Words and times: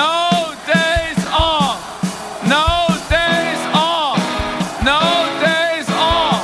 No 0.00 0.54
days 0.64 1.26
off. 1.26 1.76
No 2.48 2.86
days 3.10 3.60
off. 3.76 4.16
No 4.82 4.98
days 5.44 5.88
off. 5.90 6.40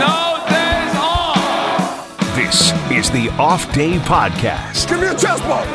No 0.00 0.42
days 0.50 0.94
off. 0.98 2.34
This 2.34 2.72
is 2.90 3.12
the 3.12 3.28
Off 3.38 3.72
Day 3.72 3.92
Podcast. 3.98 4.88
Give 4.88 4.98
me 4.98 5.06
a 5.06 5.14
chest 5.14 5.40
bump! 5.44 5.70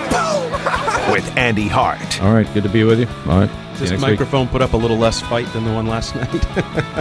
with 1.10 1.38
Andy 1.38 1.70
Hart 1.70 2.22
All 2.22 2.34
right, 2.34 2.52
good 2.54 2.64
to 2.64 2.70
be 2.70 2.84
with 2.84 3.00
you. 3.00 3.08
All 3.30 3.40
right. 3.40 3.65
See 3.76 3.84
you 3.84 3.90
This 3.90 3.92
next 3.92 4.02
week. 4.04 4.12
microphone 4.12 4.48
put 4.48 4.62
up 4.62 4.74
a 4.74 4.78
little 4.78 4.98
less 4.98 5.20
fight 5.22 5.46
than 5.54 5.64
the 5.66 5.74
one 5.74 5.86
last 5.88 6.16
night. 6.16 6.34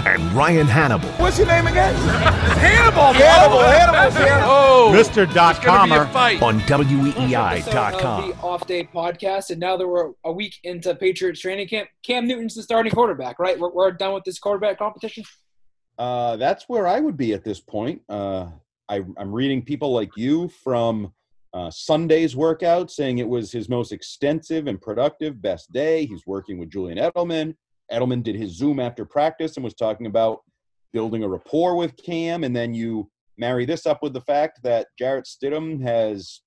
and 0.07 0.33
Ryan 0.33 0.67
Hannable. 0.67 1.19
What's 1.21 1.39
your 1.39 1.47
name 1.47 1.67
again? 1.69 1.95
Hannable. 2.59 3.13
Hannable. 3.13 3.63
Hannable. 4.11 4.41
Oh, 4.43 4.93
Mr. 4.95 5.33
Dot 5.33 5.57
It's 5.57 5.65
gonna 5.65 5.85
be 5.85 5.95
a 5.95 6.05
Comer. 6.07 6.45
on 6.45 6.57
episode 6.61 6.81
of 6.81 6.87
WEEI.com. 6.89 8.31
the 8.31 8.37
Off 8.39 8.67
Day 8.67 8.89
Podcast, 8.93 9.51
and 9.51 9.61
now 9.61 9.77
that 9.77 9.87
we're 9.87 10.11
a 10.25 10.33
week 10.33 10.55
into 10.65 10.95
Patriots 10.97 11.41
training 11.41 11.69
camp, 11.69 11.89
Cam 12.03 12.27
Newton's 12.27 12.55
the 12.55 12.63
starting 12.63 12.93
quarterback, 12.93 13.39
right? 13.39 13.59
We're, 13.59 13.71
we're 13.73 13.93
done 13.93 14.13
with 14.15 14.25
this 14.25 14.39
quarterback 14.39 14.79
competition. 14.79 15.25
Uh, 15.97 16.37
that's 16.37 16.69
where 16.69 16.89
I 16.89 16.99
would 16.99 17.17
be 17.17 17.35
at 17.35 17.45
this 17.45 17.61
point. 17.61 18.03
Uh, 18.09 18.47
I, 18.89 19.03
I'm 19.17 19.33
reading 19.33 19.63
people 19.63 19.93
like 19.93 20.17
you 20.17 20.49
from 20.49 21.13
uh, 21.55 21.71
Sunday's 21.71 22.35
workout 22.35 22.91
saying 22.91 23.19
it 23.19 23.29
was 23.29 23.53
his 23.53 23.69
most 23.69 23.93
extensive 23.93 24.67
and 24.67 24.81
productive, 24.81 25.41
best 25.41 25.73
day. 25.73 26.05
He's 26.05 26.27
working 26.27 26.59
with 26.59 26.69
Julian 26.69 26.99
Edelman. 26.99 27.55
Edelman 27.93 28.25
did 28.25 28.35
his 28.35 28.57
Zoom 28.57 28.81
after 28.81 29.05
practice 29.05 29.57
and 29.57 29.63
was 29.63 29.75
talking 29.75 30.07
about 30.07 30.41
building 30.93 31.23
a 31.23 31.29
rapport 31.29 31.77
with 31.77 31.97
Cam. 31.97 32.43
And 32.43 32.57
then 32.57 32.75
you 32.75 33.09
marry 33.39 33.65
this 33.65 33.87
up 33.87 34.03
with 34.03 34.13
the 34.13 34.21
fact 34.23 34.61
that 34.65 34.89
Jarrett 34.99 35.27
Stidham 35.27 35.81
has 35.81 36.41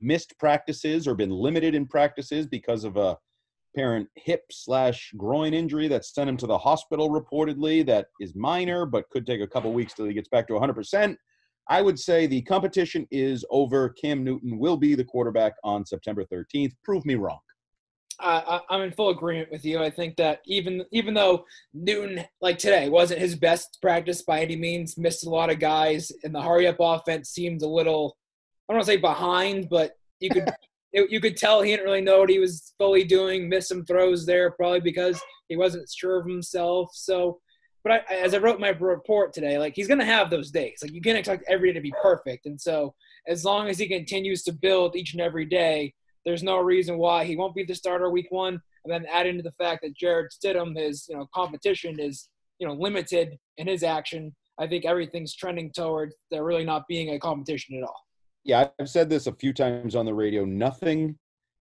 missed 0.00 0.38
practices 0.38 1.08
or 1.08 1.16
been 1.16 1.30
limited 1.30 1.74
in 1.74 1.86
practices 1.86 2.46
because 2.46 2.84
of 2.84 2.96
a 2.96 3.18
apparent 3.74 4.08
hip 4.14 4.42
slash 4.50 5.12
groin 5.16 5.52
injury 5.52 5.88
that 5.88 6.04
sent 6.04 6.28
him 6.28 6.36
to 6.36 6.46
the 6.46 6.56
hospital 6.56 7.10
reportedly 7.10 7.84
that 7.84 8.06
is 8.18 8.34
minor 8.34 8.86
but 8.86 9.08
could 9.10 9.26
take 9.26 9.40
a 9.40 9.46
couple 9.46 9.72
weeks 9.72 9.92
till 9.92 10.06
he 10.06 10.14
gets 10.14 10.28
back 10.28 10.46
to 10.46 10.54
100% 10.54 11.16
i 11.68 11.82
would 11.82 11.98
say 11.98 12.26
the 12.26 12.42
competition 12.42 13.06
is 13.10 13.44
over 13.50 13.90
cam 13.90 14.24
newton 14.24 14.58
will 14.58 14.76
be 14.76 14.94
the 14.94 15.04
quarterback 15.04 15.54
on 15.64 15.84
september 15.84 16.24
13th 16.24 16.72
prove 16.84 17.04
me 17.04 17.14
wrong 17.14 17.38
I, 18.20 18.60
I'm 18.68 18.82
in 18.82 18.92
full 18.92 19.10
agreement 19.10 19.50
with 19.52 19.64
you. 19.64 19.80
I 19.80 19.90
think 19.90 20.16
that 20.16 20.40
even 20.44 20.84
even 20.90 21.14
though 21.14 21.44
Newton, 21.72 22.24
like 22.40 22.58
today, 22.58 22.88
wasn't 22.88 23.20
his 23.20 23.36
best 23.36 23.78
practice 23.80 24.22
by 24.22 24.40
any 24.40 24.56
means, 24.56 24.98
missed 24.98 25.24
a 25.24 25.30
lot 25.30 25.50
of 25.50 25.60
guys, 25.60 26.10
and 26.24 26.34
the 26.34 26.42
hurry 26.42 26.66
up 26.66 26.76
offense 26.80 27.30
seemed 27.30 27.62
a 27.62 27.68
little, 27.68 28.16
I 28.68 28.72
don't 28.72 28.78
want 28.78 28.86
to 28.86 28.92
say 28.92 28.96
behind, 28.96 29.68
but 29.70 29.92
you 30.18 30.30
could 30.30 30.48
it, 30.92 31.10
you 31.10 31.20
could 31.20 31.36
tell 31.36 31.62
he 31.62 31.70
didn't 31.70 31.86
really 31.86 32.00
know 32.00 32.18
what 32.18 32.30
he 32.30 32.40
was 32.40 32.74
fully 32.78 33.04
doing. 33.04 33.48
Missed 33.48 33.68
some 33.68 33.84
throws 33.84 34.26
there, 34.26 34.50
probably 34.50 34.80
because 34.80 35.20
he 35.48 35.56
wasn't 35.56 35.88
sure 35.88 36.18
of 36.18 36.26
himself. 36.26 36.90
So, 36.94 37.38
but 37.88 38.04
I, 38.10 38.14
as 38.14 38.34
I 38.34 38.38
wrote 38.38 38.60
my 38.60 38.68
report 38.68 39.32
today, 39.32 39.58
like 39.58 39.74
he's 39.74 39.88
gonna 39.88 40.04
have 40.04 40.30
those 40.30 40.50
days. 40.50 40.80
Like 40.82 40.92
you 40.92 41.00
can't 41.00 41.16
expect 41.18 41.44
every 41.48 41.70
day 41.70 41.74
to 41.74 41.80
be 41.80 41.94
perfect, 42.02 42.46
and 42.46 42.60
so 42.60 42.94
as 43.26 43.44
long 43.44 43.68
as 43.68 43.78
he 43.78 43.88
continues 43.88 44.42
to 44.44 44.52
build 44.52 44.94
each 44.94 45.12
and 45.14 45.22
every 45.22 45.46
day, 45.46 45.94
there's 46.24 46.42
no 46.42 46.58
reason 46.58 46.98
why 46.98 47.24
he 47.24 47.36
won't 47.36 47.54
be 47.54 47.64
the 47.64 47.74
starter 47.74 48.10
week 48.10 48.26
one. 48.30 48.60
And 48.84 48.92
then 48.92 49.06
add 49.12 49.26
into 49.26 49.42
the 49.42 49.52
fact 49.52 49.82
that 49.82 49.96
Jarrett 49.96 50.32
Stidham, 50.32 50.76
his 50.76 51.06
you 51.08 51.16
know 51.16 51.26
competition 51.34 51.98
is 51.98 52.28
you 52.58 52.66
know 52.66 52.74
limited 52.74 53.38
in 53.56 53.66
his 53.66 53.82
action. 53.82 54.34
I 54.60 54.66
think 54.66 54.84
everything's 54.84 55.34
trending 55.34 55.70
towards 55.72 56.14
there 56.30 56.44
really 56.44 56.64
not 56.64 56.86
being 56.88 57.10
a 57.14 57.18
competition 57.18 57.76
at 57.76 57.84
all. 57.84 58.00
yeah 58.44 58.68
i've 58.80 58.88
said 58.88 59.08
this 59.08 59.26
a 59.26 59.32
few 59.32 59.52
times 59.52 59.94
on 59.94 60.04
the 60.04 60.14
radio 60.14 60.44
nothing 60.44 61.16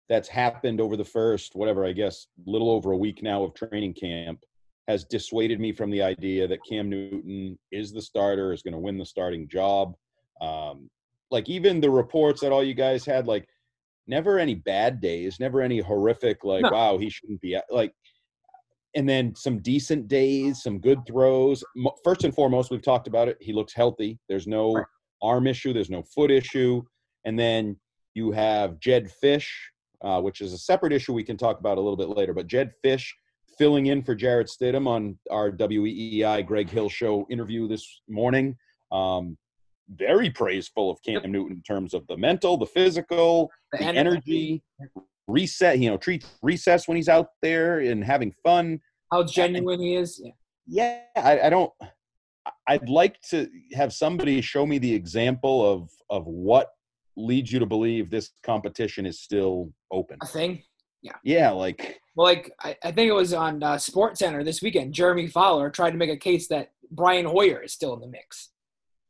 that's 0.08 0.28
happened 0.28 0.80
over 0.80 0.96
the 0.96 1.04
first 1.04 1.54
whatever 1.54 1.84
i 1.84 1.92
guess 1.92 2.26
little 2.46 2.70
over 2.70 2.92
a 2.92 2.96
week 2.96 3.22
now 3.22 3.42
of 3.42 3.54
training 3.54 3.92
camp 3.94 4.40
has 4.88 5.04
dissuaded 5.04 5.58
me 5.60 5.72
from 5.72 5.90
the 5.90 6.02
idea 6.02 6.46
that 6.46 6.60
cam 6.68 6.88
newton 6.88 7.58
is 7.72 7.92
the 7.92 8.00
starter 8.02 8.52
is 8.52 8.62
going 8.62 8.72
to 8.72 8.78
win 8.78 8.98
the 8.98 9.06
starting 9.06 9.48
job. 9.48 9.94
Um, 10.40 10.88
like 11.30 11.48
even 11.48 11.80
the 11.80 11.90
reports 11.90 12.40
that 12.40 12.52
all 12.52 12.62
you 12.62 12.74
guys 12.74 13.04
had 13.04 13.26
like 13.26 13.48
never 14.06 14.38
any 14.38 14.54
bad 14.54 15.00
days 15.00 15.40
never 15.40 15.60
any 15.60 15.80
horrific 15.80 16.44
like 16.44 16.62
No. 16.62 16.70
wow 16.70 16.98
he 16.98 17.10
shouldn't 17.10 17.40
be 17.40 17.58
like 17.70 17.92
and 18.94 19.08
then 19.08 19.34
some 19.34 19.58
decent 19.58 20.08
days 20.08 20.62
some 20.62 20.78
good 20.78 21.00
throws. 21.06 21.64
First 22.04 22.24
and 22.24 22.34
foremost 22.34 22.70
we've 22.70 22.82
talked 22.82 23.08
about 23.08 23.28
it 23.28 23.36
he 23.40 23.52
looks 23.52 23.72
healthy. 23.74 24.18
There's 24.28 24.46
no 24.46 24.84
arm 25.22 25.46
issue 25.46 25.72
there's 25.72 25.90
no 25.90 26.02
foot 26.02 26.30
issue. 26.30 26.82
And 27.24 27.36
then 27.38 27.76
you 28.14 28.30
have 28.30 28.78
jedd 28.78 29.10
fisch 29.22 29.48
uh, 30.02 30.20
which 30.20 30.40
is 30.40 30.52
a 30.52 30.58
separate 30.58 30.92
issue 30.92 31.12
we 31.12 31.24
can 31.24 31.36
talk 31.38 31.58
about 31.58 31.78
a 31.78 31.80
little 31.80 31.96
bit 31.96 32.10
later 32.10 32.32
but 32.34 32.46
jedd 32.46 32.70
fisch 32.84 33.08
filling 33.58 33.86
in 33.86 34.02
for 34.02 34.14
jarrett 34.14 34.48
stidham 34.48 34.86
on 34.86 35.18
our 35.30 35.50
weei 35.50 36.46
greg 36.46 36.68
hill 36.68 36.88
show 36.88 37.26
interview 37.30 37.66
this 37.68 38.00
morning 38.08 38.56
um, 38.92 39.36
very 39.90 40.30
praiseful 40.30 40.90
of 40.90 40.98
cam 41.02 41.30
newton 41.30 41.56
in 41.56 41.62
terms 41.62 41.94
of 41.94 42.06
the 42.08 42.16
mental 42.16 42.56
the 42.56 42.66
physical 42.66 43.50
The 43.72 43.78
the 43.78 43.84
energy. 43.84 44.62
energy 44.80 45.02
reset 45.28 45.78
you 45.78 45.90
know 45.90 45.96
treat 45.96 46.24
recess 46.42 46.86
when 46.86 46.96
he's 46.96 47.08
out 47.08 47.28
there 47.42 47.80
and 47.80 48.04
having 48.04 48.32
fun 48.44 48.80
How 49.12 49.24
genuine 49.24 49.80
he 49.80 49.96
is. 49.96 50.20
Yeah. 50.66 51.00
yeah 51.14 51.22
I, 51.22 51.40
I 51.46 51.50
don't 51.50 51.72
i'd 52.68 52.88
like 52.88 53.20
to 53.30 53.48
have 53.74 53.92
somebody 53.92 54.40
show 54.40 54.64
me 54.66 54.78
the 54.78 54.92
example 54.94 55.68
of 55.72 55.90
of 56.10 56.26
what 56.26 56.70
leads 57.16 57.50
you 57.52 57.58
to 57.58 57.66
believe 57.66 58.10
this 58.10 58.30
competition 58.44 59.06
is 59.06 59.20
still 59.20 59.72
open 59.90 60.18
A 60.22 60.26
thing. 60.26 60.62
Yeah. 61.06 61.12
Yeah, 61.22 61.50
like 61.50 62.00
Well, 62.16 62.26
like 62.26 62.52
I, 62.60 62.76
I 62.82 62.92
think 62.92 63.08
it 63.08 63.14
was 63.14 63.32
on 63.32 63.62
uh, 63.62 63.78
Sports 63.78 64.20
Center 64.20 64.42
this 64.42 64.60
weekend. 64.60 64.92
Jeremy 64.92 65.28
Fowler 65.28 65.70
tried 65.70 65.92
to 65.92 65.96
make 65.96 66.10
a 66.10 66.16
case 66.16 66.48
that 66.48 66.72
Brian 66.90 67.26
Hoyer 67.26 67.62
is 67.62 67.72
still 67.72 67.94
in 67.94 68.00
the 68.00 68.08
mix. 68.08 68.50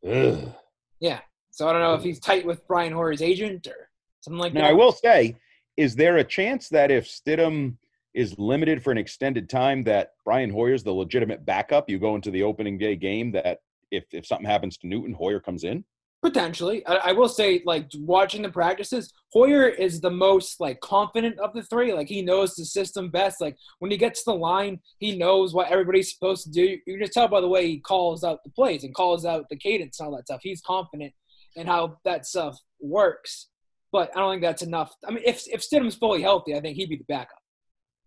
ugh. 0.06 0.52
Yeah. 1.00 1.20
So 1.50 1.68
I 1.68 1.72
don't 1.72 1.80
know 1.80 1.94
if 1.94 2.02
he's 2.02 2.20
tight 2.20 2.44
with 2.44 2.66
Brian 2.68 2.92
Hoyer's 2.92 3.22
agent 3.22 3.66
or 3.66 3.88
something 4.20 4.38
like 4.38 4.52
Now 4.52 4.60
that. 4.60 4.66
Now 4.66 4.70
I 4.70 4.74
will 4.74 4.92
say, 4.92 5.36
is 5.76 5.96
there 5.96 6.18
a 6.18 6.24
chance 6.24 6.68
that 6.68 6.90
if 6.90 7.06
Stidham 7.06 7.76
is 8.12 8.38
limited 8.38 8.82
for 8.82 8.90
an 8.90 8.98
extended 8.98 9.48
time, 9.48 9.84
that 9.84 10.12
Brian 10.24 10.50
Hoyer's 10.50 10.82
the 10.82 10.92
legitimate 10.92 11.46
backup? 11.46 11.88
You 11.88 11.98
go 11.98 12.14
into 12.14 12.30
the 12.30 12.42
opening 12.42 12.76
day 12.76 12.96
game 12.96 13.32
that 13.32 13.60
if 13.90 14.04
if 14.12 14.26
something 14.26 14.46
happens 14.46 14.76
to 14.78 14.86
Newton, 14.86 15.14
Hoyer 15.14 15.40
comes 15.40 15.64
in. 15.64 15.84
Potentially, 16.26 16.84
I, 16.86 16.94
I 16.96 17.12
will 17.12 17.28
say, 17.28 17.62
like 17.64 17.88
watching 17.98 18.42
the 18.42 18.48
practices, 18.48 19.12
Hoyer 19.32 19.68
is 19.68 20.00
the 20.00 20.10
most 20.10 20.58
like 20.58 20.80
confident 20.80 21.38
of 21.38 21.52
the 21.54 21.62
three. 21.62 21.92
Like 21.92 22.08
he 22.08 22.20
knows 22.20 22.56
the 22.56 22.64
system 22.64 23.10
best. 23.10 23.40
Like 23.40 23.56
when 23.78 23.92
he 23.92 23.96
gets 23.96 24.24
to 24.24 24.32
the 24.32 24.36
line, 24.36 24.80
he 24.98 25.16
knows 25.16 25.54
what 25.54 25.70
everybody's 25.70 26.12
supposed 26.12 26.42
to 26.42 26.50
do. 26.50 26.78
You 26.84 26.94
can 26.94 26.98
just 26.98 27.12
tell 27.12 27.28
by 27.28 27.40
the 27.40 27.46
way 27.46 27.68
he 27.68 27.78
calls 27.78 28.24
out 28.24 28.42
the 28.42 28.50
plays 28.50 28.82
and 28.82 28.92
calls 28.92 29.24
out 29.24 29.44
the 29.50 29.56
cadence 29.56 30.00
and 30.00 30.08
all 30.08 30.16
that 30.16 30.26
stuff. 30.26 30.40
He's 30.42 30.60
confident 30.62 31.12
in 31.54 31.68
how 31.68 31.98
that 32.04 32.26
stuff 32.26 32.58
works. 32.80 33.46
But 33.92 34.10
I 34.16 34.18
don't 34.18 34.32
think 34.32 34.42
that's 34.42 34.62
enough. 34.62 34.92
I 35.06 35.12
mean, 35.12 35.22
if 35.24 35.46
if 35.46 35.62
Stidham's 35.62 35.94
fully 35.94 36.22
healthy, 36.22 36.56
I 36.56 36.60
think 36.60 36.76
he'd 36.76 36.88
be 36.88 36.96
the 36.96 37.04
backup. 37.04 37.38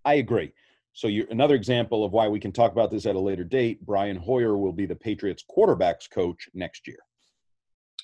I 0.03 0.15
agree. 0.15 0.51
So 0.91 1.07
you're 1.07 1.27
another 1.31 1.55
example 1.55 2.03
of 2.03 2.11
why 2.11 2.27
we 2.27 2.41
can 2.41 2.51
talk 2.51 2.73
about 2.73 2.91
this 2.91 3.05
at 3.05 3.15
a 3.15 3.19
later 3.19 3.45
date. 3.45 3.85
Brian 3.85 4.17
Hoyer 4.17 4.57
will 4.57 4.73
be 4.73 4.85
the 4.85 4.95
Patriots 4.95 5.45
quarterbacks 5.49 6.11
coach 6.11 6.49
next 6.53 6.85
year. 6.85 6.99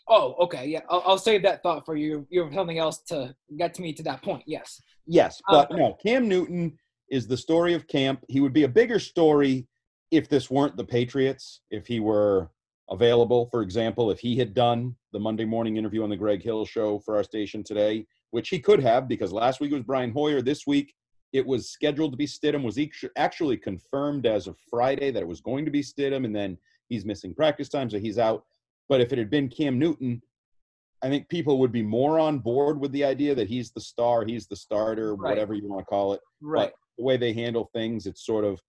Oh, 0.07 0.36
okay, 0.40 0.68
yeah. 0.68 0.81
I'll, 0.90 1.04
I'll 1.06 1.18
save 1.18 1.42
that 1.44 1.63
thought 1.63 1.86
for 1.86 1.96
you. 1.96 2.28
You 2.30 2.44
have 2.44 2.54
something 2.54 2.78
else 2.78 3.00
to 3.07 3.36
get 3.57 3.74
to 3.75 3.81
me 3.81 3.94
to 3.94 4.04
that 4.04 4.22
point. 4.22 4.44
Yes. 4.46 4.81
Yes, 5.07 5.42
but 5.50 5.72
Um, 5.72 5.78
no, 5.78 5.94
Cam 5.94 6.28
Newton 6.28 6.78
is 7.10 7.28
the 7.28 7.38
story 7.38 7.74
of 7.74 7.88
camp. 7.88 8.24
He 8.28 8.40
would 8.40 8.54
be 8.54 8.63
a 8.63 8.69
bigger 8.69 9.00
story 9.00 9.68
if 10.12 10.30
this 10.30 10.50
weren't 10.50 10.78
the 10.78 10.84
Patriots, 10.84 11.62
if 11.72 11.88
he 11.88 12.00
were 12.00 12.50
available. 12.90 13.48
For 13.52 13.62
example, 13.62 14.12
if 14.12 14.19
he 14.19 14.38
had 14.38 14.54
done 14.54 14.96
the 15.12 15.19
Monday 15.19 15.46
morning 15.46 15.78
interview 15.78 16.04
on 16.04 16.10
the 16.10 16.18
Greg 16.18 16.44
Hill 16.44 16.66
show 16.66 17.00
for 17.00 17.16
our 17.16 17.24
station 17.24 17.63
today, 17.63 18.06
which 18.31 18.50
he 18.50 18.60
could 18.60 18.81
have 18.81 19.08
because 19.08 19.31
last 19.31 19.60
week 19.60 19.72
was 19.72 19.84
Brian 19.84 20.12
Hoyer. 20.12 20.42
This 20.42 20.68
week 20.68 20.94
it 21.34 21.46
was 21.46 21.69
scheduled 21.69 22.12
to 22.13 22.18
be 22.18 22.28
Stidham, 22.28 22.63
was 22.63 22.80
actually 23.18 23.58
confirmed 23.58 24.25
as 24.25 24.48
of 24.48 24.58
Friday 24.69 25.12
that 25.12 25.22
it 25.22 25.28
was 25.28 25.42
going 25.42 25.66
to 25.66 25.72
be 25.72 25.81
Stidham, 25.81 26.25
and 26.25 26.36
then 26.36 26.58
he's 26.88 27.06
missing 27.06 27.34
practice 27.34 27.69
time, 27.69 27.90
so 27.90 28.00
he's 28.00 28.19
out. 28.19 28.46
But 28.90 29.02
if 29.02 29.12
it 29.12 29.18
had 29.18 29.30
been 29.30 29.50
Cam 29.50 29.80
Newton, 29.80 30.22
I 31.02 31.10
think 31.10 31.28
people 31.30 31.60
would 31.60 31.72
be 31.72 31.82
more 31.84 32.20
on 32.20 32.40
board 32.40 32.80
with 32.80 32.92
the 32.92 33.04
idea 33.04 33.36
that 33.36 33.48
he's 33.48 33.72
the 33.72 33.82
star, 33.82 34.26
he's 34.26 34.48
the 34.48 34.56
starter, 34.56 35.16
Right. 35.16 35.32
whatever 35.32 35.54
you 35.54 35.68
want 35.68 35.82
to 35.82 35.86
call 35.86 36.14
it. 36.14 36.22
Right. 36.42 36.72
But 36.72 36.74
the 36.98 37.04
way 37.04 37.18
they 37.18 37.34
handle 37.34 37.70
things, 37.74 38.06
it's 38.06 38.26
sort 38.26 38.46
of 38.46 38.62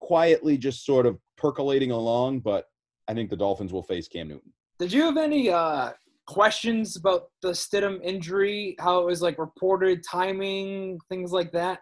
quietly 0.00 0.56
just 0.58 0.84
sort 0.84 1.06
of 1.06 1.18
percolating 1.36 1.90
along. 1.90 2.40
But 2.40 2.66
I 3.08 3.14
think 3.14 3.30
the 3.30 3.36
Dolphins 3.36 3.72
will 3.72 3.82
face 3.82 4.08
Cam 4.08 4.28
Newton. 4.28 4.52
Did 4.78 4.92
you 4.92 5.02
have 5.02 5.16
any 5.16 5.50
uh, 5.50 5.92
questions 6.26 6.96
about 6.96 7.30
the 7.42 7.50
Stidham 7.50 8.02
injury? 8.02 8.76
How 8.78 9.00
it 9.00 9.06
was 9.06 9.22
like 9.22 9.38
reported, 9.38 10.02
timing, 10.08 10.98
things 11.08 11.32
like 11.32 11.52
that? 11.52 11.80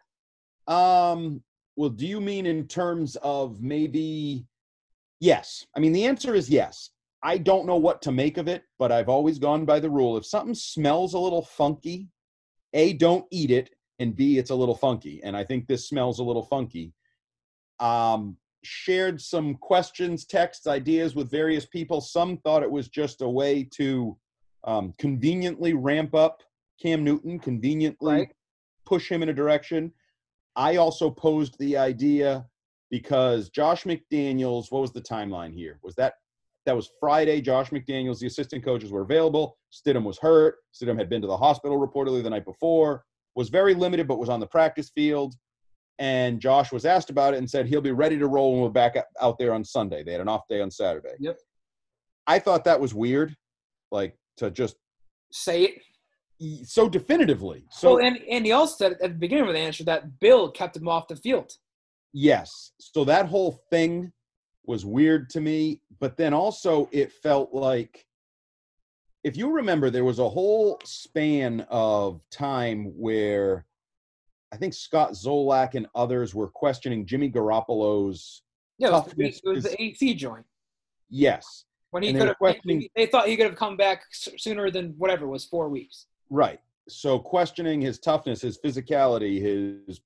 Um, 0.69 1.43
well, 1.77 1.91
do 1.91 2.07
you 2.07 2.21
mean 2.21 2.47
in 2.47 2.67
terms 2.69 3.17
of 3.23 3.61
maybe? 3.61 4.47
Yes. 5.21 5.67
I 5.77 5.81
mean, 5.81 5.93
the 5.93 6.05
answer 6.05 6.35
is 6.35 6.51
yes. 6.51 6.91
I 7.23 7.39
don't 7.39 7.67
know 7.67 7.77
what 7.77 8.03
to 8.03 8.13
make 8.13 8.37
of 8.37 8.49
it, 8.49 8.65
but 8.79 8.91
I've 8.91 9.09
always 9.09 9.39
gone 9.39 9.65
by 9.65 9.79
the 9.81 9.91
rule 9.91 10.17
if 10.17 10.27
something 10.27 10.55
smells 10.55 11.15
a 11.15 11.19
little 11.19 11.43
funky, 11.43 12.09
A, 12.73 12.93
don't 12.95 13.27
eat 13.31 13.51
it, 13.51 13.71
and 13.99 14.17
B, 14.17 14.39
it's 14.39 14.51
a 14.51 14.55
little 14.55 14.75
funky. 14.75 15.21
And 15.23 15.37
I 15.37 15.45
think 15.45 15.67
this 15.67 15.89
smells 15.89 16.19
a 16.19 16.25
little 16.25 16.43
funky. 16.45 16.93
Um, 17.79 18.37
shared 18.65 19.21
some 19.21 19.55
questions, 19.55 20.25
texts, 20.25 20.67
ideas 20.67 21.15
with 21.15 21.31
various 21.31 21.67
people. 21.67 22.01
Some 22.01 22.39
thought 22.39 22.63
it 22.63 22.71
was 22.71 22.89
just 22.89 23.23
a 23.23 23.29
way 23.29 23.69
to 23.75 24.17
um, 24.65 24.95
conveniently 24.99 25.75
ramp 25.75 26.15
up 26.15 26.43
Cam 26.81 27.05
Newton, 27.05 27.39
conveniently 27.39 28.15
Right. 28.15 28.33
push 28.87 29.11
him 29.11 29.23
in 29.23 29.29
a 29.29 29.35
direction. 29.35 29.93
I 30.57 30.77
also 30.77 31.11
posed 31.11 31.57
the 31.59 31.77
idea 31.77 32.47
because 32.91 33.49
Josh 33.49 33.85
McDaniels, 33.85 34.71
what 34.71 34.83
was 34.83 34.93
the 34.93 35.01
timeline 35.01 35.55
here? 35.55 35.79
Was 35.83 35.95
that 35.97 36.15
that 36.67 36.77
was 36.77 36.91
Friday? 37.01 37.41
Josh 37.41 37.71
McDaniels, 37.71 38.21
the 38.21 38.27
assistant 38.27 38.65
coaches 38.65 38.91
were 38.93 39.03
available. 39.03 39.59
Stidham 39.73 40.05
was 40.05 40.19
hurt. 40.19 40.57
Stidham 40.75 40.99
had 40.99 41.09
been 41.09 41.21
to 41.23 41.27
the 41.27 41.37
hospital 41.37 41.79
reportedly 41.79 42.23
the 42.23 42.31
night 42.31 42.45
before. 42.45 43.05
Was 43.35 43.49
very 43.49 43.75
limited, 43.75 44.07
but 44.07 44.19
was 44.19 44.29
on 44.29 44.41
the 44.41 44.47
practice 44.47 44.91
field. 44.95 45.35
And 45.99 46.41
Josh 46.41 46.73
was 46.73 46.85
asked 46.85 47.11
about 47.11 47.35
it 47.35 47.39
and 47.39 47.49
said 47.49 47.67
he'll 47.67 47.81
be 47.81 47.93
ready 47.93 48.19
to 48.19 48.27
roll 48.27 48.53
when 48.53 48.63
we're 48.63 48.69
back 48.71 48.97
out- 49.21 49.39
there 49.39 49.53
on 49.55 49.65
Sunday. 49.65 50.03
They 50.03 50.13
had 50.13 50.21
an 50.21 50.29
off 50.29 50.43
day 50.49 50.61
on 50.61 50.71
Saturday. 50.71 51.15
Yep. 51.19 51.39
I 52.27 52.39
thought 52.39 52.65
that 52.65 52.81
was 52.81 52.95
weird, 52.95 53.35
like 53.91 54.17
to 54.39 54.51
just 54.51 54.77
Say 55.33 55.63
it. 56.41 56.69
so 56.69 56.89
definitively. 56.89 57.65
So 57.71 57.97
well, 57.97 58.07
and, 58.07 58.19
and 58.31 58.45
he 58.45 58.53
also 58.53 58.77
said 58.77 58.93
at 58.93 59.01
the 59.01 59.09
beginning 59.11 59.49
of 59.49 59.55
the 59.55 59.59
answer 59.61 59.85
that 59.85 60.21
Bill 60.21 60.51
kept 60.51 60.77
him 60.77 60.89
off 60.89 61.09
the 61.09 61.17
field. 61.17 61.53
Yes. 62.13 62.73
So 62.79 63.05
that 63.05 63.27
whole 63.27 63.63
thing 63.71 64.13
was 64.67 64.85
weird 64.85 65.29
to 65.31 65.41
me, 65.41 65.81
but 66.01 66.17
then 66.17 66.33
also 66.35 66.89
it 66.93 67.13
felt 67.13 67.53
like 67.53 68.07
if 69.25 69.37
you 69.37 69.51
remember 69.53 69.91
there 69.91 70.05
was 70.05 70.19
a 70.19 70.29
whole 70.29 70.79
span 70.85 71.67
of 71.71 72.21
time 72.31 72.87
where 72.97 73.67
I 74.53 74.57
think 74.57 74.75
Scott 74.75 75.13
Zolak 75.13 75.75
and 75.75 75.87
others 75.95 76.35
were 76.35 76.49
questioning 76.49 77.07
Jimmy 77.07 77.31
Garoppolo's 77.31 78.43
Yeah, 78.79 78.89
it 78.89 78.93
was, 78.93 79.13
the, 79.17 79.25
it 79.27 79.41
was 79.45 79.65
the 79.65 79.83
AC 79.83 80.15
joint 80.15 80.45
yes. 81.09 81.65
when 81.91 82.03
he 82.03 82.13
could 82.13 82.29
have. 82.29 82.39
questioning- 82.39 82.89
They 82.97 83.07
thought 83.07 83.29
he 83.29 83.37
could 83.37 83.47
have 83.47 83.57
come 83.57 83.77
back 83.77 84.03
sooner 84.13 84.71
than 84.71 84.95
whatever 84.99 85.25
it 85.25 85.29
was 85.29 85.45
four 85.45 85.69
weeks. 85.69 86.07
Right. 86.31 86.61
So 86.89 87.19
questioning 87.19 87.81
his 87.81 87.99
toughness, 87.99 88.41
his 88.43 88.59
physicality, 88.59 89.41
his 89.41 90.01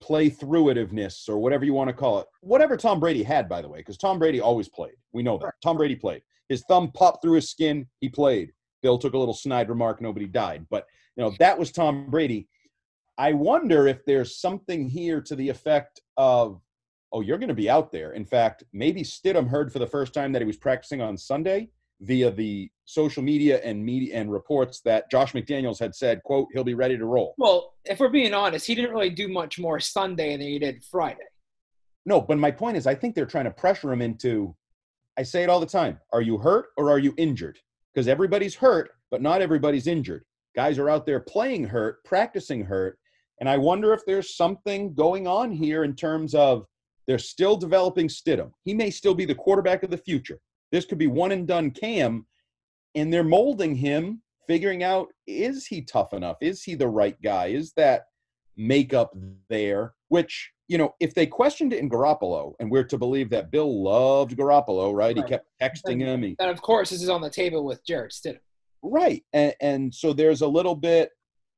play 0.00 0.28
through 0.28 0.64
itiveness, 0.64 1.28
or 1.28 1.38
whatever 1.38 1.64
you 1.64 1.74
want 1.74 1.88
to 1.88 1.94
call 1.94 2.20
it. 2.20 2.26
Whatever 2.40 2.76
Tom 2.76 3.00
Brady 3.00 3.22
had, 3.22 3.48
by 3.48 3.62
the 3.62 3.68
way, 3.68 3.78
because 3.78 3.96
Tom 3.96 4.18
Brady 4.18 4.40
always 4.40 4.68
played. 4.68 4.94
We 5.12 5.22
know 5.22 5.38
that. 5.38 5.54
Tom 5.62 5.76
Brady 5.76 5.96
played. 5.96 6.22
His 6.48 6.62
thumb 6.68 6.90
popped 6.92 7.22
through 7.22 7.34
his 7.34 7.50
skin. 7.50 7.86
He 8.00 8.08
played. 8.08 8.52
Bill 8.82 8.98
took 8.98 9.14
a 9.14 9.18
little 9.18 9.34
snide 9.34 9.68
remark. 9.68 10.00
Nobody 10.00 10.26
died. 10.26 10.66
But, 10.70 10.86
you 11.16 11.24
know, 11.24 11.34
that 11.38 11.58
was 11.58 11.72
Tom 11.72 12.10
Brady. 12.10 12.48
I 13.18 13.32
wonder 13.32 13.88
if 13.88 14.04
there's 14.04 14.40
something 14.40 14.88
here 14.88 15.20
to 15.22 15.34
the 15.34 15.48
effect 15.48 16.00
of, 16.16 16.60
oh, 17.12 17.20
you're 17.20 17.38
going 17.38 17.48
to 17.48 17.54
be 17.54 17.68
out 17.68 17.90
there. 17.90 18.12
In 18.12 18.24
fact, 18.24 18.62
maybe 18.72 19.02
Stidham 19.02 19.48
heard 19.48 19.72
for 19.72 19.80
the 19.80 19.86
first 19.86 20.14
time 20.14 20.32
that 20.32 20.42
he 20.42 20.46
was 20.46 20.56
practicing 20.56 21.02
on 21.02 21.18
Sunday 21.18 21.70
via 22.00 22.30
the 22.30 22.70
social 22.84 23.22
media 23.22 23.60
and 23.64 23.84
media 23.84 24.16
and 24.16 24.30
reports 24.30 24.80
that 24.84 25.10
Josh 25.10 25.32
McDaniels 25.32 25.78
had 25.78 25.94
said, 25.94 26.22
quote, 26.22 26.48
he'll 26.52 26.64
be 26.64 26.74
ready 26.74 26.96
to 26.96 27.04
roll. 27.04 27.34
Well, 27.38 27.74
if 27.84 27.98
we're 28.00 28.08
being 28.08 28.34
honest, 28.34 28.66
he 28.66 28.74
didn't 28.74 28.92
really 28.92 29.10
do 29.10 29.28
much 29.28 29.58
more 29.58 29.80
Sunday 29.80 30.32
than 30.32 30.46
he 30.46 30.58
did 30.58 30.82
Friday. 30.84 31.18
No, 32.06 32.20
but 32.20 32.38
my 32.38 32.50
point 32.50 32.76
is 32.76 32.86
I 32.86 32.94
think 32.94 33.14
they're 33.14 33.26
trying 33.26 33.44
to 33.44 33.50
pressure 33.50 33.92
him 33.92 34.00
into 34.00 34.54
I 35.18 35.24
say 35.24 35.42
it 35.42 35.50
all 35.50 35.58
the 35.58 35.66
time. 35.66 35.98
Are 36.12 36.22
you 36.22 36.38
hurt 36.38 36.66
or 36.76 36.90
are 36.90 37.00
you 37.00 37.12
injured? 37.16 37.58
Because 37.92 38.06
everybody's 38.06 38.54
hurt, 38.54 38.90
but 39.10 39.20
not 39.20 39.42
everybody's 39.42 39.88
injured. 39.88 40.24
Guys 40.54 40.78
are 40.78 40.88
out 40.88 41.06
there 41.06 41.18
playing 41.18 41.64
hurt, 41.64 42.04
practicing 42.04 42.64
hurt, 42.64 42.98
and 43.40 43.48
I 43.48 43.56
wonder 43.56 43.92
if 43.92 44.00
there's 44.06 44.36
something 44.36 44.94
going 44.94 45.26
on 45.26 45.50
here 45.50 45.82
in 45.82 45.96
terms 45.96 46.34
of 46.36 46.66
they're 47.06 47.18
still 47.18 47.56
developing 47.56 48.06
Stidham. 48.06 48.52
He 48.64 48.74
may 48.74 48.90
still 48.90 49.14
be 49.14 49.24
the 49.24 49.34
quarterback 49.34 49.82
of 49.82 49.90
the 49.90 49.96
future. 49.96 50.38
This 50.72 50.84
could 50.84 50.98
be 50.98 51.06
one 51.06 51.32
and 51.32 51.46
done 51.46 51.70
Cam, 51.70 52.26
and 52.94 53.12
they're 53.12 53.24
molding 53.24 53.74
him, 53.74 54.22
figuring 54.46 54.82
out 54.82 55.08
is 55.26 55.66
he 55.66 55.82
tough 55.82 56.12
enough? 56.12 56.36
Is 56.40 56.62
he 56.62 56.74
the 56.74 56.88
right 56.88 57.20
guy? 57.22 57.46
Is 57.46 57.72
that 57.74 58.04
makeup 58.56 59.14
there? 59.48 59.94
Which, 60.08 60.50
you 60.68 60.78
know, 60.78 60.94
if 61.00 61.14
they 61.14 61.26
questioned 61.26 61.72
it 61.72 61.78
in 61.78 61.90
Garoppolo, 61.90 62.54
and 62.60 62.70
we're 62.70 62.84
to 62.84 62.98
believe 62.98 63.30
that 63.30 63.50
Bill 63.50 63.82
loved 63.82 64.36
Garoppolo, 64.36 64.94
right? 64.94 65.16
He 65.16 65.22
kept 65.22 65.46
texting 65.60 66.00
him. 66.00 66.22
He, 66.22 66.36
And 66.38 66.50
of 66.50 66.62
course, 66.62 66.90
this 66.90 67.02
is 67.02 67.08
on 67.08 67.20
the 67.20 67.30
table 67.30 67.64
with 67.64 67.84
Jarrett 67.84 68.12
Stidham. 68.12 68.40
Right. 68.82 69.24
And, 69.32 69.54
and 69.60 69.94
so 69.94 70.12
there's 70.12 70.40
a 70.40 70.48
little 70.48 70.74
bit, 70.74 71.10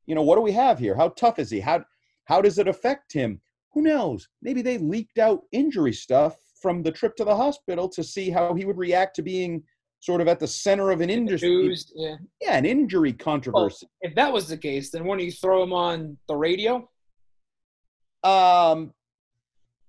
you 0.06 0.14
know, 0.14 0.22
what 0.22 0.36
do 0.36 0.42
we 0.42 0.52
have 0.52 0.78
here? 0.78 0.96
How 0.96 1.10
tough 1.10 1.38
is 1.38 1.50
he? 1.50 1.60
How 1.60 1.84
how 2.24 2.40
does 2.40 2.58
it 2.58 2.68
affect 2.68 3.12
him? 3.12 3.40
Who 3.72 3.82
knows? 3.82 4.28
Maybe 4.40 4.62
they 4.62 4.78
leaked 4.78 5.18
out 5.18 5.42
injury 5.52 5.92
stuff 5.92 6.36
from 6.60 6.82
the 6.82 6.90
trip 6.90 7.16
to 7.16 7.24
the 7.24 7.34
hospital 7.34 7.88
to 7.88 8.04
see 8.04 8.30
how 8.30 8.54
he 8.54 8.64
would 8.64 8.78
react 8.78 9.16
to 9.16 9.22
being 9.22 9.62
sort 10.00 10.20
of 10.20 10.28
at 10.28 10.38
the 10.38 10.46
center 10.46 10.90
of 10.90 11.00
an 11.00 11.10
industry. 11.10 11.48
News, 11.48 11.92
yeah. 11.94 12.16
Yeah, 12.40 12.56
an 12.56 12.64
injury 12.64 13.12
controversy. 13.12 13.86
If 14.00 14.14
that 14.14 14.32
was 14.32 14.48
the 14.48 14.56
case, 14.56 14.90
then 14.90 15.04
wouldn't 15.04 15.26
you 15.26 15.32
throw 15.32 15.62
him 15.62 15.72
on 15.72 16.16
the 16.28 16.36
radio? 16.36 16.88
Um 18.22 18.92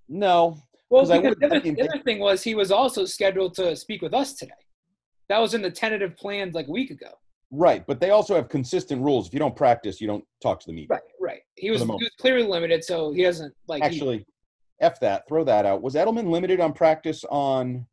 no. 0.07 0.57
Well, 0.89 1.05
because 1.05 1.37
the, 1.39 1.45
other, 1.45 1.59
the 1.61 1.89
other 1.89 2.03
thing 2.03 2.19
was 2.19 2.43
he 2.43 2.55
was 2.55 2.71
also 2.71 3.05
scheduled 3.05 3.53
to 3.55 3.75
speak 3.77 4.01
with 4.01 4.13
us 4.13 4.33
today. 4.33 4.51
That 5.29 5.39
was 5.39 5.53
in 5.53 5.61
the 5.61 5.71
tentative 5.71 6.17
plans 6.17 6.53
like 6.53 6.67
a 6.67 6.71
week 6.71 6.91
ago. 6.91 7.11
Right, 7.49 7.85
but 7.85 8.01
they 8.01 8.09
also 8.09 8.35
have 8.35 8.49
consistent 8.49 9.01
rules. 9.01 9.27
If 9.27 9.33
you 9.33 9.39
don't 9.39 9.55
practice, 9.55 10.01
you 10.01 10.07
don't 10.07 10.23
talk 10.41 10.59
to 10.61 10.67
the 10.67 10.73
media. 10.73 10.87
Right, 10.89 11.01
right. 11.21 11.41
He 11.55 11.71
was, 11.71 11.81
he 11.81 11.87
was 11.87 12.11
clearly 12.19 12.47
limited, 12.47 12.83
so 12.83 13.11
he 13.13 13.23
doesn't 13.23 13.53
like. 13.67 13.83
Actually, 13.83 14.25
F 14.81 14.99
that. 14.99 15.27
Throw 15.27 15.43
that 15.45 15.65
out. 15.65 15.81
Was 15.81 15.95
Edelman 15.95 16.29
limited 16.29 16.59
on 16.59 16.73
practice 16.73 17.23
on 17.29 17.85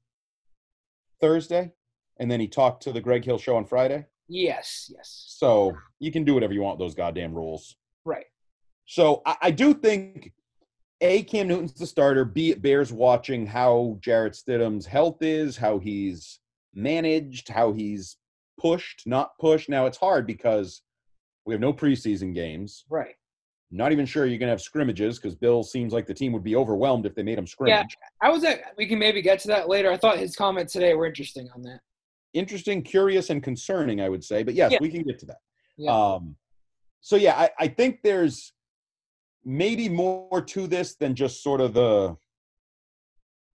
Thursday? 1.20 1.72
And 2.18 2.30
then 2.30 2.40
he 2.40 2.48
talked 2.48 2.82
to 2.84 2.92
the 2.92 3.00
Greg 3.00 3.24
Hill 3.24 3.38
show 3.38 3.56
on 3.56 3.64
Friday? 3.64 4.06
yes, 4.30 4.90
yes, 4.94 5.24
So 5.38 5.72
you 6.00 6.12
can 6.12 6.22
do 6.24 6.34
whatever 6.34 6.52
you 6.52 6.60
want 6.60 6.78
with 6.78 6.86
those 6.86 6.94
goddamn 6.94 7.32
rules. 7.34 7.76
right. 8.04 8.26
So 8.84 9.22
I, 9.24 9.36
I 9.42 9.50
do 9.50 9.72
think 9.74 10.32
A, 11.00 11.22
Cam 11.22 11.48
Newton's 11.48 11.72
the 11.74 11.86
starter. 11.86 12.24
B, 12.26 12.50
it 12.50 12.60
bears 12.62 12.92
watching 12.92 13.46
how 13.46 13.96
Jarrett 14.00 14.32
Stidham's 14.34 14.84
health 14.86 15.18
is, 15.22 15.56
how 15.58 15.78
he's 15.78 16.40
managed, 16.74 17.48
how 17.48 17.72
he's 17.72 18.16
pushed, 18.58 19.02
not 19.06 19.30
pushed. 19.38 19.68
Now 19.68 19.86
it's 19.86 19.98
hard 19.98 20.26
because 20.26 20.82
we 21.46 21.54
have 21.54 21.60
no 21.60 21.72
preseason 21.72 22.34
games. 22.34 22.84
Right. 22.90 23.14
Not 23.70 23.92
even 23.92 24.06
sure 24.06 24.24
you're 24.24 24.38
going 24.38 24.46
to 24.46 24.52
have 24.52 24.62
scrimmages 24.62 25.18
because 25.18 25.34
Bill 25.34 25.62
seems 25.62 25.92
like 25.92 26.06
the 26.06 26.14
team 26.14 26.32
would 26.32 26.42
be 26.44 26.56
overwhelmed 26.56 27.04
if 27.04 27.14
they 27.14 27.22
made 27.22 27.38
him 27.38 27.46
scrimmage. 27.46 27.96
Yeah, 28.00 28.26
I 28.26 28.30
was 28.30 28.42
at. 28.44 28.60
We 28.78 28.86
can 28.86 28.98
maybe 28.98 29.20
get 29.20 29.38
to 29.40 29.48
that 29.48 29.68
later. 29.68 29.92
I 29.92 29.98
thought 29.98 30.18
his 30.18 30.34
comments 30.34 30.72
today 30.72 30.94
were 30.94 31.06
interesting 31.06 31.48
on 31.54 31.62
that. 31.62 31.80
Interesting, 32.32 32.82
curious, 32.82 33.28
and 33.30 33.42
concerning, 33.42 34.00
I 34.00 34.08
would 34.08 34.24
say. 34.24 34.42
But 34.42 34.54
yes, 34.54 34.72
Yeah. 34.72 34.78
we 34.80 34.88
can 34.88 35.02
get 35.02 35.18
to 35.18 35.26
that. 35.26 35.38
Yeah. 35.76 35.92
Um, 35.92 36.36
so 37.02 37.16
yeah, 37.16 37.36
I, 37.38 37.50
I 37.58 37.68
think 37.68 38.00
there's 38.02 38.52
maybe 39.44 39.88
more 39.88 40.40
to 40.42 40.66
this 40.66 40.94
than 40.96 41.14
just 41.14 41.42
sort 41.42 41.60
of 41.60 41.74
the 41.74 42.16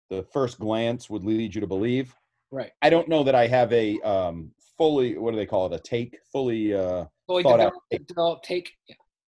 the 0.10 0.24
first 0.32 0.60
glance 0.60 1.10
would 1.10 1.24
lead 1.24 1.56
you 1.56 1.62
to 1.62 1.68
believe. 1.68 2.16
right. 2.52 2.72
I 2.84 2.90
don't 2.92 3.08
know 3.08 3.24
that 3.24 3.34
I 3.36 3.48
have 3.48 3.74
a 3.74 4.00
um, 4.02 4.52
fully 4.78 5.18
what 5.18 5.32
do 5.32 5.38
they 5.38 5.46
call 5.48 5.66
it 5.66 5.74
a 5.74 5.80
take 5.80 6.20
fully 6.32 6.74
uh, 6.74 7.06
Fully 7.26 7.42
thought 7.44 7.60
out 7.60 7.74
developed, 7.90 8.08
developed 8.08 8.46
take. 8.46 8.72
Yeah. 8.88 8.96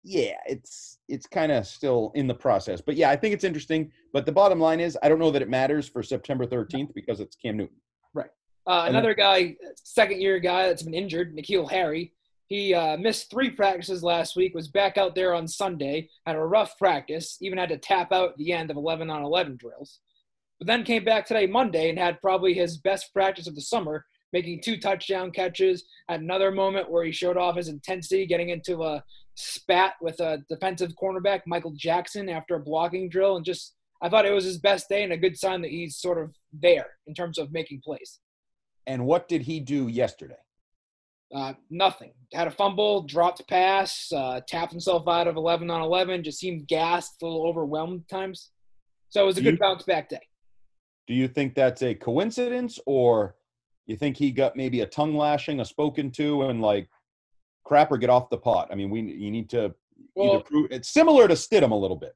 Yeah, 0.07 0.35
it's 0.45 0.99
it's 1.09 1.25
kind 1.25 1.51
of 1.51 1.65
still 1.65 2.11
in 2.13 2.27
the 2.27 2.33
process. 2.35 2.79
But 2.79 2.95
yeah, 2.95 3.09
I 3.09 3.15
think 3.15 3.33
it's 3.33 3.43
interesting. 3.43 3.91
But 4.13 4.27
the 4.27 4.31
bottom 4.31 4.59
line 4.59 4.79
is, 4.79 4.95
I 5.01 5.09
don't 5.09 5.17
know 5.17 5.31
that 5.31 5.41
it 5.41 5.49
matters 5.49 5.89
for 5.89 6.03
September 6.03 6.45
13th 6.45 6.93
because 6.93 7.19
it's 7.19 7.35
Cam 7.35 7.57
Newton. 7.57 7.77
Right. 8.13 8.29
Uh, 8.67 8.85
another 8.87 9.15
guy, 9.15 9.55
second 9.75 10.21
year 10.21 10.39
guy 10.39 10.67
that's 10.67 10.83
been 10.83 10.93
injured, 10.93 11.35
N'Keal 11.35 11.69
Harry. 11.71 12.13
He 12.47 12.75
uh, 12.75 12.97
missed 12.97 13.31
three 13.31 13.49
practices 13.49 14.03
last 14.03 14.35
week, 14.35 14.53
was 14.53 14.67
back 14.67 14.99
out 14.99 15.15
there 15.15 15.33
on 15.33 15.47
Sunday, 15.47 16.09
had 16.27 16.35
a 16.35 16.39
rough 16.39 16.77
practice, 16.77 17.37
even 17.41 17.57
had 17.57 17.69
to 17.69 17.77
tap 17.77 18.11
out 18.11 18.29
at 18.29 18.37
the 18.37 18.51
end 18.51 18.69
of 18.69 18.77
11 18.77 19.09
on 19.09 19.23
11 19.23 19.57
drills. 19.57 20.01
But 20.59 20.67
then 20.67 20.83
came 20.83 21.03
back 21.03 21.25
today, 21.25 21.47
Monday, 21.47 21.89
and 21.89 21.97
had 21.97 22.21
probably 22.21 22.53
his 22.53 22.77
best 22.77 23.11
practice 23.11 23.47
of 23.47 23.55
the 23.55 23.61
summer, 23.61 24.05
making 24.31 24.61
two 24.61 24.77
touchdown 24.77 25.31
catches. 25.31 25.85
Had 26.07 26.21
another 26.21 26.51
moment 26.51 26.91
where 26.91 27.03
he 27.03 27.11
showed 27.11 27.37
off 27.37 27.57
his 27.57 27.69
intensity, 27.69 28.27
getting 28.27 28.49
into 28.49 28.83
a 28.83 29.03
spat 29.35 29.93
with 30.01 30.19
a 30.19 30.39
defensive 30.49 30.93
cornerback, 31.01 31.41
Michael 31.45 31.73
Jackson, 31.75 32.29
after 32.29 32.55
a 32.55 32.59
blocking 32.59 33.09
drill. 33.09 33.35
And 33.35 33.45
just, 33.45 33.75
I 34.01 34.09
thought 34.09 34.25
it 34.25 34.31
was 34.31 34.45
his 34.45 34.57
best 34.57 34.89
day 34.89 35.03
and 35.03 35.13
a 35.13 35.17
good 35.17 35.37
sign 35.37 35.61
that 35.61 35.71
he's 35.71 35.97
sort 35.97 36.17
of 36.21 36.33
there 36.53 36.87
in 37.07 37.13
terms 37.13 37.37
of 37.37 37.51
making 37.51 37.81
plays. 37.83 38.19
And 38.87 39.05
what 39.05 39.27
did 39.27 39.43
he 39.43 39.59
do 39.59 39.87
yesterday? 39.87 40.35
Uh, 41.33 41.53
nothing. 41.69 42.13
Had 42.33 42.47
a 42.47 42.51
fumble, 42.51 43.01
dropped 43.01 43.45
pass, 43.49 44.11
uh, 44.13 44.41
tapped 44.47 44.71
himself 44.71 45.07
out 45.07 45.27
of 45.27 45.35
11 45.35 45.69
on 45.69 45.81
11, 45.81 46.23
just 46.23 46.39
seemed 46.39 46.67
gassed, 46.67 47.21
a 47.21 47.25
little 47.25 47.45
overwhelmed 47.47 48.01
at 48.01 48.07
times. 48.07 48.51
So 49.09 49.23
it 49.23 49.25
was 49.25 49.37
a 49.37 49.41
Do 49.41 49.45
good 49.45 49.53
you- 49.55 49.59
bounce 49.59 49.83
back 49.83 50.09
day. 50.09 50.21
Do 51.07 51.13
you 51.13 51.27
think 51.27 51.53
that's 51.55 51.81
a 51.83 51.93
coincidence, 51.93 52.79
or 52.85 53.35
you 53.85 53.95
think 53.95 54.17
he 54.17 54.31
got 54.31 54.55
maybe 54.55 54.81
a 54.81 54.87
tongue 54.87 55.15
lashing, 55.15 55.59
a 55.59 55.65
spoken 55.65 56.09
to, 56.11 56.43
and 56.43 56.61
like 56.61 56.89
crap 57.65 57.91
or 57.91 57.97
get 57.97 58.09
off 58.09 58.29
the 58.29 58.37
pot? 58.37 58.69
I 58.71 58.75
mean, 58.75 58.89
we 58.89 59.01
you 59.01 59.31
need 59.31 59.49
to 59.49 59.59
either 59.65 59.73
Well- 60.15 60.41
prove 60.41 60.71
it's 60.71 60.89
similar 60.89 61.27
to 61.27 61.33
Stidham 61.33 61.71
a 61.71 61.75
little 61.75 61.97
bit. 61.97 62.13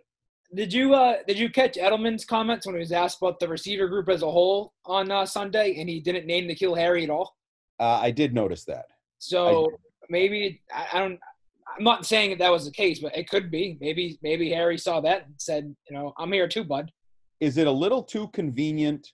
Did 0.56 0.74
you 0.74 0.96
uh, 0.96 1.18
did 1.28 1.38
you 1.38 1.50
catch 1.50 1.76
Edelman's 1.76 2.26
comments 2.26 2.66
when 2.66 2.74
he 2.76 2.80
was 2.80 2.92
asked 2.92 3.20
about 3.22 3.40
the 3.40 3.48
receiver 3.48 3.88
group 3.88 4.10
as 4.10 4.24
a 4.24 4.32
whole 4.32 4.74
on 4.86 5.12
uh, 5.12 5.26
Sunday, 5.26 5.76
and 5.80 5.88
he 5.88 6.00
didn't 6.00 6.26
name 6.26 6.48
N'Keal 6.48 6.76
Harry 6.76 7.04
at 7.04 7.12
all? 7.12 7.36
Uh, 7.80 8.00
I 8.02 8.10
did 8.10 8.34
notice 8.34 8.66
that. 8.66 8.86
So 9.20 9.70
maybe 10.10 10.62
I, 10.74 10.88
I 10.94 11.00
don't. 11.00 11.20
I'm 11.78 11.84
not 11.84 12.04
saying 12.06 12.32
that 12.32 12.40
that 12.40 12.52
was 12.52 12.66
the 12.66 12.72
case, 12.72 13.00
but 13.00 13.16
it 13.16 13.30
could 13.30 13.52
be. 13.52 13.78
Maybe 13.80 14.18
maybe 14.24 14.50
Harry 14.50 14.78
saw 14.78 15.00
that 15.02 15.26
and 15.28 15.36
said, 15.38 15.76
you 15.88 15.96
know, 15.96 16.14
I'm 16.18 16.32
here 16.32 16.48
too, 16.48 16.64
bud. 16.64 16.92
Is 17.40 17.58
it 17.58 17.68
a 17.68 17.72
little 17.72 18.02
too 18.02 18.28
convenient 18.30 19.08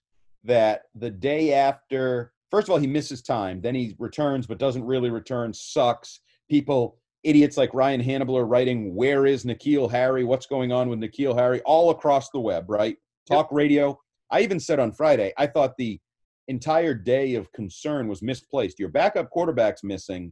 that 0.45 0.83
the 0.95 1.09
day 1.09 1.53
after, 1.53 2.31
first 2.49 2.67
of 2.67 2.71
all, 2.71 2.77
he 2.77 2.87
misses 2.87 3.21
time, 3.21 3.59
then 3.59 3.75
he 3.75 3.95
returns 3.99 4.47
but 4.47 4.57
doesn't 4.57 4.85
really 4.85 5.09
return, 5.09 5.53
sucks. 5.53 6.21
People, 6.49 6.99
idiots 7.23 7.57
like 7.57 7.73
Ryan 7.73 8.01
Hannable 8.01 8.37
are 8.39 8.45
writing, 8.45 8.95
Where 8.95 9.25
is 9.25 9.45
N'Keal 9.45 9.89
Harry? 9.89 10.23
What's 10.23 10.45
going 10.45 10.71
on 10.71 10.89
with 10.89 10.99
N'Keal 10.99 11.35
Harry? 11.35 11.61
All 11.61 11.89
across 11.89 12.29
the 12.29 12.39
web, 12.39 12.69
right? 12.69 12.97
Talk 13.27 13.51
radio. 13.51 13.99
I 14.31 14.41
even 14.41 14.59
said 14.59 14.79
on 14.79 14.91
Friday, 14.91 15.33
I 15.37 15.47
thought 15.47 15.75
the 15.77 15.99
entire 16.47 16.93
day 16.93 17.35
of 17.35 17.51
concern 17.51 18.07
was 18.07 18.21
misplaced. 18.21 18.79
Your 18.79 18.89
backup 18.89 19.29
quarterback's 19.29 19.83
missing. 19.83 20.31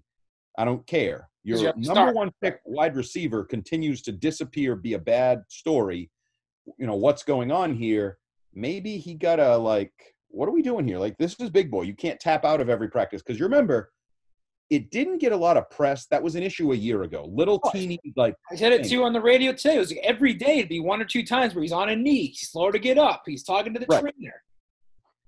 I 0.58 0.66
don't 0.66 0.86
care. 0.86 1.30
Your 1.44 1.58
Your 1.58 1.74
number 1.74 1.94
star. 1.94 2.14
one 2.14 2.32
pick 2.42 2.60
wide 2.66 2.96
receiver 2.96 3.44
continues 3.44 4.02
to 4.04 4.12
disappear, 4.12 4.76
be 4.76 4.94
a 4.94 5.00
bad 5.00 5.42
story. 5.50 6.12
You 6.78 6.88
know, 6.88 6.96
what's 6.96 7.24
going 7.24 7.52
on 7.52 7.76
here? 7.76 8.18
Maybe 8.54 8.98
he 8.98 9.16
got 9.16 9.40
a 9.40 9.58
like, 9.58 9.92
what 10.30 10.48
are 10.48 10.54
we 10.54 10.62
doing 10.62 10.88
here? 10.88 11.00
Like, 11.00 11.18
this 11.18 11.36
is 11.40 11.50
big 11.50 11.70
boy. 11.70 11.84
You 11.84 11.96
can't 11.96 12.20
tap 12.20 12.46
out 12.46 12.62
of 12.62 12.70
every 12.70 12.88
practice. 12.88 13.22
Because 13.22 13.40
you 13.40 13.46
remember, 13.46 13.92
it 14.76 14.90
didn't 14.92 15.20
get 15.20 15.32
a 15.32 15.38
lot 15.38 15.58
of 15.58 15.70
press. 15.70 16.06
That 16.08 16.22
was 16.22 16.36
an 16.36 16.44
issue 16.44 16.72
a 16.72 16.76
year 16.76 17.04
ago. 17.04 17.26
Little 17.32 17.60
teeny, 17.72 18.00
like, 18.16 18.36
I 18.52 18.56
said 18.56 18.72
it 18.74 18.82
thing. 18.82 18.90
to 18.92 19.04
on 19.04 19.14
the 19.14 19.22
radio 19.22 19.54
today. 19.54 19.76
It 19.76 19.80
was 19.80 19.92
like 19.92 20.02
every 20.04 20.34
day 20.34 20.58
it'd 20.60 20.70
be 20.70 20.80
one 20.80 21.02
or 21.02 21.06
two 21.06 21.24
times 21.26 21.54
where 21.54 21.62
he's 21.62 21.72
on 21.72 21.90
a 21.90 21.96
knee, 21.96 22.28
he's 22.28 22.50
slow 22.52 22.72
to 22.72 22.80
get 22.80 22.98
up, 22.98 23.24
he's 23.26 23.44
talking 23.44 23.74
to 23.74 23.80
the 23.80 23.86
Right. 23.88 24.02
trainer. 24.02 24.42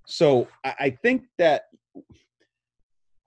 So 0.06 0.48
I 0.64 0.74
I 0.78 0.90
think 1.02 1.24
that 1.38 1.62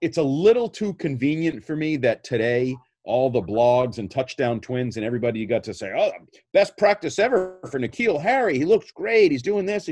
it's 0.00 0.16
a 0.18 0.22
little 0.22 0.68
too 0.68 0.94
convenient 0.94 1.64
for 1.64 1.76
me 1.76 1.96
that 1.98 2.24
today 2.24 2.74
all 3.04 3.28
the 3.30 3.42
blogs 3.42 3.98
and 3.98 4.10
touchdown 4.10 4.60
twins 4.60 4.96
and 4.96 5.04
everybody 5.04 5.40
you 5.40 5.46
got 5.46 5.64
to 5.64 5.74
say, 5.74 5.92
oh, 5.96 6.10
best 6.52 6.76
practice 6.78 7.18
ever 7.18 7.58
for 7.70 7.78
N'Keal 7.80 8.20
Harry. 8.20 8.56
He 8.58 8.64
looks 8.64 8.90
great. 8.92 9.30
He's 9.32 9.42
doing 9.42 9.66
this. 9.66 9.88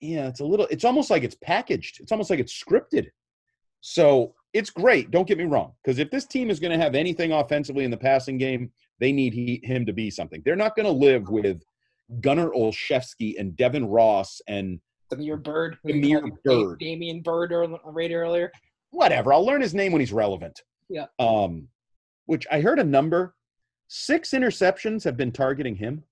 Yeah, 0.00 0.28
it's 0.28 0.40
a 0.40 0.44
little. 0.44 0.66
It's 0.70 0.84
almost 0.84 1.10
like 1.10 1.24
it's 1.24 1.36
packaged. 1.42 2.00
It's 2.00 2.12
almost 2.12 2.30
like 2.30 2.38
it's 2.38 2.52
scripted. 2.64 3.08
So 3.80 4.34
it's 4.52 4.70
great. 4.70 5.10
Don't 5.10 5.28
get 5.28 5.38
me 5.38 5.44
wrong. 5.44 5.72
Because 5.82 5.98
if 5.98 6.10
this 6.10 6.26
team 6.26 6.50
is 6.50 6.58
going 6.60 6.72
to 6.76 6.82
have 6.82 6.94
anything 6.94 7.32
offensively 7.32 7.84
in 7.84 7.90
the 7.90 7.96
passing 7.96 8.38
game, 8.38 8.70
they 8.98 9.12
need 9.12 9.32
he, 9.32 9.60
him 9.62 9.86
to 9.86 9.92
be 9.92 10.10
something. 10.10 10.42
They're 10.44 10.56
not 10.56 10.74
going 10.74 10.86
to 10.86 10.92
live 10.92 11.28
with 11.28 11.62
Gunner 12.20 12.50
Olszewski 12.50 13.38
and 13.38 13.56
Devin 13.56 13.86
Ross 13.86 14.40
and 14.48 14.80
Damiere 15.10 15.36
Byrd. 15.36 15.78
Damiere 15.86 16.22
Byrd. 16.44 16.80
Damian 16.80 17.20
Bird 17.20 17.52
or 17.52 17.78
radio 17.84 18.18
earlier. 18.18 18.52
whatever. 18.90 19.32
I'll 19.32 19.44
learn 19.44 19.60
his 19.60 19.74
name 19.74 19.92
when 19.92 20.00
he's 20.00 20.12
relevant. 20.12 20.62
Yeah. 20.88 21.06
Um, 21.18 21.68
which 22.26 22.46
I 22.50 22.60
heard 22.60 22.78
a 22.78 22.84
number. 22.84 23.34
Six 23.88 24.30
interceptions 24.30 25.04
have 25.04 25.16
been 25.16 25.32
targeting 25.32 25.76
him. 25.76 26.04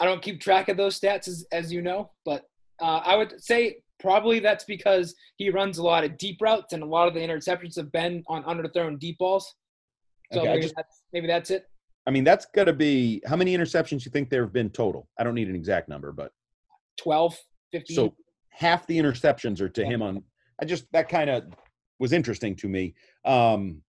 I 0.00 0.04
don't 0.04 0.22
keep 0.22 0.40
track 0.40 0.68
of 0.68 0.76
those 0.76 0.98
stats 0.98 1.28
as, 1.28 1.46
as 1.52 1.72
you 1.72 1.82
know, 1.82 2.10
but 2.24 2.44
uh, 2.80 3.00
I 3.04 3.16
would 3.16 3.42
say 3.42 3.78
probably 3.98 4.38
that's 4.40 4.64
because 4.64 5.14
he 5.36 5.50
runs 5.50 5.78
a 5.78 5.82
lot 5.82 6.04
of 6.04 6.16
deep 6.18 6.40
routes 6.40 6.72
and 6.72 6.82
a 6.82 6.86
lot 6.86 7.08
of 7.08 7.14
the 7.14 7.20
interceptions 7.20 7.76
have 7.76 7.90
been 7.92 8.22
on 8.28 8.42
underthrown 8.44 8.98
deep 8.98 9.18
balls. 9.18 9.54
So 10.32 10.40
Okay, 10.40 10.48
maybe, 10.48 10.62
just- 10.62 10.76
that's, 10.76 11.02
maybe 11.12 11.26
that's 11.26 11.50
it. 11.50 11.66
I 12.06 12.12
mean, 12.12 12.22
that's 12.22 12.46
got 12.46 12.64
to 12.64 12.72
be 12.72 13.20
how 13.26 13.34
many 13.34 13.56
interceptions 13.56 14.04
you 14.04 14.12
think 14.12 14.30
there 14.30 14.42
have 14.42 14.52
been 14.52 14.70
total? 14.70 15.08
I 15.18 15.24
don't 15.24 15.34
need 15.34 15.48
an 15.48 15.56
exact 15.56 15.88
number, 15.88 16.12
but 16.12 16.30
12, 16.98 17.36
15. 17.72 17.96
so 17.96 18.14
half 18.50 18.86
the 18.86 18.96
interceptions 18.96 19.60
are 19.60 19.68
to 19.70 19.84
him 19.84 20.02
on. 20.02 20.22
I 20.62 20.66
just 20.66 20.86
that 20.92 21.08
kind 21.08 21.28
of 21.28 21.44
was 21.98 22.12
interesting 22.12 22.54
to 22.56 22.68
me. 22.68 22.94
Um, 23.24 23.82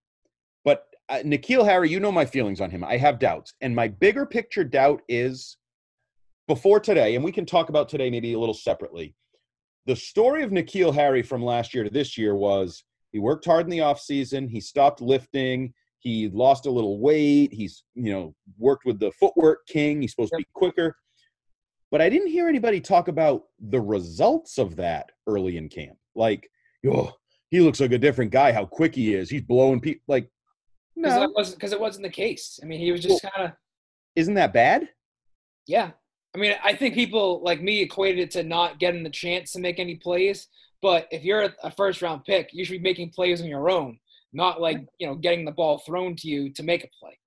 but 0.65 0.87
uh, 1.09 1.19
N'Keal 1.23 1.63
Harry, 1.63 1.89
you 1.91 1.99
know 1.99 2.11
my 2.11 2.25
feelings 2.25 2.59
on 2.59 2.71
him. 2.71 2.83
I 2.83 2.97
have 2.97 3.19
doubts, 3.19 3.53
and 3.61 3.75
my 3.75 3.87
bigger 3.87 4.25
picture 4.25 4.63
doubt 4.63 5.03
is 5.07 5.57
before 6.47 6.79
today, 6.79 7.15
and 7.15 7.23
we 7.23 7.31
can 7.31 7.45
talk 7.45 7.69
about 7.69 7.87
today 7.87 8.09
maybe 8.09 8.33
a 8.33 8.39
little 8.39 8.55
separately. 8.55 9.13
The 9.87 9.95
story 9.95 10.43
of 10.43 10.51
N'Keal 10.51 10.93
Harry 10.93 11.23
from 11.23 11.41
last 11.41 11.73
year 11.73 11.85
to 11.85 11.89
this 11.89 12.17
year 12.17 12.35
was 12.35 12.83
he 13.11 13.19
worked 13.19 13.45
hard 13.45 13.65
in 13.65 13.69
the 13.69 13.79
offseason, 13.79 14.49
he 14.49 14.59
stopped 14.59 15.01
lifting, 15.01 15.73
he 15.99 16.29
lost 16.29 16.65
a 16.65 16.71
little 16.71 16.99
weight, 16.99 17.53
he's, 17.53 17.83
you 17.95 18.11
know, 18.11 18.35
worked 18.57 18.85
with 18.85 18.99
the 18.99 19.11
footwork 19.13 19.65
king, 19.65 20.01
he's 20.01 20.11
supposed 20.11 20.33
to 20.33 20.37
be 20.37 20.47
quicker. 20.53 20.95
But 21.89 22.01
I 22.01 22.09
didn't 22.09 22.27
hear 22.27 22.49
anybody 22.49 22.81
talk 22.81 23.07
about 23.07 23.43
the 23.59 23.79
results 23.79 24.57
of 24.57 24.75
that 24.75 25.09
early 25.25 25.55
in 25.55 25.69
camp. 25.69 25.97
Like, 26.15 26.49
oh, 26.85 27.13
he 27.49 27.61
looks 27.61 27.79
like 27.79 27.93
a 27.93 27.97
different 27.97 28.31
guy, 28.31 28.51
how 28.51 28.65
quick 28.65 28.93
he 28.93 29.15
is. 29.15 29.29
He's 29.29 29.41
blowing 29.41 29.79
people 29.79 30.03
like 30.09 30.29
no. 30.97 31.33
because 31.33 31.71
it 31.71 31.79
wasn't 31.79 32.03
the 32.03 32.09
case. 32.11 32.59
I 32.61 32.65
mean, 32.65 32.81
he 32.81 32.91
was 32.91 33.01
just 33.01 33.21
kind 33.21 33.47
of 33.47 33.51
Isn't 34.17 34.33
that 34.33 34.53
bad? 34.53 34.89
yeah. 35.65 35.91
I 36.37 36.39
mean, 36.39 36.53
I 36.63 36.75
think 36.75 36.93
people 36.93 37.41
like 37.43 37.61
me 37.63 37.81
equated 37.81 38.19
it 38.19 38.31
to 38.31 38.43
not 38.43 38.77
getting 38.77 39.01
the 39.01 39.09
chance 39.09 39.51
to 39.53 39.59
make 39.59 39.79
any 39.79 39.95
plays. 39.95 40.47
But 40.83 41.07
if 41.09 41.23
you're 41.23 41.49
a- 41.63 41.71
first 41.71 42.03
round 42.03 42.25
pick, 42.25 42.49
you 42.53 42.63
should 42.63 42.73
be 42.73 42.79
making 42.79 43.09
plays 43.09 43.41
on 43.41 43.47
your 43.47 43.71
own, 43.71 43.97
not 44.33 44.61
like 44.61 44.85
you 44.99 45.07
know 45.07 45.15
getting 45.15 45.45
the 45.45 45.51
ball 45.51 45.79
thrown 45.79 46.15
to 46.17 46.27
you 46.27 46.53
to 46.53 46.61
make 46.61 46.83
a 46.83 46.89
play. 46.99 47.17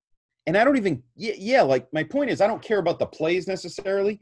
And 0.47 0.57
I 0.57 0.62
don't 0.62 0.76
even 0.76 1.02
yeah, 1.17 1.33
yeah, 1.37 1.62
like 1.62 1.88
my 1.93 2.05
point 2.05 2.31
is 2.31 2.40
I 2.40 2.47
don't 2.47 2.62
care 2.62 2.79
about 2.79 3.00
the 3.00 3.07
plays 3.07 3.49
necessarily. 3.49 4.21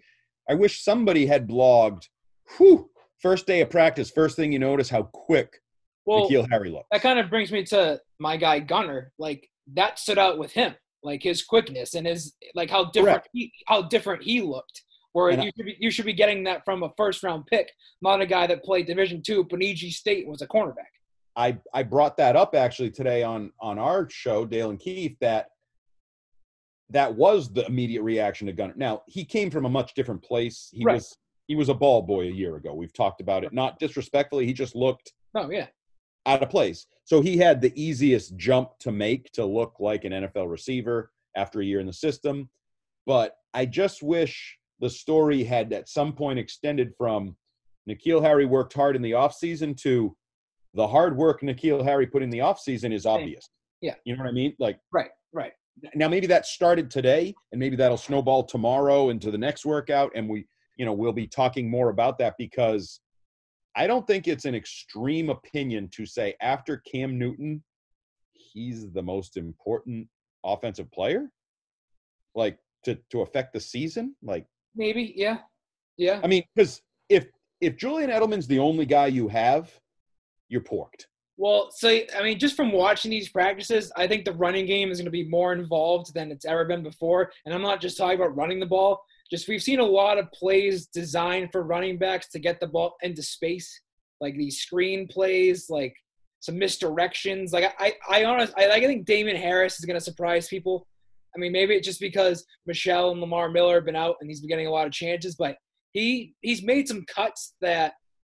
I 0.48 0.54
wish 0.54 0.82
somebody 0.82 1.26
had 1.26 1.46
blogged, 1.46 2.08
whew, 2.56 2.88
first 3.20 3.46
day 3.46 3.60
of 3.60 3.68
practice, 3.68 4.10
first 4.10 4.36
thing 4.36 4.52
you 4.52 4.58
notice 4.58 4.88
how 4.88 5.02
quick 5.02 5.60
Well, 6.06 6.30
N'Keal 6.30 6.48
Harry 6.50 6.70
looks. 6.70 6.86
that 6.90 7.02
kind 7.02 7.18
of 7.18 7.28
brings 7.28 7.52
me 7.52 7.62
to 7.64 8.00
my 8.18 8.38
guy 8.38 8.60
Gunner. 8.60 9.12
Like 9.18 9.50
that 9.74 9.98
stood 9.98 10.16
out 10.16 10.38
with 10.38 10.52
him, 10.52 10.74
like 11.02 11.22
his 11.22 11.42
quickness 11.44 11.94
and 11.94 12.06
his 12.06 12.34
like 12.54 12.70
how 12.70 12.90
different 12.90 13.22
he, 13.32 13.52
how 13.66 13.82
different 13.82 14.22
he 14.22 14.40
looked. 14.40 14.82
Where 15.12 15.30
you 15.30 15.50
should 15.56 15.66
be 15.66 15.76
you 15.80 15.90
should 15.90 16.04
be 16.04 16.12
getting 16.12 16.44
that 16.44 16.64
from 16.64 16.82
a 16.82 16.90
first 16.96 17.22
round 17.22 17.46
pick, 17.46 17.70
not 18.02 18.20
a 18.20 18.26
guy 18.26 18.46
that 18.46 18.62
played 18.62 18.86
Division 18.86 19.22
two. 19.22 19.44
Bemidji 19.44 19.90
State 19.90 20.28
was 20.28 20.42
a 20.42 20.46
cornerback. 20.46 20.92
I 21.34 21.58
I 21.72 21.82
brought 21.82 22.16
that 22.18 22.36
up 22.36 22.54
actually 22.54 22.90
today 22.90 23.22
on 23.22 23.50
on 23.60 23.78
our 23.78 24.08
show, 24.10 24.44
Dale 24.44 24.70
and 24.70 24.78
Keith, 24.78 25.16
that 25.20 25.48
that 26.90 27.14
was 27.14 27.52
the 27.52 27.66
immediate 27.66 28.02
reaction 28.02 28.46
to 28.46 28.52
Gunner. 28.52 28.74
Now 28.76 29.02
he 29.06 29.24
came 29.24 29.50
from 29.50 29.64
a 29.64 29.68
much 29.68 29.94
different 29.94 30.22
place. 30.22 30.68
He 30.72 30.84
Right. 30.84 30.94
was 30.94 31.16
he 31.46 31.54
was 31.56 31.70
a 31.70 31.74
ball 31.74 32.02
boy 32.02 32.24
a 32.28 32.30
year 32.30 32.56
ago. 32.56 32.74
We've 32.74 32.92
talked 32.92 33.20
about 33.20 33.44
it. 33.44 33.52
Not 33.52 33.78
disrespectfully, 33.78 34.46
he 34.46 34.52
just 34.52 34.74
looked 34.76 35.12
Oh 35.34 35.50
yeah, 35.50 35.66
out 36.28 36.42
of 36.42 36.50
place. 36.50 36.86
So 37.04 37.20
he 37.20 37.38
had 37.38 37.60
the 37.60 37.72
easiest 37.80 38.36
jump 38.36 38.78
to 38.80 38.92
make 38.92 39.32
to 39.32 39.44
look 39.44 39.76
like 39.80 40.04
an 40.04 40.12
NFL 40.12 40.50
receiver 40.50 41.10
after 41.34 41.60
a 41.60 41.64
year 41.64 41.80
in 41.80 41.86
the 41.86 41.92
system. 41.92 42.50
But 43.06 43.36
I 43.54 43.64
just 43.64 44.02
wish 44.02 44.58
the 44.78 44.90
story 44.90 45.42
had 45.42 45.72
at 45.72 45.88
some 45.88 46.12
point 46.12 46.38
extended 46.38 46.92
from 46.96 47.34
N'Keal 47.88 48.22
Harry 48.22 48.44
worked 48.44 48.74
hard 48.74 48.94
in 48.94 49.02
the 49.02 49.12
offseason 49.12 49.76
to 49.78 50.14
the 50.74 50.86
hard 50.86 51.16
work 51.16 51.40
N'Keal 51.40 51.82
Harry 51.82 52.06
put 52.06 52.22
in 52.22 52.28
the 52.28 52.40
offseason 52.40 52.92
is 52.92 53.06
obvious. 53.06 53.48
Yeah. 53.80 53.94
You 54.04 54.14
know 54.14 54.22
what 54.22 54.28
I 54.28 54.32
mean? 54.32 54.54
Like 54.58 54.78
right, 54.92 55.10
right. 55.32 55.52
now 55.94 56.08
maybe 56.08 56.26
that 56.26 56.44
started 56.44 56.90
today 56.90 57.34
and 57.52 57.58
maybe 57.58 57.76
that'll 57.76 57.96
snowball 57.96 58.44
tomorrow 58.44 59.08
into 59.08 59.30
the 59.30 59.38
next 59.38 59.64
workout 59.64 60.12
and 60.14 60.28
we 60.28 60.46
you 60.76 60.84
know 60.84 60.92
we'll 60.92 61.12
be 61.12 61.26
talking 61.26 61.70
more 61.70 61.88
about 61.88 62.18
that 62.18 62.34
because 62.38 63.00
i 63.76 63.86
don't 63.86 64.06
think 64.06 64.28
it's 64.28 64.44
an 64.44 64.54
extreme 64.54 65.30
opinion 65.30 65.88
to 65.88 66.06
say 66.06 66.34
after 66.40 66.78
cam 66.78 67.18
newton 67.18 67.62
he's 68.32 68.90
the 68.92 69.02
most 69.02 69.36
important 69.36 70.06
offensive 70.44 70.90
player 70.90 71.30
like 72.34 72.58
to 72.84 72.96
to 73.10 73.22
affect 73.22 73.52
the 73.52 73.60
season 73.60 74.14
like 74.22 74.46
Maybe 74.76 75.12
yeah, 75.16 75.38
yeah. 75.96 76.20
i 76.22 76.26
mean 76.26 76.44
because 76.54 76.82
if 77.08 77.26
if 77.60 77.76
julian 77.76 78.10
edelman's 78.10 78.46
the 78.46 78.58
only 78.58 78.86
guy 78.86 79.06
you 79.06 79.28
have 79.28 79.72
you're 80.48 80.62
porked 80.62 81.06
Well, 81.36 81.70
so 81.70 81.88
I 81.88 82.22
mean, 82.22 82.38
just 82.38 82.56
from 82.56 82.72
watching 82.72 83.12
these 83.12 83.28
practices, 83.28 83.92
I 83.96 84.08
think 84.08 84.24
the 84.24 84.32
running 84.32 84.66
game 84.66 84.90
is 84.90 84.98
going 84.98 85.04
to 85.04 85.10
be 85.10 85.28
more 85.28 85.52
involved 85.52 86.12
than 86.12 86.32
it's 86.32 86.44
ever 86.44 86.64
been 86.64 86.82
before. 86.82 87.30
And 87.44 87.54
I'm 87.54 87.62
not 87.62 87.80
just 87.80 87.96
talking 87.96 88.18
about 88.18 88.34
running 88.36 88.58
the 88.58 88.66
ball. 88.66 89.04
Just 89.30 89.48
we've 89.48 89.62
seen 89.62 89.80
a 89.80 89.84
lot 89.84 90.18
of 90.18 90.30
plays 90.32 90.86
designed 90.86 91.50
for 91.52 91.62
running 91.62 91.98
backs 91.98 92.28
to 92.30 92.38
get 92.38 92.60
the 92.60 92.66
ball 92.66 92.96
into 93.02 93.22
space, 93.22 93.80
like 94.20 94.36
these 94.36 94.58
screen 94.58 95.06
plays, 95.06 95.68
like 95.68 95.94
some 96.40 96.56
misdirections. 96.56 97.52
Like 97.52 97.72
I, 97.78 97.94
I, 98.08 98.24
I 98.24 98.48
I, 98.56 98.70
I 98.72 98.80
think 98.80 99.04
Damien 99.04 99.36
Harris 99.36 99.78
is 99.78 99.84
going 99.84 99.98
to 99.98 100.04
surprise 100.04 100.48
people. 100.48 100.86
I 101.36 101.38
mean, 101.38 101.52
maybe 101.52 101.74
it's 101.74 101.86
just 101.86 102.00
because 102.00 102.44
Michel 102.66 103.10
and 103.10 103.20
Lamar 103.20 103.50
Miller 103.50 103.76
have 103.76 103.84
been 103.84 103.96
out 103.96 104.16
and 104.20 104.30
he's 104.30 104.40
been 104.40 104.48
getting 104.48 104.66
a 104.66 104.70
lot 104.72 104.86
of 104.86 104.92
chances, 104.92 105.36
but 105.36 105.56
he 105.92 106.34
he's 106.40 106.62
made 106.62 106.88
some 106.88 107.04
cuts 107.06 107.54
that 107.60 107.94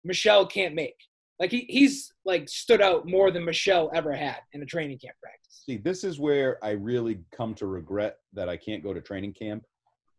Michel 0.04 0.46
can't 0.46 0.74
make. 0.74 0.96
Like 1.38 1.50
he, 1.50 1.66
he's 1.68 2.12
like 2.24 2.48
stood 2.48 2.80
out 2.80 3.06
more 3.06 3.30
than 3.30 3.44
Michel 3.44 3.90
ever 3.94 4.12
had 4.12 4.38
in 4.52 4.62
a 4.62 4.66
training 4.66 4.98
camp 4.98 5.16
practice. 5.22 5.62
See, 5.66 5.76
this 5.76 6.02
is 6.02 6.18
where 6.18 6.62
I 6.64 6.70
really 6.70 7.20
come 7.30 7.54
to 7.56 7.66
regret 7.66 8.16
that 8.32 8.48
I 8.48 8.56
can't 8.56 8.82
go 8.82 8.92
to 8.92 9.00
training 9.00 9.34
camp 9.34 9.64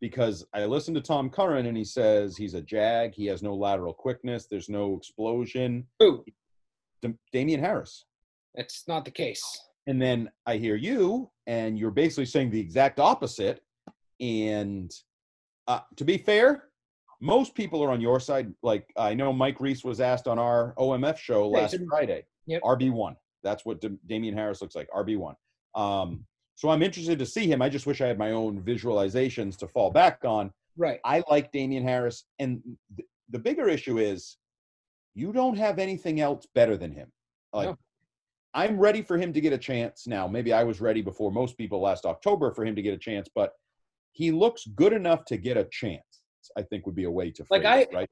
because 0.01 0.45
I 0.53 0.65
listened 0.65 0.95
to 0.95 1.01
Tom 1.01 1.29
Curran 1.29 1.65
and 1.65 1.77
he 1.77 1.83
says 1.83 2.37
he's 2.37 2.53
a 2.53 2.61
jag. 2.61 3.13
He 3.13 3.25
has 3.27 3.43
no 3.43 3.53
lateral 3.55 3.93
quickness. 3.93 4.47
There's 4.49 4.69
no 4.69 4.95
explosion. 4.97 5.85
Who? 5.99 6.23
D- 7.01 7.13
Damien 7.31 7.59
Harris. 7.59 8.05
That's 8.55 8.87
not 8.87 9.05
the 9.05 9.11
case. 9.11 9.43
And 9.87 10.01
then 10.01 10.29
I 10.45 10.57
hear 10.57 10.75
you, 10.75 11.31
and 11.47 11.77
you're 11.77 11.91
basically 11.91 12.25
saying 12.25 12.51
the 12.51 12.59
exact 12.59 12.99
opposite. 12.99 13.61
And 14.19 14.91
uh, 15.67 15.79
to 15.95 16.05
be 16.05 16.17
fair, 16.17 16.65
most 17.21 17.55
people 17.55 17.83
are 17.83 17.91
on 17.91 18.01
your 18.01 18.19
side. 18.19 18.53
Like 18.63 18.87
I 18.97 19.13
know 19.13 19.33
Mike 19.33 19.59
Reiss 19.59 19.83
was 19.83 19.99
asked 19.99 20.27
on 20.27 20.39
our 20.39 20.73
OMF 20.77 21.17
show 21.17 21.49
last 21.49 21.77
Friday. 21.89 22.25
Yep. 22.47 22.61
RB 22.63 22.91
one. 22.91 23.15
That's 23.43 23.65
what 23.65 23.81
D- 23.81 23.97
Damien 24.05 24.35
Harris 24.35 24.61
looks 24.61 24.75
like. 24.75 24.89
RB 24.91 25.17
one. 25.17 25.35
Um, 25.75 26.25
so 26.59 26.67
I'm 26.69 26.83
interested 26.83 27.17
to 27.19 27.25
see 27.25 27.47
him. 27.49 27.61
I 27.61 27.69
just 27.69 27.87
wish 27.87 28.01
I 28.01 28.07
had 28.07 28.17
my 28.17 28.31
own 28.31 28.61
visualizations 28.61 29.55
to 29.59 29.67
fall 29.69 29.91
back 29.91 30.25
on. 30.25 30.51
Right. 30.75 30.99
I 31.05 31.23
like 31.29 31.53
Damien 31.53 31.85
Harris, 31.85 32.25
and 32.39 32.61
th- 32.97 33.07
the 33.29 33.39
bigger 33.39 33.69
issue 33.69 33.97
is 33.97 34.35
you 35.15 35.31
don't 35.31 35.57
have 35.57 35.79
anything 35.79 36.19
else 36.19 36.45
better 36.53 36.75
than 36.75 36.91
him. 36.91 37.09
Like 37.53 37.69
No. 37.69 37.77
I'm 38.53 38.77
ready 38.77 39.01
for 39.01 39.17
him 39.17 39.31
to 39.31 39.39
get 39.39 39.53
a 39.53 39.57
chance 39.57 40.05
now. 40.05 40.27
Maybe 40.27 40.51
I 40.51 40.65
was 40.65 40.81
ready 40.81 41.01
before 41.01 41.31
most 41.31 41.57
people 41.57 41.79
last 41.79 42.05
October 42.05 42.51
for 42.51 42.65
him 42.65 42.75
to 42.75 42.81
get 42.81 42.93
a 42.93 42.97
chance, 42.97 43.29
but 43.33 43.53
he 44.11 44.31
looks 44.31 44.67
good 44.75 44.91
enough 44.91 45.23
to 45.25 45.37
get 45.37 45.55
a 45.55 45.63
chance. 45.71 46.03
I 46.57 46.63
think 46.63 46.85
would 46.85 46.95
be 46.95 47.05
a 47.05 47.11
way 47.11 47.31
to 47.31 47.45
Like, 47.49 47.61
phrase 47.61 47.83
it, 47.83 47.89
I- 47.93 47.99
right? 47.99 48.09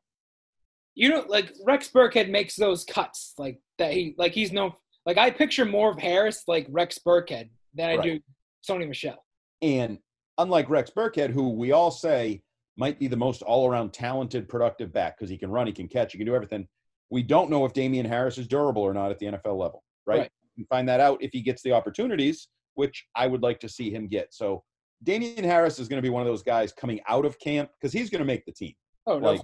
You 0.95 1.09
know, 1.09 1.25
like 1.27 1.53
Rex 1.65 1.89
Burkhead 1.89 2.29
makes 2.29 2.55
those 2.55 2.85
cuts 2.85 3.33
like 3.37 3.59
that. 3.77 3.91
He 3.91 4.15
like 4.17 4.31
he's 4.31 4.53
no 4.53 4.73
like 5.05 5.17
I 5.17 5.31
picture 5.31 5.65
more 5.65 5.91
of 5.91 5.99
Harris 5.99 6.43
like 6.47 6.65
Rex 6.69 6.97
Burkhead 7.05 7.49
than 7.75 7.89
I 7.89 7.95
Right. 7.97 8.03
do 8.03 8.19
Sony 8.67 8.87
Michel. 8.87 9.23
And 9.61 9.97
unlike 10.37 10.69
Rex 10.69 10.91
Burkhead, 10.95 11.31
who 11.31 11.49
we 11.49 11.71
all 11.71 11.91
say 11.91 12.41
might 12.77 12.99
be 12.99 13.07
the 13.07 13.17
most 13.17 13.41
all-around 13.41 13.93
talented, 13.93 14.47
productive 14.47 14.93
back 14.93 15.17
because 15.17 15.29
he 15.29 15.37
can 15.37 15.49
run, 15.49 15.67
he 15.67 15.73
can 15.73 15.87
catch, 15.87 16.11
he 16.11 16.17
can 16.17 16.27
do 16.27 16.35
everything. 16.35 16.67
We 17.09 17.23
don't 17.23 17.49
know 17.49 17.65
if 17.65 17.73
Damien 17.73 18.05
Harris 18.05 18.37
is 18.37 18.47
durable 18.47 18.83
or 18.83 18.93
not 18.93 19.11
at 19.11 19.19
the 19.19 19.27
NFL 19.27 19.57
level, 19.57 19.83
right? 20.05 20.19
Right. 20.19 20.31
We 20.55 20.63
can 20.63 20.67
find 20.67 20.87
that 20.89 20.99
out 20.99 21.23
if 21.23 21.31
he 21.31 21.41
gets 21.41 21.61
the 21.63 21.71
opportunities, 21.71 22.49
which 22.75 23.07
I 23.15 23.27
would 23.27 23.41
like 23.41 23.59
to 23.61 23.69
see 23.69 23.89
him 23.89 24.07
get. 24.07 24.33
So 24.33 24.63
Damien 25.03 25.43
Harris 25.43 25.79
is 25.79 25.87
going 25.87 25.97
to 25.97 26.05
be 26.05 26.09
one 26.09 26.21
of 26.21 26.27
those 26.27 26.43
guys 26.43 26.71
coming 26.73 26.99
out 27.07 27.25
of 27.25 27.39
camp 27.39 27.69
because 27.79 27.93
he's 27.93 28.09
going 28.09 28.19
to 28.19 28.25
make 28.25 28.45
the 28.45 28.51
team. 28.51 28.73
Oh 29.05 29.19
no, 29.19 29.31
Like, 29.31 29.41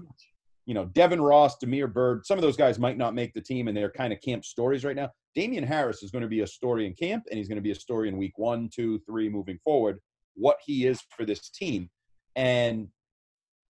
You 0.65 0.73
know, 0.73 0.85
Devin 0.85 1.21
Ross, 1.21 1.57
Damiere 1.57 1.87
Byrd, 1.87 2.25
some 2.25 2.37
of 2.37 2.41
those 2.41 2.55
guys 2.55 2.79
might 2.79 2.97
not 2.97 3.13
make 3.13 3.33
the 3.33 3.41
team 3.41 3.67
and 3.67 3.75
they're 3.75 3.91
kind 3.91 4.13
of 4.13 4.21
camp 4.21 4.45
stories 4.45 4.85
right 4.85 4.95
now. 4.95 5.09
Damien 5.35 5.63
Harris 5.63 6.03
is 6.03 6.11
going 6.11 6.21
to 6.21 6.27
be 6.27 6.41
a 6.41 6.47
story 6.47 6.85
in 6.85 6.93
camp 6.93 7.23
and 7.29 7.37
he's 7.37 7.47
going 7.47 7.57
to 7.57 7.61
be 7.61 7.71
a 7.71 7.75
story 7.75 8.07
in 8.07 8.17
week 8.17 8.37
one, 8.37 8.69
two, 8.73 8.99
three, 8.99 9.29
moving 9.29 9.59
forward, 9.63 9.99
what 10.35 10.57
he 10.65 10.87
is 10.87 11.01
for 11.15 11.25
this 11.25 11.49
team. 11.49 11.89
And 12.35 12.87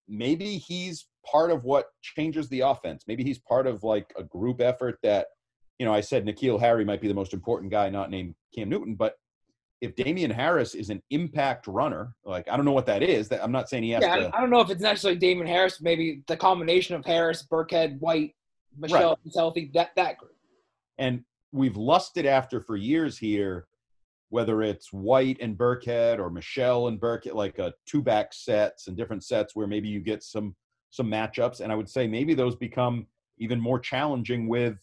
maybe 0.08 0.58
he's 0.58 1.06
part 1.26 1.50
of 1.50 1.64
what 1.64 1.86
changes 2.02 2.48
the 2.48 2.60
offense. 2.60 3.04
Maybe 3.08 3.24
he's 3.24 3.38
part 3.38 3.66
of 3.66 3.82
like 3.82 4.12
a 4.18 4.22
group 4.22 4.60
effort 4.60 4.98
that, 5.02 5.26
you 5.78 5.86
know, 5.86 5.94
I 5.94 6.00
said 6.00 6.24
N'Keal 6.24 6.60
Harry 6.60 6.84
might 6.84 7.00
be 7.00 7.08
the 7.08 7.14
most 7.14 7.32
important 7.34 7.72
guy, 7.72 7.88
not 7.88 8.10
named 8.10 8.34
Cam 8.54 8.68
Newton, 8.68 8.94
but 8.94 9.14
if 9.80 9.94
Damien 9.96 10.30
Harris 10.30 10.74
is 10.74 10.90
an 10.90 11.02
impact 11.10 11.66
runner, 11.66 12.14
like 12.24 12.48
I 12.48 12.56
don't 12.56 12.64
know 12.64 12.72
what 12.72 12.86
that 12.86 13.02
is. 13.02 13.28
That 13.28 13.42
I'm 13.42 13.52
not 13.52 13.68
saying 13.68 13.82
he 13.82 13.90
has 13.90 14.02
yeah, 14.02 14.16
to. 14.16 14.26
I, 14.28 14.38
I 14.38 14.40
don't 14.40 14.50
know 14.50 14.60
if 14.60 14.70
it's 14.70 14.80
necessarily 14.80 15.18
Damien 15.18 15.46
Harris. 15.46 15.80
Maybe 15.80 16.22
the 16.26 16.36
combination 16.36 16.94
of 16.94 17.04
Harris, 17.04 17.46
Burkhead, 17.50 17.98
White, 18.00 18.34
Michel 18.78 19.18
is 19.24 19.34
healthy. 19.36 19.70
That 19.74 19.90
that 19.96 20.18
group. 20.18 20.32
and 20.98 21.24
we've 21.52 21.76
lusted 21.76 22.26
after 22.26 22.60
for 22.60 22.76
years 22.76 23.18
here, 23.18 23.66
whether 24.30 24.62
it's 24.62 24.92
White 24.92 25.38
and 25.40 25.56
Burkhead 25.56 26.18
or 26.18 26.30
Michel 26.30 26.88
and 26.88 27.00
Burkhead, 27.00 27.34
like 27.34 27.58
uh, 27.58 27.64
a 27.64 27.72
two 27.86 28.02
back 28.02 28.32
sets 28.32 28.88
and 28.88 28.96
different 28.96 29.24
sets 29.24 29.54
where 29.54 29.66
maybe 29.66 29.88
you 29.88 30.00
get 30.00 30.22
some 30.22 30.54
some 30.90 31.10
matchups. 31.10 31.60
And 31.60 31.72
I 31.72 31.74
would 31.74 31.88
say 31.88 32.06
maybe 32.06 32.34
those 32.34 32.56
become 32.56 33.06
even 33.38 33.60
more 33.60 33.78
challenging 33.78 34.48
with 34.48 34.76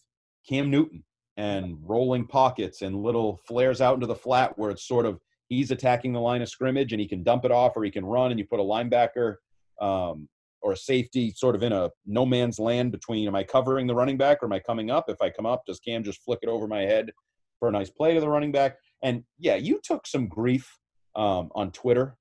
Cam 0.48 0.70
Newton 0.70 1.02
and 1.42 1.76
rolling 1.82 2.24
pockets 2.24 2.82
and 2.82 3.02
little 3.02 3.36
flares 3.48 3.80
out 3.80 3.94
into 3.94 4.06
the 4.06 4.14
flat 4.14 4.56
where 4.56 4.70
it's 4.70 4.86
sort 4.86 5.04
of 5.04 5.18
he's 5.48 5.72
attacking 5.72 6.12
the 6.12 6.20
line 6.20 6.40
of 6.40 6.48
scrimmage 6.48 6.92
and 6.92 7.00
he 7.00 7.08
can 7.08 7.24
dump 7.24 7.44
it 7.44 7.50
off 7.50 7.72
or 7.76 7.82
he 7.82 7.90
can 7.90 8.04
run 8.04 8.30
and 8.30 8.38
you 8.38 8.46
put 8.46 8.60
a 8.60 8.62
linebacker 8.62 9.34
um, 9.80 10.28
or 10.60 10.70
a 10.70 10.76
safety 10.76 11.32
sort 11.32 11.56
of 11.56 11.64
in 11.64 11.72
a 11.72 11.90
no 12.06 12.24
man's 12.24 12.60
land 12.60 12.92
between 12.92 13.26
am 13.26 13.34
I 13.34 13.42
covering 13.42 13.88
the 13.88 13.94
running 13.94 14.16
back 14.16 14.38
or 14.40 14.46
am 14.46 14.52
I 14.52 14.60
coming 14.60 14.92
up? 14.92 15.06
If 15.08 15.20
I 15.20 15.30
come 15.30 15.44
up, 15.44 15.66
does 15.66 15.80
Cam 15.80 16.04
just 16.04 16.22
flick 16.22 16.38
it 16.42 16.48
over 16.48 16.68
my 16.68 16.82
head 16.82 17.10
for 17.58 17.68
a 17.68 17.72
nice 17.72 17.90
play 17.90 18.14
to 18.14 18.20
the 18.20 18.28
running 18.28 18.52
back? 18.52 18.76
And 19.02 19.24
yeah, 19.40 19.56
you 19.56 19.80
took 19.82 20.06
some 20.06 20.28
grief 20.28 20.78
um, 21.16 21.50
on 21.56 21.72
Twitter, 21.72 22.16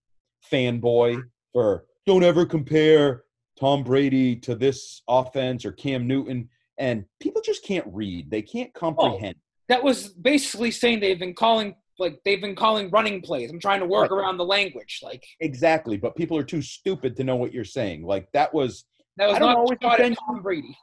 fanboy, 0.51 1.21
for 1.53 1.85
don't 2.07 2.23
ever 2.23 2.43
compare 2.43 3.25
Tom 3.59 3.83
Brady 3.83 4.35
to 4.37 4.55
this 4.55 5.03
offense 5.07 5.63
or 5.63 5.73
Cam 5.73 6.07
Newton. 6.07 6.49
And 6.81 7.05
people 7.19 7.43
just 7.45 7.63
can't 7.63 7.85
read. 7.91 8.31
They 8.31 8.41
can't 8.41 8.73
comprehend. 8.73 9.35
That 9.69 9.83
was 9.83 10.09
basically 10.09 10.71
saying 10.71 10.99
they've 10.99 11.19
been 11.19 11.35
calling 11.35 11.75
like 11.99 12.19
they've 12.25 12.41
been 12.41 12.55
calling 12.55 12.89
running 12.89 13.21
plays. 13.21 13.51
I'm 13.51 13.59
trying 13.59 13.81
to 13.81 13.85
work 13.85 14.09
Right. 14.09 14.17
around 14.19 14.37
the 14.37 14.45
language. 14.45 14.99
Like 15.03 15.23
Exactly. 15.41 15.95
But 15.97 16.15
people 16.15 16.35
are 16.37 16.43
too 16.43 16.63
stupid 16.63 17.15
to 17.17 17.23
know 17.23 17.35
what 17.35 17.53
you're 17.53 17.63
saying. 17.63 18.03
Like 18.03 18.27
that 18.33 18.51
was 18.51 18.85
that 19.17 19.27
was 19.27 19.35
I 19.35 19.39
don't 19.39 19.55
always 19.55 19.77
defend 19.79 20.17
Tom 20.25 20.41
Brady. 20.41 20.75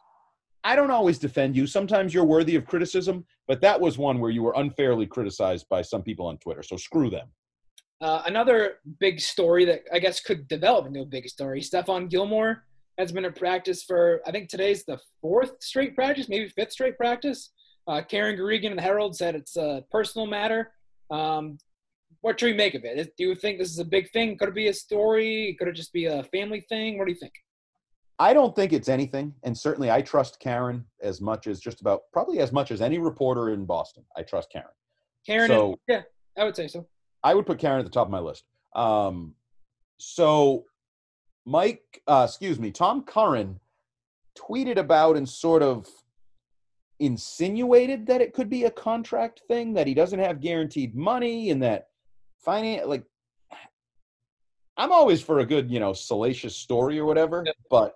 I 0.63 0.77
don't 0.77 0.93
always 0.93 1.19
defend 1.19 1.57
you. 1.57 1.67
Sometimes 1.67 2.15
you're 2.15 2.25
worthy 2.25 2.55
of 2.55 2.65
criticism, 2.65 3.27
but 3.49 3.61
that 3.63 3.81
was 3.81 3.99
one 3.99 4.21
where 4.21 4.31
you 4.31 4.45
were 4.45 4.55
unfairly 4.57 5.07
criticized 5.07 5.67
by 5.69 5.83
some 5.83 6.03
people 6.03 6.27
on 6.27 6.39
Twitter. 6.39 6.63
So 6.63 6.77
screw 6.77 7.11
them. 7.11 7.29
Uh, 8.01 8.23
another 8.27 8.75
big 9.01 9.19
story 9.19 9.65
that 9.65 9.81
I 9.93 9.99
guess 9.99 10.21
could 10.21 10.47
develop 10.47 10.87
into 10.87 11.01
a 11.01 11.05
big 11.07 11.29
story. 11.29 11.61
Stephon 11.61 12.09
Gilmore 12.09 12.65
has 12.99 13.13
been 13.13 13.25
in 13.25 13.33
practice 13.33 13.85
for 13.85 14.21
I 14.27 14.31
think 14.31 14.49
today's 14.49 14.85
the 14.85 14.99
fourth 15.21 15.53
straight 15.61 15.95
practice, 15.95 16.29
maybe 16.29 16.49
fifth 16.49 16.73
straight 16.73 16.97
practice. 16.97 17.53
Uh, 17.87 18.03
Karen 18.03 18.37
Guregian 18.37 18.71
and 18.71 18.79
the 18.79 18.83
Herald 18.83 19.17
said 19.17 19.35
it's 19.35 19.57
a 19.57 19.85
personal 19.91 20.27
matter. 20.27 20.73
Um, 21.11 21.59
what 22.21 22.39
should 22.39 22.47
we 22.47 22.53
make 22.53 22.75
of 22.75 22.85
it? 22.85 23.15
Do 23.17 23.25
you 23.25 23.35
think 23.35 23.59
this 23.59 23.71
is 23.71 23.79
a 23.79 23.85
big 23.85 24.11
thing? 24.11 24.37
Could 24.37 24.49
it 24.49 24.55
be 24.55 24.69
a 24.69 24.75
story? 24.75 25.57
Could 25.59 25.69
it 25.69 25.77
just 25.77 25.93
be 25.93 26.07
a 26.07 26.25
family 26.25 26.61
thing? 26.69 26.99
What 26.99 27.07
do 27.07 27.13
you 27.13 27.19
think? 27.19 27.33
I 28.19 28.35
don't 28.35 28.55
think 28.57 28.73
it's 28.73 28.89
anything, 28.89 29.33
and 29.45 29.57
certainly 29.57 29.93
I 29.93 30.03
trust 30.03 30.41
Karen 30.41 30.85
as 31.01 31.21
much 31.21 31.47
as 31.47 31.61
just 31.61 31.81
about 31.81 32.03
probably 32.13 32.41
as 32.41 32.51
much 32.51 32.73
as 32.73 32.83
any 32.83 32.99
reporter 32.99 33.51
in 33.51 33.65
Boston. 33.65 34.05
I 34.17 34.23
trust 34.23 34.51
Karen. 34.51 34.67
Karen, 35.25 35.49
so, 35.49 35.69
and, 35.69 35.77
yeah, 35.87 36.03
I 36.37 36.45
would 36.45 36.57
say 36.57 36.67
so. 36.67 36.87
I 37.23 37.35
would 37.35 37.47
put 37.47 37.61
Karen 37.61 37.79
at 37.79 37.85
the 37.85 37.91
top 37.91 38.09
of 38.09 38.11
my 38.11 38.19
list. 38.19 38.43
Um, 38.75 39.35
so, 39.99 40.65
Mike, 41.49 42.03
uh, 42.07 42.27
excuse 42.29 42.61
me, 42.61 42.71
Tom 42.71 43.03
Curran 43.03 43.59
tweeted 44.39 44.77
about 44.77 45.17
and 45.17 45.27
sort 45.27 45.63
of 45.63 45.89
insinuated 47.01 48.07
that 48.07 48.21
it 48.21 48.35
could 48.35 48.51
be 48.51 48.65
a 48.65 48.71
contract 48.71 49.41
thing, 49.49 49.73
that 49.73 49.87
he 49.87 49.95
doesn't 49.95 50.19
have 50.19 50.43
guaranteed 50.43 50.95
money, 50.95 51.51
and 51.51 51.63
that 51.63 51.89
finance 52.45 52.87
like 52.87 53.05
I'm 54.77 54.93
always 54.93 55.23
for 55.23 55.41
a 55.41 55.47
good, 55.47 55.71
you 55.71 55.81
know, 55.81 55.93
salacious 55.93 56.55
story 56.55 56.99
or 56.99 57.07
whatever, 57.07 57.43
yeah. 57.45 57.53
but 57.71 57.95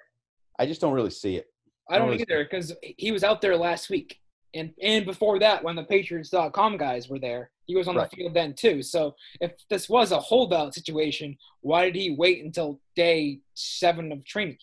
I 0.58 0.66
just 0.66 0.80
don't 0.80 0.94
really 0.94 1.10
see 1.10 1.36
it. 1.36 1.46
I 1.90 1.98
don't, 1.98 2.08
I 2.08 2.10
don't 2.12 2.20
either 2.20 2.44
because 2.44 2.72
he 2.80 3.12
was 3.12 3.22
out 3.22 3.42
there 3.42 3.56
last 3.56 3.90
week, 3.90 4.18
and 4.54 4.72
and 4.82 5.04
before 5.04 5.38
that, 5.40 5.62
when 5.62 5.76
the 5.76 5.84
Patriots.com 5.84 6.78
guys 6.78 7.08
were 7.08 7.18
there, 7.18 7.51
he 7.66 7.76
was 7.76 7.88
on 7.88 7.96
right. 7.96 8.10
the 8.10 8.16
field 8.16 8.34
then 8.34 8.54
too. 8.54 8.82
So 8.82 9.14
if 9.40 9.52
this 9.70 9.88
was 9.88 10.12
a 10.12 10.18
holdout 10.18 10.74
situation, 10.74 11.36
why 11.60 11.86
did 11.86 11.96
he 11.96 12.14
wait 12.16 12.44
until 12.44 12.80
day 12.96 13.40
seven 13.54 14.12
of 14.12 14.24
training? 14.24 14.58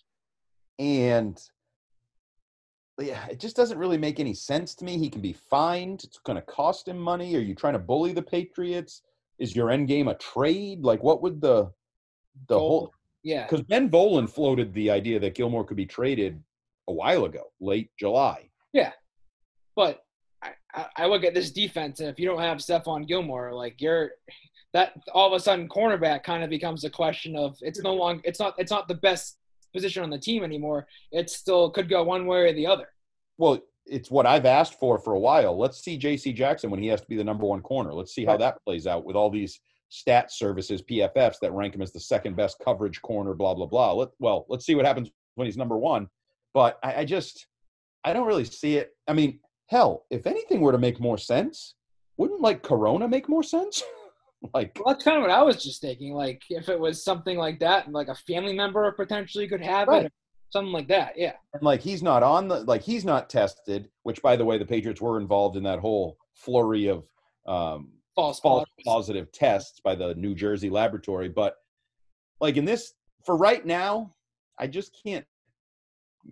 And 0.77 1.39
yeah, 2.99 3.25
it 3.27 3.39
just 3.39 3.55
doesn't 3.55 3.77
really 3.77 3.97
make 3.97 4.19
any 4.19 4.33
sense 4.33 4.75
to 4.75 4.85
me. 4.85 4.97
He 4.97 5.09
can 5.09 5.21
be 5.21 5.33
fined. 5.33 6.03
It's 6.03 6.19
going 6.19 6.35
to 6.35 6.41
cost 6.43 6.87
him 6.87 6.97
money. 6.97 7.35
Are 7.35 7.39
you 7.39 7.55
trying 7.55 7.73
to 7.73 7.79
bully 7.79 8.13
the 8.13 8.21
Patriots? 8.21 9.01
Is 9.39 9.55
your 9.55 9.71
end 9.71 9.87
game 9.87 10.09
a 10.09 10.15
trade? 10.15 10.83
Like, 10.83 11.01
what 11.01 11.21
would 11.21 11.39
the 11.39 11.71
the 12.47 12.57
whole 12.57 12.93
yeah. 13.23 13.45
Because 13.45 13.65
Ben 13.65 13.89
Volin 13.89 14.29
floated 14.29 14.73
the 14.73 14.89
idea 14.89 15.19
that 15.19 15.35
Gilmore 15.35 15.65
could 15.65 15.77
be 15.77 15.85
traded 15.85 16.41
a 16.87 16.93
while 16.93 17.25
ago, 17.25 17.51
late 17.59 17.89
July. 17.99 18.49
Yeah. 18.73 18.91
But 19.75 20.03
I, 20.73 20.85
I 20.97 21.05
look 21.07 21.23
at 21.23 21.33
this 21.33 21.51
defense, 21.51 21.99
and 21.99 22.09
if 22.09 22.19
you 22.19 22.25
don't 22.25 22.41
have 22.41 22.57
Stephon 22.57 23.07
Gilmore, 23.07 23.53
like 23.53 23.81
you're 23.81 24.11
that 24.73 24.93
all 25.13 25.27
of 25.27 25.33
a 25.33 25.39
sudden 25.39 25.67
cornerback 25.67 26.23
kind 26.23 26.43
of 26.43 26.49
becomes 26.49 26.83
a 26.83 26.89
question 26.89 27.35
of 27.35 27.57
it's 27.61 27.81
no 27.81 27.93
longer 27.95 28.21
it's 28.23 28.39
not 28.39 28.53
it's 28.57 28.71
not 28.71 28.87
the 28.87 28.95
best 28.95 29.37
position 29.73 30.03
on 30.03 30.09
the 30.09 30.17
team 30.17 30.43
anymore. 30.43 30.87
It 31.11 31.29
still 31.29 31.69
could 31.69 31.89
go 31.89 32.03
one 32.03 32.25
way 32.25 32.49
or 32.49 32.53
the 32.53 32.67
other. 32.67 32.89
Well, 33.37 33.59
it's 33.85 34.11
what 34.11 34.25
I've 34.25 34.45
asked 34.45 34.79
for 34.79 34.99
for 34.99 35.13
a 35.13 35.19
while. 35.19 35.57
Let's 35.57 35.83
see 35.83 35.97
J.C. 35.97 36.33
Jackson 36.33 36.69
when 36.69 36.81
he 36.81 36.87
has 36.87 37.01
to 37.01 37.07
be 37.07 37.17
the 37.17 37.23
number 37.23 37.45
one 37.45 37.61
corner. 37.61 37.93
Let's 37.93 38.13
see 38.13 38.25
how 38.25 38.37
that 38.37 38.63
plays 38.65 38.87
out 38.87 39.05
with 39.05 39.15
all 39.15 39.29
these 39.29 39.59
stat 39.89 40.31
services, 40.31 40.81
PFFs, 40.81 41.39
that 41.41 41.51
rank 41.51 41.75
him 41.75 41.81
as 41.81 41.91
the 41.91 41.99
second 41.99 42.35
best 42.35 42.57
coverage 42.63 43.01
corner, 43.01 43.33
blah, 43.33 43.53
blah, 43.53 43.65
blah. 43.65 43.93
Let, 43.93 44.09
well, 44.19 44.45
let's 44.49 44.65
see 44.65 44.75
what 44.75 44.85
happens 44.85 45.09
when 45.35 45.45
he's 45.45 45.57
number 45.57 45.77
one. 45.77 46.07
But 46.53 46.79
I, 46.83 46.97
I 46.97 47.05
just, 47.05 47.47
I 48.03 48.13
don't 48.13 48.27
really 48.27 48.45
see 48.45 48.77
it. 48.77 48.95
I 49.07 49.13
mean, 49.13 49.39
hell, 49.69 50.05
if 50.09 50.25
anything 50.25 50.61
were 50.61 50.71
to 50.71 50.77
make 50.77 50.99
more 50.99 51.17
sense, 51.17 51.75
wouldn't 52.17 52.41
like 52.41 52.63
Corona 52.63 53.07
make 53.07 53.29
more 53.29 53.43
sense? 53.43 53.83
like, 54.53 54.75
well, 54.75 54.93
that's 54.93 55.03
kind 55.03 55.17
of 55.17 55.21
what 55.21 55.31
I 55.31 55.43
was 55.43 55.63
just 55.63 55.81
thinking. 55.81 56.13
Like, 56.13 56.41
if 56.49 56.69
it 56.69 56.79
was 56.79 57.03
something 57.03 57.37
like 57.37 57.59
that, 57.59 57.91
like 57.91 58.07
a 58.07 58.15
family 58.15 58.53
member 58.53 58.91
potentially 58.91 59.47
could 59.47 59.61
have 59.61 59.87
right. 59.87 60.05
it, 60.05 60.13
something 60.49 60.73
like 60.73 60.87
that. 60.87 61.13
Yeah. 61.15 61.33
And 61.53 61.61
like, 61.61 61.81
he's 61.81 62.01
not 62.01 62.23
on 62.23 62.47
the, 62.47 62.61
like, 62.61 62.81
he's 62.81 63.05
not 63.05 63.29
tested, 63.29 63.89
which, 64.03 64.21
by 64.21 64.35
the 64.35 64.45
way, 64.45 64.57
the 64.57 64.65
Patriots 64.65 65.01
were 65.01 65.19
involved 65.19 65.55
in 65.55 65.63
that 65.63 65.79
whole 65.79 66.17
flurry 66.33 66.87
of, 66.87 67.05
um, 67.47 67.91
false, 68.15 68.39
false 68.39 68.67
positive 68.85 69.31
tests 69.31 69.79
by 69.83 69.95
the 69.95 70.15
New 70.15 70.35
Jersey 70.35 70.69
laboratory. 70.69 71.29
But 71.29 71.55
like 72.41 72.57
in 72.57 72.65
this, 72.65 72.93
for 73.23 73.37
right 73.37 73.65
now, 73.65 74.13
I 74.57 74.67
just 74.67 74.97
can't 75.03 75.25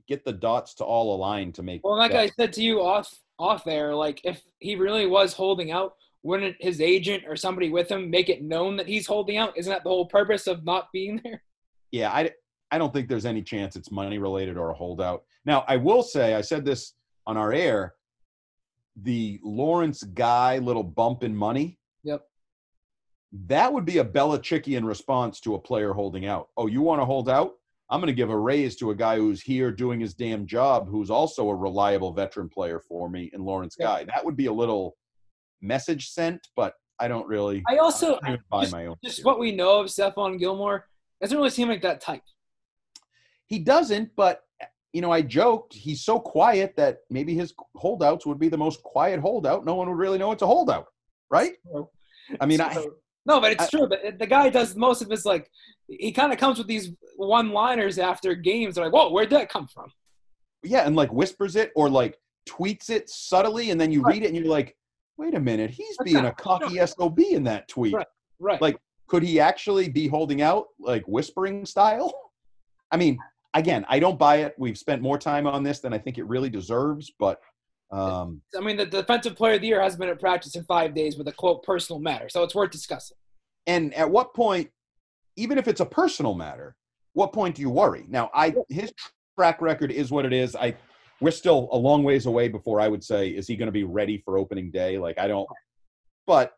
get 0.08 0.26
the 0.26 0.34
dots 0.34 0.74
to 0.76 0.84
all 0.84 1.16
align 1.16 1.52
to 1.54 1.64
make. 1.64 1.82
Well, 1.84 1.98
like 1.98 2.12
that. 2.12 2.20
I 2.20 2.28
said 2.30 2.54
to 2.54 2.64
you 2.64 2.82
off 2.82 3.14
off 3.40 3.64
there, 3.64 3.94
like 3.94 4.22
if 4.24 4.42
he 4.60 4.76
really 4.76 5.06
was 5.06 5.34
holding 5.34 5.72
out, 5.72 5.96
wouldn't 6.24 6.56
his 6.60 6.82
agent 6.82 7.24
or 7.28 7.36
somebody 7.36 7.70
with 7.70 7.90
him 7.90 8.10
make 8.10 8.30
it 8.30 8.44
known 8.44 8.76
that 8.78 8.88
he's 8.88 9.08
holding 9.08 9.38
out? 9.38 9.58
Isn't 9.58 9.72
that 9.72 9.84
the 9.84 9.90
whole 9.90 10.08
purpose 10.08 10.48
of 10.48 10.66
not 10.66 10.90
being 10.92 11.22
there? 11.24 11.44
Yeah, 11.92 12.12
I 12.12 12.32
I 12.70 12.78
don't 12.78 12.92
think 12.92 13.08
there's 13.08 13.26
any 13.26 13.42
chance 13.42 13.76
it's 13.76 13.92
money 13.92 14.18
related 14.18 14.58
or 14.58 14.70
a 14.70 14.74
holdout. 14.74 15.24
Now, 15.46 15.64
I 15.68 15.78
will 15.78 16.04
say, 16.04 16.36
I 16.36 16.42
said 16.42 16.66
this 16.66 16.94
on 17.26 17.38
our 17.38 17.54
air 17.54 17.94
the 19.04 19.40
Lawrence 19.44 20.04
Guy 20.04 20.58
little 20.58 20.84
bump 20.84 21.24
in 21.24 21.36
money. 21.36 21.78
Yep. 22.04 22.24
That 23.46 23.72
would 23.72 23.86
be 23.86 24.00
a 24.00 24.06
Belichickian 24.06 24.86
response 24.86 25.40
to 25.42 25.56
a 25.56 25.60
player 25.60 25.94
holding 25.94 26.26
out. 26.26 26.50
Oh, 26.58 26.68
you 26.68 26.82
want 26.82 27.02
to 27.02 27.06
hold 27.06 27.30
out? 27.30 27.54
I'm 27.90 28.02
going 28.02 28.08
to 28.08 28.14
give 28.14 28.30
a 28.30 28.38
raise 28.38 28.76
to 28.78 28.92
a 28.92 28.96
guy 28.96 29.16
who's 29.18 29.42
here 29.42 29.72
doing 29.72 30.00
his 30.00 30.14
damn 30.14 30.46
job, 30.46 30.90
who's 30.90 31.10
also 31.10 31.50
a 31.50 31.56
reliable 31.56 32.12
veteran 32.12 32.50
player 32.50 32.80
for 32.80 33.10
me 33.10 33.30
in 33.34 33.44
Lawrence. 33.44 33.76
Guy. 33.76 34.04
That 34.04 34.26
would 34.26 34.36
be 34.36 34.48
a 34.48 34.54
little 34.54 34.98
message 35.62 36.10
sent, 36.10 36.48
but 36.56 36.74
I 37.00 37.08
don't 37.08 37.28
really. 37.28 37.64
I 37.70 37.78
also 37.78 38.20
I 38.24 38.38
buy 38.50 38.62
just, 38.62 38.74
my 38.74 38.88
own. 38.88 38.96
Just 39.04 39.24
what 39.24 39.40
we 39.40 39.56
know 39.56 39.80
of 39.80 39.88
Stephon 39.88 40.38
Gilmore 40.38 40.88
doesn't 41.22 41.38
really 41.38 41.50
seem 41.50 41.70
like 41.70 41.82
that 41.84 42.02
type. 42.02 42.24
He 43.46 43.60
doesn't, 43.60 44.12
but 44.18 44.42
you 44.92 45.02
know, 45.02 45.12
I 45.12 45.22
joked 45.22 45.74
he's 45.74 46.02
so 46.02 46.20
quiet 46.20 46.76
that 46.76 47.00
maybe 47.10 47.36
his 47.36 47.54
holdouts 47.76 48.26
would 48.26 48.40
be 48.40 48.50
the 48.50 48.58
most 48.58 48.82
quiet 48.84 49.20
holdout. 49.20 49.64
No 49.64 49.76
one 49.76 49.88
would 49.90 49.98
really 49.98 50.18
know 50.18 50.32
it's 50.32 50.42
a 50.42 50.48
holdout, 50.48 50.88
right? 51.30 51.54
I 52.42 52.46
mean, 52.46 52.60
I 52.60 52.86
no, 53.26 53.40
but 53.40 53.52
it's 53.52 53.66
I, 53.66 53.68
true. 53.68 53.88
But 53.88 54.20
the 54.20 54.28
guy 54.28 54.50
does 54.50 54.76
most 54.76 55.02
of 55.02 55.10
his 55.10 55.26
like 55.26 55.50
he 55.88 56.12
kind 56.12 56.34
of 56.34 56.40
comes 56.40 56.58
with 56.58 56.68
these 56.68 56.92
one-liners 57.16 57.98
after 57.98 58.36
games. 58.36 58.76
They're 58.76 58.86
like, 58.86 58.94
"Whoa, 58.94 59.12
where'd 59.12 59.30
that 59.32 59.50
come 59.50 59.68
from?" 59.68 59.92
Yeah, 60.64 60.86
and 60.86 60.96
like 60.96 61.12
whispers 61.12 61.56
it 61.56 61.72
or 61.76 61.90
like 61.90 62.18
tweets 62.48 62.90
it 62.90 63.10
subtly, 63.10 63.72
and 63.72 63.80
then 63.80 63.92
you 63.92 64.02
right. 64.02 64.14
read 64.14 64.24
it 64.24 64.28
and 64.28 64.36
you're 64.36 64.46
like, 64.46 64.76
"Wait 65.18 65.34
a 65.34 65.40
minute, 65.40 65.72
he's 65.72 65.96
That's 65.98 66.12
being 66.12 66.26
a 66.26 66.34
cocky 66.34 66.86
sob 66.86 67.20
in 67.20 67.44
that 67.46 67.68
tweet." 67.68 67.94
Right. 67.94 68.08
Right. 68.40 68.62
Like, 68.62 68.78
could 69.08 69.24
he 69.24 69.40
actually 69.40 69.90
be 69.90 70.08
holding 70.08 70.42
out 70.42 70.68
like 70.80 71.08
whispering 71.08 71.66
style? 71.66 72.14
I 72.92 72.98
mean, 72.98 73.18
again, 73.54 73.86
I 73.90 74.00
don't 74.00 74.20
buy 74.20 74.38
it. 74.38 74.56
We've 74.58 74.78
spent 74.78 75.02
more 75.02 75.18
time 75.18 75.48
on 75.48 75.64
this 75.64 75.80
than 75.80 75.94
I 75.94 75.98
think 75.98 76.18
it 76.18 76.26
really 76.26 76.50
deserves, 76.50 77.12
but 77.18 77.40
um, 77.92 78.42
I 78.56 78.60
mean, 78.60 78.76
the 78.78 78.86
defensive 78.86 79.36
player 79.36 79.56
of 79.56 79.62
the 79.62 79.68
year 79.68 79.82
has 79.82 79.96
been 79.96 80.10
at 80.10 80.20
practice 80.20 80.56
in 80.56 80.64
five 80.66 80.94
days 80.94 81.18
with 81.18 81.28
a 81.28 81.32
quote 81.32 81.64
personal 81.64 82.00
matter, 82.00 82.28
so 82.30 82.44
it's 82.44 82.54
worth 82.54 82.72
discussing. 82.72 83.18
And 83.66 83.94
at 83.94 84.10
what 84.10 84.34
point, 84.34 84.70
even 85.38 85.58
if 85.58 85.68
it's 85.68 85.82
a 85.82 85.86
personal 85.86 86.34
matter, 86.34 86.76
what 87.14 87.34
point 87.34 87.56
do 87.56 87.62
you 87.62 87.70
worry? 87.70 88.06
Now, 88.10 88.30
I 88.34 88.54
his 88.70 88.92
track 89.38 89.62
record 89.62 89.92
is 89.92 90.12
what 90.12 90.26
it 90.26 90.34
is. 90.34 90.56
I 90.56 90.76
we're 91.22 91.32
still 91.32 91.70
a 91.72 91.78
long 91.78 92.04
ways 92.04 92.26
away 92.26 92.48
before 92.48 92.80
I 92.80 92.88
would 92.88 93.04
say 93.04 93.30
is 93.30 93.48
he 93.48 93.56
going 93.56 93.68
to 93.68 93.72
be 93.72 93.84
ready 93.84 94.22
for 94.24 94.38
opening 94.38 94.70
day? 94.70 94.98
Like 94.98 95.18
I 95.18 95.28
don't, 95.28 95.48
but 96.26 96.54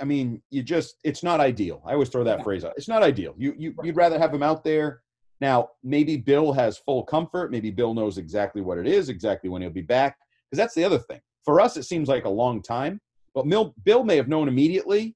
I 0.00 0.04
mean, 0.04 0.42
you 0.50 0.62
just 0.62 0.96
it's 1.04 1.22
not 1.22 1.40
ideal. 1.40 1.82
I 1.86 1.92
always 1.92 2.08
throw 2.08 2.24
that 2.24 2.42
phrase 2.42 2.64
out. 2.64 2.72
It's 2.76 2.88
not 2.88 3.02
ideal. 3.02 3.34
You 3.36 3.54
you 3.58 3.74
you'd 3.82 3.96
rather 3.96 4.18
have 4.18 4.32
him 4.32 4.42
out 4.42 4.64
there 4.64 5.02
now, 5.40 5.70
maybe 5.82 6.16
Bill 6.16 6.52
has 6.52 6.78
full 6.78 7.02
comfort. 7.04 7.50
Maybe 7.50 7.70
Bill 7.70 7.94
knows 7.94 8.18
exactly 8.18 8.60
what 8.60 8.78
it 8.78 8.86
is, 8.86 9.08
exactly 9.08 9.48
when 9.48 9.62
he'll 9.62 9.70
be 9.70 9.80
back. 9.80 10.16
Because 10.50 10.62
that's 10.62 10.74
the 10.74 10.84
other 10.84 10.98
thing. 10.98 11.20
For 11.44 11.60
us, 11.60 11.76
it 11.76 11.84
seems 11.84 12.08
like 12.08 12.24
a 12.24 12.30
long 12.30 12.62
time, 12.62 13.00
but 13.34 13.46
Bill 13.84 14.04
may 14.04 14.16
have 14.16 14.28
known 14.28 14.48
immediately 14.48 15.14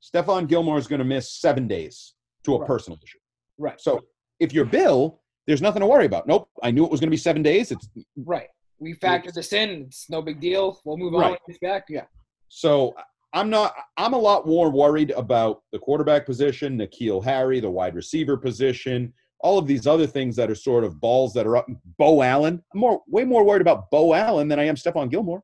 Stephon 0.00 0.46
Gilmore 0.46 0.78
is 0.78 0.86
going 0.86 0.98
to 0.98 1.04
miss 1.04 1.32
seven 1.32 1.66
days 1.66 2.14
to 2.44 2.54
a 2.54 2.58
right. 2.58 2.66
personal 2.66 2.98
issue. 3.02 3.18
Right. 3.58 3.80
So 3.80 4.00
if 4.38 4.52
you're 4.52 4.64
Bill, 4.64 5.20
there's 5.46 5.62
nothing 5.62 5.80
to 5.80 5.86
worry 5.86 6.06
about. 6.06 6.26
Nope. 6.26 6.48
I 6.62 6.70
knew 6.70 6.84
it 6.84 6.90
was 6.90 7.00
going 7.00 7.08
to 7.08 7.12
be 7.12 7.16
seven 7.18 7.42
days. 7.42 7.70
It's 7.70 7.88
right. 8.16 8.48
We 8.78 8.94
factored 8.94 9.34
this 9.34 9.52
in. 9.52 9.82
It's 9.82 10.08
no 10.08 10.22
big 10.22 10.40
deal. 10.40 10.80
We'll 10.84 10.96
move 10.96 11.14
on 11.14 11.20
right. 11.20 11.30
when 11.30 11.38
he's 11.46 11.58
back. 11.58 11.84
Yeah. 11.88 12.04
So 12.48 12.94
I'm 13.32 13.50
not. 13.50 13.74
I'm 13.96 14.14
a 14.14 14.18
lot 14.18 14.46
more 14.46 14.70
worried 14.70 15.10
about 15.12 15.62
the 15.72 15.78
quarterback 15.78 16.24
position, 16.24 16.78
N'Keal 16.78 17.22
Harry, 17.22 17.60
the 17.60 17.70
wide 17.70 17.94
receiver 17.94 18.36
position, 18.36 19.12
all 19.40 19.58
of 19.58 19.66
these 19.66 19.86
other 19.86 20.06
things 20.06 20.34
that 20.36 20.50
are 20.50 20.54
sort 20.54 20.84
of 20.84 21.00
balls 21.00 21.34
that 21.34 21.46
are 21.46 21.58
up. 21.58 21.66
Beau 21.98 22.22
Allen. 22.22 22.62
I'm 22.72 22.80
more 22.80 23.02
way 23.06 23.24
more 23.24 23.44
worried 23.44 23.62
about 23.62 23.90
Beau 23.90 24.14
Allen 24.14 24.48
than 24.48 24.58
I 24.58 24.64
am 24.64 24.76
Stephon 24.76 25.10
Gilmore. 25.10 25.42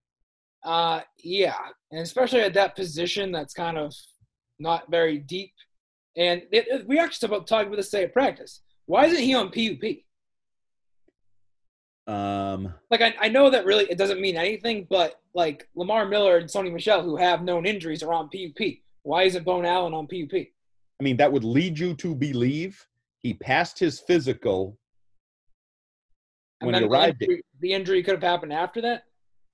Uh, 0.65 1.01
yeah, 1.23 1.55
and 1.93 2.01
especially 2.01 2.41
at 2.41 2.55
that 2.55 2.75
position 2.75 3.31
that's 3.31 3.55
kind 3.55 3.79
of 3.79 3.95
not 4.59 4.91
very 4.91 5.19
deep. 5.19 5.53
And 6.17 6.43
it, 6.51 6.67
it, 6.69 6.89
we 6.89 6.99
actually 6.99 7.27
about 7.27 7.47
talking 7.47 7.69
about 7.69 7.77
this 7.77 7.91
today 7.91 8.05
at 8.05 8.13
practice. 8.13 8.63
Why 8.87 9.07
isn't 9.07 9.23
he 9.23 9.35
on 9.35 9.51
PUP? 9.51 10.03
Um, 12.07 12.73
like 12.91 13.03
I, 13.03 13.15
I 13.21 13.29
know 13.29 13.51
that 13.51 13.67
really 13.67 13.85
it 13.91 13.99
doesn't 13.99 14.21
mean 14.21 14.37
anything, 14.37 14.87
but 14.89 15.21
like 15.35 15.69
Lamar 15.75 16.07
Miller 16.07 16.39
and 16.39 16.49
Sony 16.49 16.73
Michel, 16.73 17.03
who 17.03 17.17
have 17.17 17.43
known 17.43 17.67
injuries, 17.67 18.03
are 18.03 18.13
on 18.13 18.29
PUP. 18.29 18.67
Why 19.03 19.25
isn't 19.25 19.45
Beau 19.45 19.63
Allen 19.63 19.93
on 19.93 20.07
PUP? 20.07 20.33
I 20.35 21.05
mean, 21.05 21.17
that 21.19 21.31
would 21.31 21.45
lead 21.45 21.79
you 21.79 21.95
to 21.95 22.15
believe 22.15 22.87
he 23.23 23.35
passed 23.35 23.79
his 23.79 24.01
physical 24.01 24.79
when 26.61 26.75
he 26.75 26.85
arrived. 26.85 27.19
the 27.19 27.25
injury, 27.25 27.43
the 27.61 27.73
injury 27.73 28.03
could 28.03 28.15
have 28.15 28.23
happened 28.23 28.53
after 28.53 28.81
that. 28.83 29.05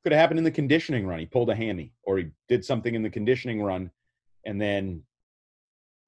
Could 0.04 0.12
have 0.12 0.20
happened 0.20 0.38
in 0.38 0.44
the 0.44 0.50
conditioning 0.50 1.06
run. 1.06 1.20
He 1.20 1.26
pulled 1.26 1.50
a 1.50 1.54
hammy, 1.54 1.92
or 2.02 2.18
he 2.18 2.26
did 2.48 2.64
something 2.64 2.94
in 2.94 3.02
the 3.02 3.10
conditioning 3.10 3.62
run, 3.62 3.90
and 4.44 4.60
then 4.60 5.02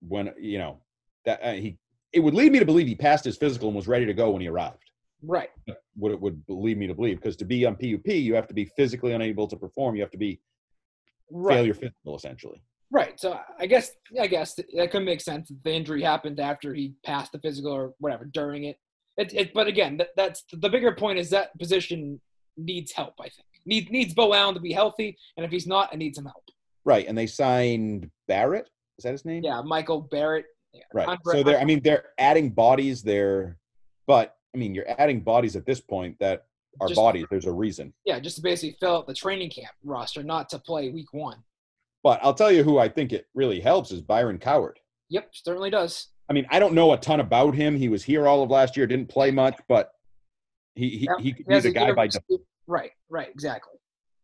when 0.06 0.32
you 0.38 0.58
know 0.58 0.80
that 1.24 1.40
uh, 1.42 1.52
he, 1.52 1.78
it 2.12 2.20
would 2.20 2.34
lead 2.34 2.52
me 2.52 2.58
to 2.58 2.64
believe 2.64 2.86
he 2.86 2.94
passed 2.94 3.24
his 3.24 3.36
physical 3.36 3.68
and 3.68 3.76
was 3.76 3.88
ready 3.88 4.06
to 4.06 4.14
go 4.14 4.30
when 4.30 4.42
he 4.42 4.48
arrived. 4.48 4.78
Right. 5.22 5.48
What 5.96 6.12
it 6.12 6.20
would 6.20 6.42
lead 6.48 6.78
me 6.78 6.86
to 6.86 6.94
believe, 6.94 7.16
because 7.16 7.36
to 7.36 7.44
be 7.46 7.64
on 7.64 7.76
PUP, 7.76 8.06
you 8.06 8.34
have 8.34 8.46
to 8.48 8.54
be 8.54 8.66
physically 8.76 9.12
unable 9.12 9.48
to 9.48 9.56
perform. 9.56 9.96
You 9.96 10.02
have 10.02 10.10
to 10.10 10.18
be 10.18 10.40
Right. 11.30 11.56
failure 11.56 11.74
physical, 11.74 12.16
essentially. 12.16 12.62
Right. 12.90 13.18
So 13.18 13.40
I 13.58 13.66
guess 13.66 13.92
I 14.20 14.26
guess 14.26 14.54
that 14.54 14.90
could 14.90 15.04
make 15.04 15.20
sense. 15.20 15.50
The 15.64 15.72
injury 15.72 16.02
happened 16.02 16.38
after 16.38 16.74
he 16.74 16.94
passed 17.04 17.32
the 17.32 17.38
physical 17.38 17.72
or 17.72 17.94
whatever 17.98 18.26
during 18.26 18.64
it. 18.64 18.76
It, 19.16 19.32
it 19.32 19.54
but 19.54 19.66
again, 19.66 19.96
that, 19.96 20.08
that's 20.16 20.44
the 20.52 20.68
bigger 20.68 20.94
point 20.94 21.18
is 21.18 21.30
that 21.30 21.56
position 21.58 22.20
needs 22.56 22.92
help. 22.92 23.14
I 23.18 23.24
think 23.24 23.46
needs 23.64 23.90
needs 23.90 24.14
Beau 24.14 24.32
Allen 24.34 24.54
to 24.54 24.60
be 24.60 24.72
healthy, 24.72 25.16
and 25.36 25.46
if 25.46 25.50
he's 25.50 25.66
not, 25.66 25.92
it 25.92 25.96
needs 25.96 26.16
some 26.16 26.26
help. 26.26 26.44
Right, 26.84 27.06
and 27.08 27.16
they 27.16 27.26
signed 27.26 28.10
Barrett. 28.28 28.68
Is 28.98 29.04
that 29.04 29.12
his 29.12 29.24
name? 29.24 29.42
Yeah, 29.44 29.60
Michael 29.62 30.00
Barrett. 30.00 30.46
Yeah. 30.72 30.82
Right. 30.92 31.18
So 31.26 31.42
they're, 31.42 31.58
I 31.60 31.64
mean, 31.64 31.80
they're 31.82 32.06
adding 32.18 32.50
bodies 32.50 33.02
there, 33.02 33.58
but 34.06 34.36
I 34.54 34.58
mean, 34.58 34.74
you're 34.74 34.88
adding 35.00 35.20
bodies 35.20 35.56
at 35.56 35.66
this 35.66 35.80
point 35.80 36.16
that 36.20 36.46
are 36.80 36.88
Just- 36.88 36.96
bodies. 36.98 37.26
There's 37.30 37.46
a 37.46 37.52
reason. 37.52 37.92
yeah, 38.04 38.18
just 38.20 38.36
to 38.36 38.42
basically 38.42 38.76
fill 38.80 38.96
out 38.96 39.06
the 39.06 39.14
training 39.14 39.50
camp 39.50 39.68
roster, 39.84 40.22
not 40.22 40.48
to 40.50 40.58
play 40.58 40.90
week 40.90 41.12
one. 41.12 41.38
But 42.02 42.20
I'll 42.22 42.34
tell 42.34 42.50
you 42.52 42.62
who 42.64 42.78
I 42.78 42.88
think 42.88 43.12
it 43.12 43.26
really 43.34 43.60
helps 43.60 43.90
is 43.92 44.00
Byron 44.02 44.38
Cowart. 44.38 44.74
Yep, 45.10 45.30
certainly 45.32 45.70
does. 45.70 46.08
I 46.28 46.32
mean, 46.32 46.46
I 46.50 46.58
don't 46.58 46.74
know 46.74 46.92
a 46.92 46.98
ton 46.98 47.20
about 47.20 47.54
him. 47.54 47.76
He 47.76 47.88
was 47.88 48.02
here 48.02 48.26
all 48.26 48.42
of 48.42 48.50
last 48.50 48.76
year, 48.76 48.86
didn't 48.86 49.08
play 49.08 49.30
much, 49.30 49.56
but 49.68 49.90
he 50.74 50.88
he, 50.90 51.06
Yeah, 51.06 51.22
he 51.22 51.32
could 51.32 51.46
he 51.62 51.68
a 51.68 51.72
guy 51.72 51.92
by 51.92 52.08
de- 52.08 52.18
Right, 52.66 52.90
right, 53.08 53.28
exactly. 53.28 53.74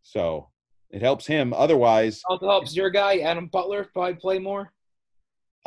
so 0.02 0.48
it 0.90 1.02
helps 1.02 1.26
him. 1.26 1.52
Otherwise, 1.52 2.22
it 2.28 2.40
helps 2.40 2.74
your 2.74 2.90
guy 2.90 3.18
Adam 3.18 3.46
Butler 3.46 3.88
probably 3.92 4.14
play 4.14 4.38
more. 4.38 4.72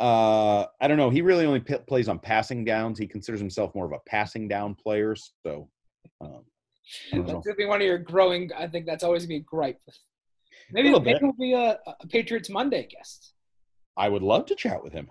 uh, 0.00 0.66
I 0.80 0.88
don't 0.88 0.96
know. 0.96 1.10
He 1.10 1.22
really 1.22 1.46
only 1.46 1.60
p- 1.60 1.76
plays 1.86 2.08
on 2.08 2.18
passing 2.18 2.64
downs. 2.64 2.98
He 2.98 3.06
considers 3.06 3.40
himself 3.40 3.74
more 3.74 3.86
of 3.86 3.92
a 3.92 4.00
passing 4.06 4.48
down 4.48 4.74
player. 4.74 5.14
So 5.44 5.68
um, 6.20 6.42
I 7.12 7.16
don't 7.16 7.26
know. 7.26 7.32
That's 7.34 7.46
gonna 7.46 7.56
be 7.56 7.64
one 7.64 7.80
of 7.80 7.86
your 7.86 7.98
growing. 7.98 8.50
I 8.56 8.66
think 8.66 8.86
that's 8.86 9.04
always 9.04 9.22
gonna 9.22 9.28
be 9.28 9.36
a 9.36 9.40
gripe. 9.40 9.80
Maybe 10.70 10.88
little 10.88 11.04
maybe 11.04 11.18
he'll 11.20 11.32
be 11.32 11.52
a, 11.52 11.78
a 11.86 12.06
Patriots 12.08 12.50
Monday 12.50 12.86
guest. 12.90 13.32
I 13.96 14.08
would 14.08 14.22
love 14.22 14.46
to 14.46 14.54
chat 14.54 14.82
with 14.82 14.92
him. 14.92 15.10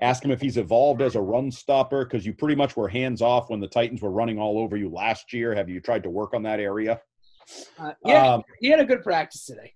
Ask 0.00 0.24
him 0.24 0.30
if 0.30 0.40
he's 0.40 0.56
evolved 0.56 1.02
as 1.02 1.14
a 1.14 1.20
run 1.20 1.50
stopper 1.50 2.04
because 2.04 2.24
you 2.24 2.32
pretty 2.32 2.54
much 2.54 2.76
were 2.76 2.88
hands 2.88 3.20
off 3.20 3.50
when 3.50 3.60
the 3.60 3.68
Titans 3.68 4.00
were 4.00 4.10
running 4.10 4.38
all 4.38 4.58
over 4.58 4.76
you 4.76 4.88
last 4.88 5.32
year. 5.32 5.54
Have 5.54 5.68
you 5.68 5.80
tried 5.80 6.04
to 6.04 6.10
work 6.10 6.32
on 6.32 6.42
that 6.44 6.58
area? 6.58 7.00
Uh, 7.78 7.92
yeah, 8.04 8.34
Um, 8.34 8.42
he 8.60 8.68
had 8.68 8.80
a 8.80 8.84
good 8.84 9.02
practice 9.02 9.44
today. 9.44 9.72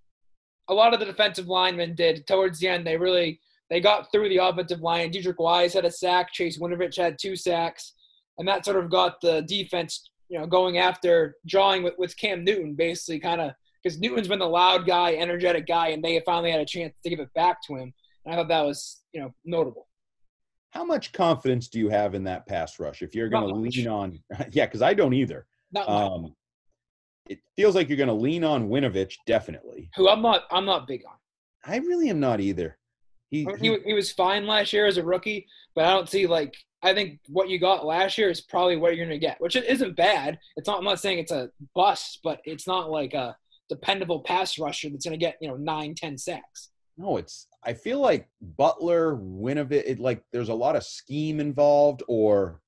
A 0.69 0.75
lot 0.75 0.93
of 0.93 1.01
the 1.01 1.07
defensive 1.07 1.47
linemen 1.47 1.95
did. 1.95 2.27
Towards 2.27 2.59
the 2.59 2.69
end, 2.69 2.87
they 2.87 2.97
really 2.97 3.41
they 3.71 3.81
got 3.81 4.11
through 4.11 4.29
the 4.29 4.39
offensive 4.39 4.81
line. 4.81 5.13
Deatrich 5.13 5.39
Wise 5.39 5.75
had 5.75 5.85
a 5.85 5.91
sack. 5.91 6.33
Chase 6.33 6.59
Winovich 6.59 6.97
had 6.97 7.19
two 7.19 7.37
sacks, 7.37 7.93
and 8.39 8.47
that 8.49 8.65
sort 8.65 8.83
of 8.83 8.91
got 8.91 9.21
the 9.21 9.43
defense, 9.43 10.11
you 10.29 10.39
know, 10.39 10.47
going 10.47 10.79
after 10.79 11.37
drawing 11.47 11.83
with, 11.83 11.95
with 11.99 12.17
Cam 12.17 12.45
Newton, 12.45 12.75
basically 12.75 13.19
kind 13.19 13.41
of 13.41 13.53
because 13.83 13.99
Newton's 13.99 14.29
been 14.29 14.39
the 14.39 14.47
loud 14.47 14.87
guy, 14.87 15.15
energetic 15.15 15.67
guy, 15.67 15.89
and 15.89 16.03
they 16.03 16.21
finally 16.27 16.51
had 16.51 16.61
a 16.61 16.67
chance 16.67 16.95
to 17.03 17.11
give 17.11 17.21
it 17.21 17.33
back 17.35 17.63
to 17.67 17.77
him. 17.77 17.93
And 18.25 18.35
I 18.35 18.37
thought 18.37 18.49
that 18.49 18.65
was, 18.65 19.01
you 19.13 19.21
know, 19.21 19.33
notable. 19.45 19.87
How 20.71 20.85
much 20.85 21.13
confidence 21.13 21.69
do 21.69 21.79
you 21.79 21.89
have 21.89 22.15
in 22.15 22.25
that 22.25 22.47
pass 22.47 22.79
rush? 22.79 23.03
If 23.03 23.15
you're 23.15 23.29
going 23.29 23.49
to 23.49 23.55
lean 23.55 23.89
on, 23.89 24.19
yeah, 24.51 24.67
because 24.67 24.83
I 24.83 24.95
don't 24.95 25.15
either. 25.15 25.47
Not. 25.73 25.89
Um, 25.89 26.35
it 27.29 27.41
feels 27.57 27.75
like 27.75 27.89
you're 27.89 27.97
going 27.97 28.09
to 28.09 28.15
lean 28.15 28.45
on 28.45 28.69
Winovich, 28.69 29.15
definitely. 29.27 29.91
Who 29.97 30.09
I'm 30.09 30.23
not, 30.23 30.45
I'm 30.51 30.65
not 30.65 30.87
big 30.87 31.03
on. 31.07 31.15
I 31.65 31.79
really 31.79 32.09
am 32.11 32.21
not 32.21 32.41
either. 32.41 32.79
He, 33.31 33.47
he- 33.61 33.79
he, 33.85 33.93
was 33.93 34.11
fine 34.13 34.47
last 34.47 34.73
year 34.73 34.87
as 34.87 34.97
a 34.97 35.05
rookie, 35.05 35.47
but 35.75 35.85
I 35.85 35.91
don't 35.91 36.09
see 36.09 36.27
like 36.27 36.55
I 36.83 36.95
think 36.95 37.19
what 37.29 37.49
you 37.49 37.59
got 37.59 37.85
last 37.85 38.17
year 38.19 38.31
is 38.31 38.41
probably 38.41 38.77
what 38.77 38.97
you're 38.97 39.05
going 39.07 39.21
to 39.21 39.27
get, 39.27 39.41
which 39.41 39.57
isn't 39.57 39.97
bad. 39.97 40.39
It's 40.57 40.67
not. 40.69 40.79
I'm 40.79 40.85
not 40.85 41.01
saying 41.01 41.19
it's 41.19 41.33
a 41.33 41.51
bust, 41.75 42.21
but 42.23 42.41
it's 42.45 42.67
not 42.67 42.91
like 42.91 43.15
a 43.15 43.37
dependable 43.69 44.21
pass 44.21 44.59
rusher 44.59 44.89
that's 44.89 45.05
going 45.05 45.19
to 45.19 45.25
get 45.25 45.37
you 45.41 45.49
know 45.49 45.57
nine, 45.57 45.95
ten 45.95 46.17
sacks. 46.17 46.71
no, 46.97 47.17
it's. 47.17 47.47
I 47.65 47.75
feel 47.75 47.99
like 47.99 48.29
Butler, 48.41 49.17
Winovich, 49.17 49.83
it, 49.85 49.99
like 49.99 50.23
there's 50.33 50.49
a 50.49 50.55
lot 50.55 50.77
of 50.77 50.85
scheme 50.85 51.41
involved, 51.41 52.03
or 52.07 52.61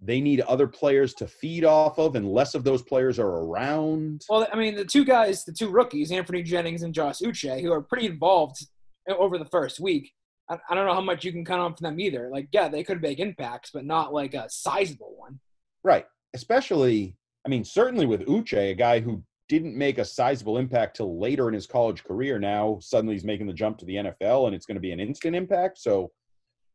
they 0.00 0.20
need 0.20 0.40
other 0.42 0.66
players 0.66 1.14
to 1.14 1.26
feed 1.26 1.64
off 1.64 1.98
of, 1.98 2.16
and 2.16 2.30
less 2.30 2.54
of 2.54 2.64
those 2.64 2.82
players 2.82 3.18
are 3.18 3.26
around. 3.26 4.22
Well, 4.28 4.46
I 4.52 4.56
mean, 4.56 4.74
the 4.74 4.84
two 4.84 5.04
guys, 5.04 5.44
the 5.44 5.52
two 5.52 5.70
rookies, 5.70 6.12
Anthony 6.12 6.42
Jennings 6.42 6.82
and 6.82 6.94
Josh 6.94 7.18
Uche, 7.18 7.60
who 7.62 7.72
are 7.72 7.82
pretty 7.82 8.06
involved 8.06 8.66
over 9.08 9.38
the 9.38 9.46
first 9.46 9.80
week. 9.80 10.12
I, 10.50 10.58
I 10.68 10.74
don't 10.74 10.86
know 10.86 10.94
how 10.94 11.00
much 11.00 11.24
you 11.24 11.32
can 11.32 11.44
count 11.44 11.62
on 11.62 11.74
from 11.74 11.84
them 11.84 12.00
either. 12.00 12.28
Like, 12.30 12.48
yeah, 12.52 12.68
they 12.68 12.84
could 12.84 13.00
make 13.00 13.18
impacts, 13.18 13.70
but 13.72 13.84
not 13.84 14.12
like 14.12 14.34
a 14.34 14.46
sizable 14.48 15.14
one. 15.16 15.40
Right. 15.82 16.04
Especially, 16.34 17.16
I 17.46 17.48
mean, 17.48 17.64
certainly 17.64 18.06
with 18.06 18.26
Uche, 18.26 18.72
a 18.72 18.74
guy 18.74 19.00
who 19.00 19.22
didn't 19.48 19.76
make 19.76 19.98
a 19.98 20.04
sizable 20.04 20.58
impact 20.58 20.96
till 20.96 21.18
later 21.18 21.48
in 21.48 21.54
his 21.54 21.66
college 21.66 22.02
career. 22.04 22.38
Now 22.38 22.78
suddenly 22.80 23.14
he's 23.14 23.24
making 23.24 23.46
the 23.46 23.52
jump 23.52 23.78
to 23.78 23.84
the 23.84 23.94
NFL 23.94 24.46
and 24.46 24.54
it's 24.54 24.66
going 24.66 24.76
to 24.76 24.80
be 24.80 24.92
an 24.92 25.00
instant 25.00 25.36
impact. 25.36 25.78
So 25.78 26.10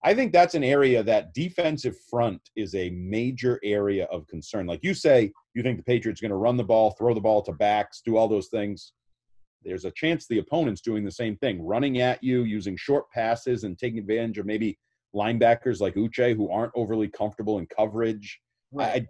I 0.03 0.15
think 0.15 0.33
that's 0.33 0.55
an 0.55 0.63
area 0.63 1.03
that 1.03 1.33
defensive 1.33 1.95
front 2.09 2.41
is 2.55 2.73
a 2.73 2.89
major 2.89 3.59
area 3.63 4.05
of 4.05 4.27
concern. 4.27 4.65
Like 4.65 4.83
you 4.83 4.93
say, 4.93 5.31
you 5.53 5.61
think 5.61 5.77
the 5.77 5.83
Patriots 5.83 6.21
are 6.21 6.23
going 6.23 6.31
to 6.31 6.37
run 6.37 6.57
the 6.57 6.63
ball, 6.63 6.91
throw 6.91 7.13
the 7.13 7.21
ball 7.21 7.41
to 7.43 7.53
backs, 7.53 8.01
do 8.03 8.17
all 8.17 8.27
those 8.27 8.47
things. 8.47 8.93
There's 9.63 9.85
a 9.85 9.91
chance 9.91 10.25
the 10.25 10.39
opponent's 10.39 10.81
doing 10.81 11.03
the 11.03 11.11
same 11.11 11.37
thing, 11.37 11.63
running 11.63 12.01
at 12.01 12.23
you, 12.23 12.43
using 12.43 12.75
short 12.77 13.11
passes 13.11 13.63
and 13.63 13.77
taking 13.77 13.99
advantage 13.99 14.39
of 14.39 14.47
maybe 14.47 14.79
linebackers 15.15 15.81
like 15.81 15.93
Uche 15.93 16.35
who 16.35 16.49
aren't 16.49 16.71
overly 16.75 17.07
comfortable 17.07 17.59
in 17.59 17.67
coverage. 17.67 18.39
I, 18.79 19.05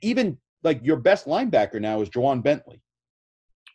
even 0.00 0.36
like 0.64 0.80
your 0.82 0.96
best 0.96 1.26
linebacker 1.26 1.80
now 1.80 2.00
is 2.00 2.08
Ja'Whaun 2.08 2.42
Bentley. 2.42 2.82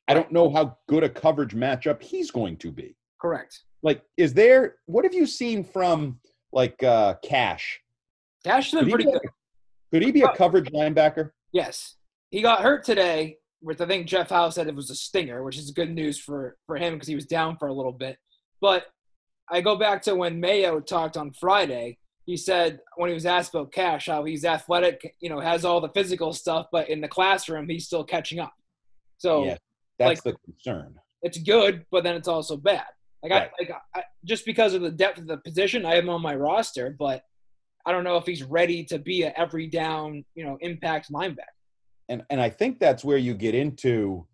I 0.10 0.14
don't 0.14 0.32
know 0.32 0.50
how 0.50 0.78
good 0.88 1.04
a 1.04 1.10
coverage 1.10 1.56
matchup 1.56 2.02
he's 2.02 2.32
going 2.32 2.58
to 2.58 2.72
be. 2.72 2.98
Correct. 3.22 3.62
Like, 3.84 4.02
is 4.18 4.34
there 4.34 4.76
what 4.86 5.04
have 5.06 5.14
you 5.14 5.26
seen 5.26 5.64
from 5.64 6.20
like 6.52 6.82
uh 6.84 7.16
Cash? 7.24 7.80
Cash 8.44 8.72
has 8.72 8.80
Could 8.80 8.80
been 8.80 8.86
he 8.88 8.92
pretty 8.92 9.06
be 9.06 9.12
good. 9.12 9.22
a- 9.26 9.92
Could 9.96 10.04
he 10.04 10.12
be 10.12 10.22
a 10.22 10.34
coverage 10.34 10.70
linebacker? 10.72 11.32
Yes. 11.52 11.96
He 12.32 12.42
got 12.42 12.62
hurt 12.62 12.84
today, 12.84 13.38
which 13.62 13.80
I 13.82 13.86
think 13.86 14.08
Jeff 14.08 14.30
Howe 14.30 14.50
said 14.50 14.68
it 14.68 14.76
was 14.76 14.90
a 14.90 14.96
stinger, 14.96 15.44
which 15.44 15.58
is 15.58 15.72
good 15.72 15.92
news 15.94 16.18
for, 16.20 16.58
for 16.66 16.76
him 16.78 16.94
because 16.94 17.08
he 17.08 17.16
was 17.16 17.26
down 17.26 17.58
for 17.58 17.68
a 17.70 17.74
little 17.74 17.92
bit. 17.94 18.18
But 18.60 18.86
I 19.50 19.62
go 19.62 19.78
back 19.78 20.02
to 20.04 20.16
when 20.16 20.40
Mayo 20.40 20.80
talked 20.82 21.16
on 21.18 21.32
Friday. 21.32 21.98
He 22.26 22.36
said 22.36 22.80
when 22.98 23.10
he 23.10 23.14
was 23.14 23.26
asked 23.26 23.54
about 23.56 23.72
Cash, 23.72 24.08
how 24.08 24.26
he's 24.26 24.44
athletic, 24.44 25.16
you 25.22 25.30
know, 25.30 25.40
has 25.40 25.64
all 25.64 25.80
the 25.80 25.90
physical 25.90 26.34
stuff, 26.34 26.68
but 26.72 26.90
in 26.90 27.00
the 27.00 27.08
classroom, 27.08 27.70
he's 27.70 27.86
still 27.86 28.04
catching 28.04 28.40
up. 28.40 28.54
So 29.18 29.46
yeah, 29.46 29.58
that's 29.98 30.26
like- 30.26 30.36
the 30.36 30.40
concern. 30.44 30.96
it's 31.22 31.38
good, 31.38 31.86
but 31.92 32.04
then 32.04 32.16
it's 32.16 32.28
also 32.28 32.58
bad. 32.58 32.84
Like 33.24 33.32
Right. 33.32 33.50
I 33.60 33.64
like 33.64 33.72
I, 33.96 34.04
just 34.26 34.46
because 34.46 34.74
of 34.74 34.82
the 34.82 34.92
depth 34.92 35.18
of 35.18 35.28
the 35.28 35.38
position, 35.38 35.86
I 35.86 35.96
have 35.96 36.04
him 36.04 36.10
on 36.10 36.22
my 36.22 36.36
roster, 36.36 36.96
but 36.98 37.24
I 37.86 37.92
don't 37.92 38.04
know 38.04 38.18
if 38.18 38.26
he's 38.26 38.44
ready 38.44 38.84
to 38.86 39.00
be 39.00 39.24
a 39.24 39.34
every 39.38 39.68
down, 39.68 40.26
you 40.36 40.44
know, 40.44 40.58
impact 40.62 41.12
linebacker. 41.12 41.56
and 42.10 42.24
and 42.30 42.42
I 42.42 42.50
think 42.50 42.80
that's 42.80 43.04
where 43.04 43.18
you 43.18 43.34
get 43.34 43.56
into 43.56 44.28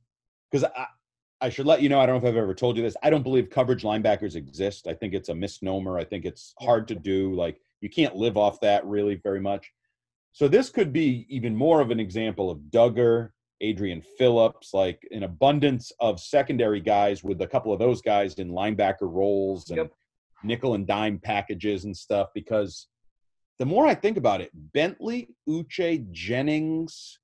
because 0.51 0.63
I 0.75 0.87
I 1.41 1.49
should 1.49 1.65
let 1.65 1.81
you 1.81 1.89
know 1.89 1.99
I 1.99 2.05
don't 2.05 2.15
know 2.21 2.27
if 2.27 2.33
I've 2.33 2.37
ever 2.37 2.53
told 2.53 2.77
you 2.77 2.83
this 2.83 2.95
I 3.03 3.09
don't 3.09 3.23
believe 3.23 3.49
coverage 3.49 3.83
linebackers 3.83 4.35
exist 4.35 4.87
I 4.87 4.93
think 4.93 5.13
it's 5.13 5.29
a 5.29 5.35
misnomer 5.35 5.97
I 5.97 6.03
think 6.03 6.25
it's 6.25 6.53
hard 6.59 6.87
to 6.89 6.95
do 6.95 7.33
like 7.35 7.59
you 7.81 7.89
can't 7.89 8.15
live 8.15 8.37
off 8.37 8.61
that 8.61 8.85
really 8.85 9.15
very 9.15 9.41
much 9.41 9.71
so 10.31 10.47
this 10.47 10.69
could 10.69 10.91
be 10.93 11.27
even 11.29 11.55
more 11.55 11.81
of 11.81 11.91
an 11.91 11.99
example 11.99 12.49
of 12.49 12.59
Dugger 12.71 13.32
Adrian 13.61 14.01
Phillips 14.17 14.73
like 14.73 15.07
an 15.11 15.23
abundance 15.23 15.91
of 15.99 16.19
secondary 16.19 16.81
guys 16.81 17.23
with 17.23 17.41
a 17.41 17.47
couple 17.47 17.71
of 17.71 17.79
those 17.79 18.01
guys 18.01 18.35
in 18.35 18.49
linebacker 18.49 19.01
roles 19.01 19.69
and 19.69 19.77
Yep. 19.77 19.93
nickel 20.43 20.73
and 20.73 20.85
dime 20.87 21.19
packages 21.19 21.85
and 21.85 21.95
stuff 21.95 22.29
because 22.33 22.87
the 23.59 23.65
more 23.65 23.87
I 23.87 23.95
think 23.95 24.17
about 24.17 24.41
it 24.41 24.51
Bentley 24.53 25.29
Uche 25.47 26.11
Jennings 26.11 27.19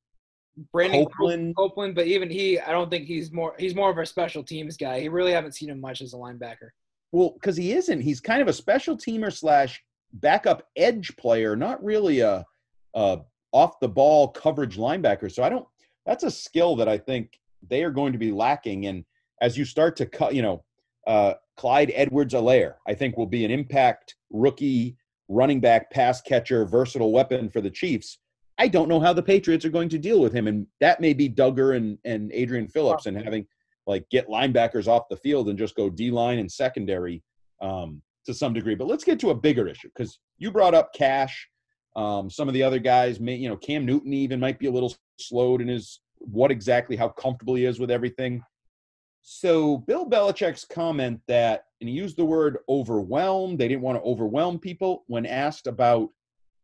Brandon 0.73 1.05
Copeland. 1.05 1.55
Copeland, 1.55 1.95
but 1.95 2.07
even 2.07 2.29
he, 2.29 2.59
I 2.59 2.71
don't 2.71 2.89
think 2.89 3.05
he's 3.05 3.31
more. 3.31 3.55
He's 3.57 3.75
more 3.75 3.89
of 3.89 3.97
a 3.97 4.05
special 4.05 4.43
teams 4.43 4.75
guy. 4.77 4.99
He 4.99 5.07
really 5.09 5.31
haven't 5.31 5.53
seen 5.53 5.69
him 5.69 5.79
much 5.79 6.01
as 6.01 6.13
a 6.13 6.17
linebacker. 6.17 6.69
Well, 7.11 7.31
because 7.31 7.55
he 7.55 7.71
isn't. 7.73 8.01
He's 8.01 8.19
kind 8.19 8.41
of 8.41 8.47
a 8.47 8.53
special 8.53 8.97
teamer 8.97 9.31
slash 9.31 9.81
backup 10.13 10.67
edge 10.75 11.15
player, 11.17 11.55
not 11.55 11.83
really 11.83 12.19
a, 12.19 12.45
a 12.93 13.19
off 13.51 13.79
the 13.79 13.87
ball 13.87 14.27
coverage 14.29 14.77
linebacker. 14.77 15.31
So 15.31 15.43
I 15.43 15.49
don't. 15.49 15.65
That's 16.05 16.23
a 16.23 16.31
skill 16.31 16.75
that 16.77 16.87
I 16.87 16.97
think 16.97 17.39
they 17.67 17.83
are 17.83 17.91
going 17.91 18.13
to 18.13 18.19
be 18.19 18.31
lacking. 18.31 18.87
And 18.87 19.05
as 19.41 19.57
you 19.57 19.65
start 19.65 19.95
to 19.97 20.05
cut, 20.05 20.33
you 20.33 20.41
know, 20.41 20.63
uh, 21.07 21.33
Clyde 21.57 21.91
Edwards-Helaire, 21.95 22.75
I 22.87 22.93
think 22.93 23.17
will 23.17 23.25
be 23.25 23.45
an 23.45 23.51
impact 23.51 24.15
rookie 24.29 24.95
running 25.27 25.59
back, 25.59 25.91
pass 25.91 26.21
catcher, 26.21 26.65
versatile 26.65 27.11
weapon 27.11 27.49
for 27.49 27.61
the 27.61 27.69
Chiefs. 27.69 28.19
I 28.57 28.67
don't 28.67 28.89
know 28.89 28.99
how 28.99 29.13
the 29.13 29.23
Patriots 29.23 29.63
are 29.63 29.69
going 29.69 29.89
to 29.89 29.97
deal 29.97 30.19
with 30.19 30.33
him, 30.33 30.47
and 30.47 30.67
that 30.81 30.99
may 30.99 31.13
be 31.13 31.29
Dugger 31.29 31.77
and 31.77 31.97
and 32.03 32.31
Adrian 32.33 32.67
Phillips, 32.67 33.05
and 33.05 33.17
having 33.17 33.47
like 33.87 34.07
get 34.09 34.27
linebackers 34.27 34.87
off 34.87 35.09
the 35.09 35.15
field 35.17 35.47
and 35.47 35.57
just 35.57 35.75
go 35.75 35.89
D 35.89 36.11
line 36.11 36.39
and 36.39 36.51
secondary 36.51 37.23
um, 37.61 38.01
to 38.25 38.33
some 38.33 38.53
degree. 38.53 38.75
But 38.75 38.87
let's 38.87 39.05
get 39.05 39.19
to 39.21 39.29
a 39.29 39.35
bigger 39.35 39.67
issue 39.67 39.89
because 39.95 40.19
you 40.37 40.51
brought 40.51 40.75
up 40.75 40.93
Cash. 40.93 41.47
Um, 41.95 42.29
some 42.29 42.47
of 42.47 42.53
the 42.53 42.63
other 42.63 42.79
guys, 42.79 43.19
may, 43.19 43.35
you 43.35 43.49
know, 43.49 43.57
Cam 43.57 43.85
Newton 43.85 44.13
even 44.13 44.39
might 44.39 44.59
be 44.59 44.67
a 44.67 44.71
little 44.71 44.93
slowed 45.19 45.61
in 45.61 45.67
his 45.67 45.99
what 46.19 46.51
exactly 46.51 46.95
how 46.95 47.09
comfortable 47.09 47.55
he 47.55 47.65
is 47.65 47.79
with 47.79 47.91
everything. 47.91 48.43
So 49.21 49.77
Bill 49.77 50.09
Belichick's 50.09 50.65
comment 50.65 51.21
that, 51.27 51.65
and 51.81 51.89
he 51.89 51.95
used 51.95 52.17
the 52.17 52.25
word 52.25 52.59
overwhelmed. 52.67 53.59
They 53.59 53.67
didn't 53.67 53.81
want 53.81 53.97
to 53.97 54.03
overwhelm 54.03 54.59
people 54.59 55.03
when 55.07 55.25
asked 55.25 55.67
about 55.67 56.09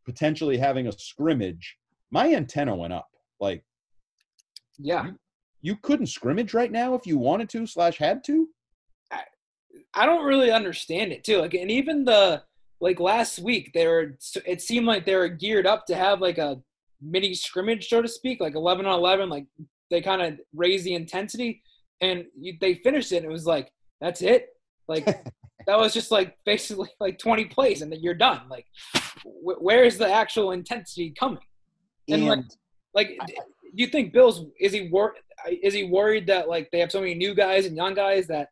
potentially 0.04 0.56
having 0.56 0.86
a 0.86 0.92
scrimmage. 0.92 1.76
My 2.10 2.34
antenna 2.34 2.74
went 2.74 2.92
up. 2.92 3.08
Like, 3.40 3.64
yeah, 4.78 5.06
you, 5.06 5.18
you 5.62 5.76
couldn't 5.76 6.06
scrimmage 6.06 6.54
right 6.54 6.72
now 6.72 6.94
if 6.94 7.06
you 7.06 7.18
wanted 7.18 7.48
to 7.50 7.66
slash 7.66 7.98
had 7.98 8.24
to. 8.24 8.48
I, 9.10 9.22
I 9.94 10.06
don't 10.06 10.24
really 10.24 10.50
understand 10.50 11.12
it 11.12 11.24
too. 11.24 11.38
Like, 11.38 11.54
and 11.54 11.70
even 11.70 12.04
the 12.04 12.42
like 12.80 13.00
last 13.00 13.38
week, 13.38 13.72
they 13.74 13.86
were. 13.86 14.16
It 14.44 14.60
seemed 14.60 14.86
like 14.86 15.06
they 15.06 15.16
were 15.16 15.28
geared 15.28 15.66
up 15.66 15.86
to 15.86 15.94
have 15.94 16.20
like 16.20 16.38
a 16.38 16.60
mini 17.00 17.34
scrimmage, 17.34 17.88
so 17.88 18.02
to 18.02 18.08
speak, 18.08 18.40
like 18.40 18.54
eleven 18.54 18.86
on 18.86 18.98
eleven. 18.98 19.28
Like 19.28 19.46
they 19.90 20.00
kind 20.00 20.22
of 20.22 20.38
raised 20.54 20.84
the 20.84 20.94
intensity 20.94 21.62
and 22.00 22.24
you, 22.38 22.54
they 22.60 22.74
finished 22.74 23.12
it 23.12 23.18
and 23.18 23.26
it 23.26 23.30
was 23.30 23.46
like 23.46 23.72
that's 24.00 24.22
it 24.22 24.48
like 24.88 25.04
that 25.66 25.78
was 25.78 25.92
just 25.92 26.10
like 26.10 26.36
basically 26.44 26.88
like 27.00 27.18
20 27.18 27.46
plays 27.46 27.82
and 27.82 27.90
then 27.90 28.02
you're 28.02 28.14
done 28.14 28.42
like 28.48 28.66
wh- 29.22 29.60
where 29.60 29.84
is 29.84 29.98
the 29.98 30.10
actual 30.10 30.52
intensity 30.52 31.14
coming 31.18 31.38
and, 32.08 32.22
and 32.22 32.54
like 32.94 33.18
like 33.18 33.18
do 33.26 33.82
you 33.82 33.86
think 33.88 34.12
bill's 34.12 34.44
is 34.60 34.72
he 34.72 34.88
wor- 34.88 35.16
is 35.62 35.74
he 35.74 35.84
worried 35.84 36.26
that 36.26 36.48
like 36.48 36.68
they 36.70 36.80
have 36.80 36.90
so 36.90 37.00
many 37.00 37.14
new 37.14 37.34
guys 37.34 37.66
and 37.66 37.76
young 37.76 37.94
guys 37.94 38.26
that 38.26 38.48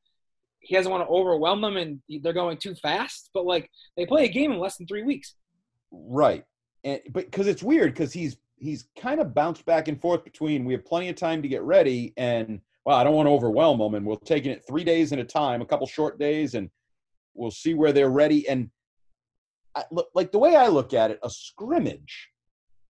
he 0.64 0.74
doesn't 0.74 0.90
want 0.90 1.02
to 1.06 1.12
overwhelm 1.12 1.60
them 1.60 1.76
and 1.76 2.00
they're 2.22 2.32
going 2.32 2.56
too 2.56 2.74
fast 2.76 3.30
but 3.34 3.44
like 3.44 3.70
they 3.96 4.06
play 4.06 4.24
a 4.24 4.28
game 4.28 4.52
in 4.52 4.58
less 4.58 4.76
than 4.76 4.86
three 4.86 5.02
weeks 5.02 5.34
right 5.92 6.44
and 6.84 7.00
but 7.10 7.24
because 7.26 7.46
it's 7.46 7.62
weird 7.62 7.92
because 7.92 8.12
he's 8.12 8.36
he's 8.56 8.86
kind 8.98 9.20
of 9.20 9.34
bounced 9.34 9.64
back 9.64 9.88
and 9.88 10.00
forth 10.00 10.24
between 10.24 10.64
we 10.64 10.72
have 10.72 10.84
plenty 10.84 11.08
of 11.08 11.16
time 11.16 11.42
to 11.42 11.48
get 11.48 11.62
ready 11.62 12.12
and 12.16 12.60
well, 12.84 12.96
I 12.96 13.04
don't 13.04 13.14
want 13.14 13.26
to 13.26 13.32
overwhelm 13.32 13.78
them, 13.78 13.94
and 13.94 14.04
we're 14.04 14.16
taking 14.16 14.52
it 14.52 14.64
three 14.66 14.84
days 14.84 15.12
at 15.12 15.18
a 15.18 15.24
time, 15.24 15.62
a 15.62 15.66
couple 15.66 15.86
short 15.86 16.18
days, 16.18 16.54
and 16.54 16.68
we'll 17.34 17.50
see 17.50 17.74
where 17.74 17.92
they're 17.92 18.10
ready. 18.10 18.46
And 18.48 18.70
I, 19.74 19.84
look, 19.90 20.08
like 20.14 20.32
the 20.32 20.38
way 20.38 20.54
I 20.54 20.68
look 20.68 20.92
at 20.92 21.10
it, 21.10 21.18
a 21.22 21.30
scrimmage, 21.30 22.28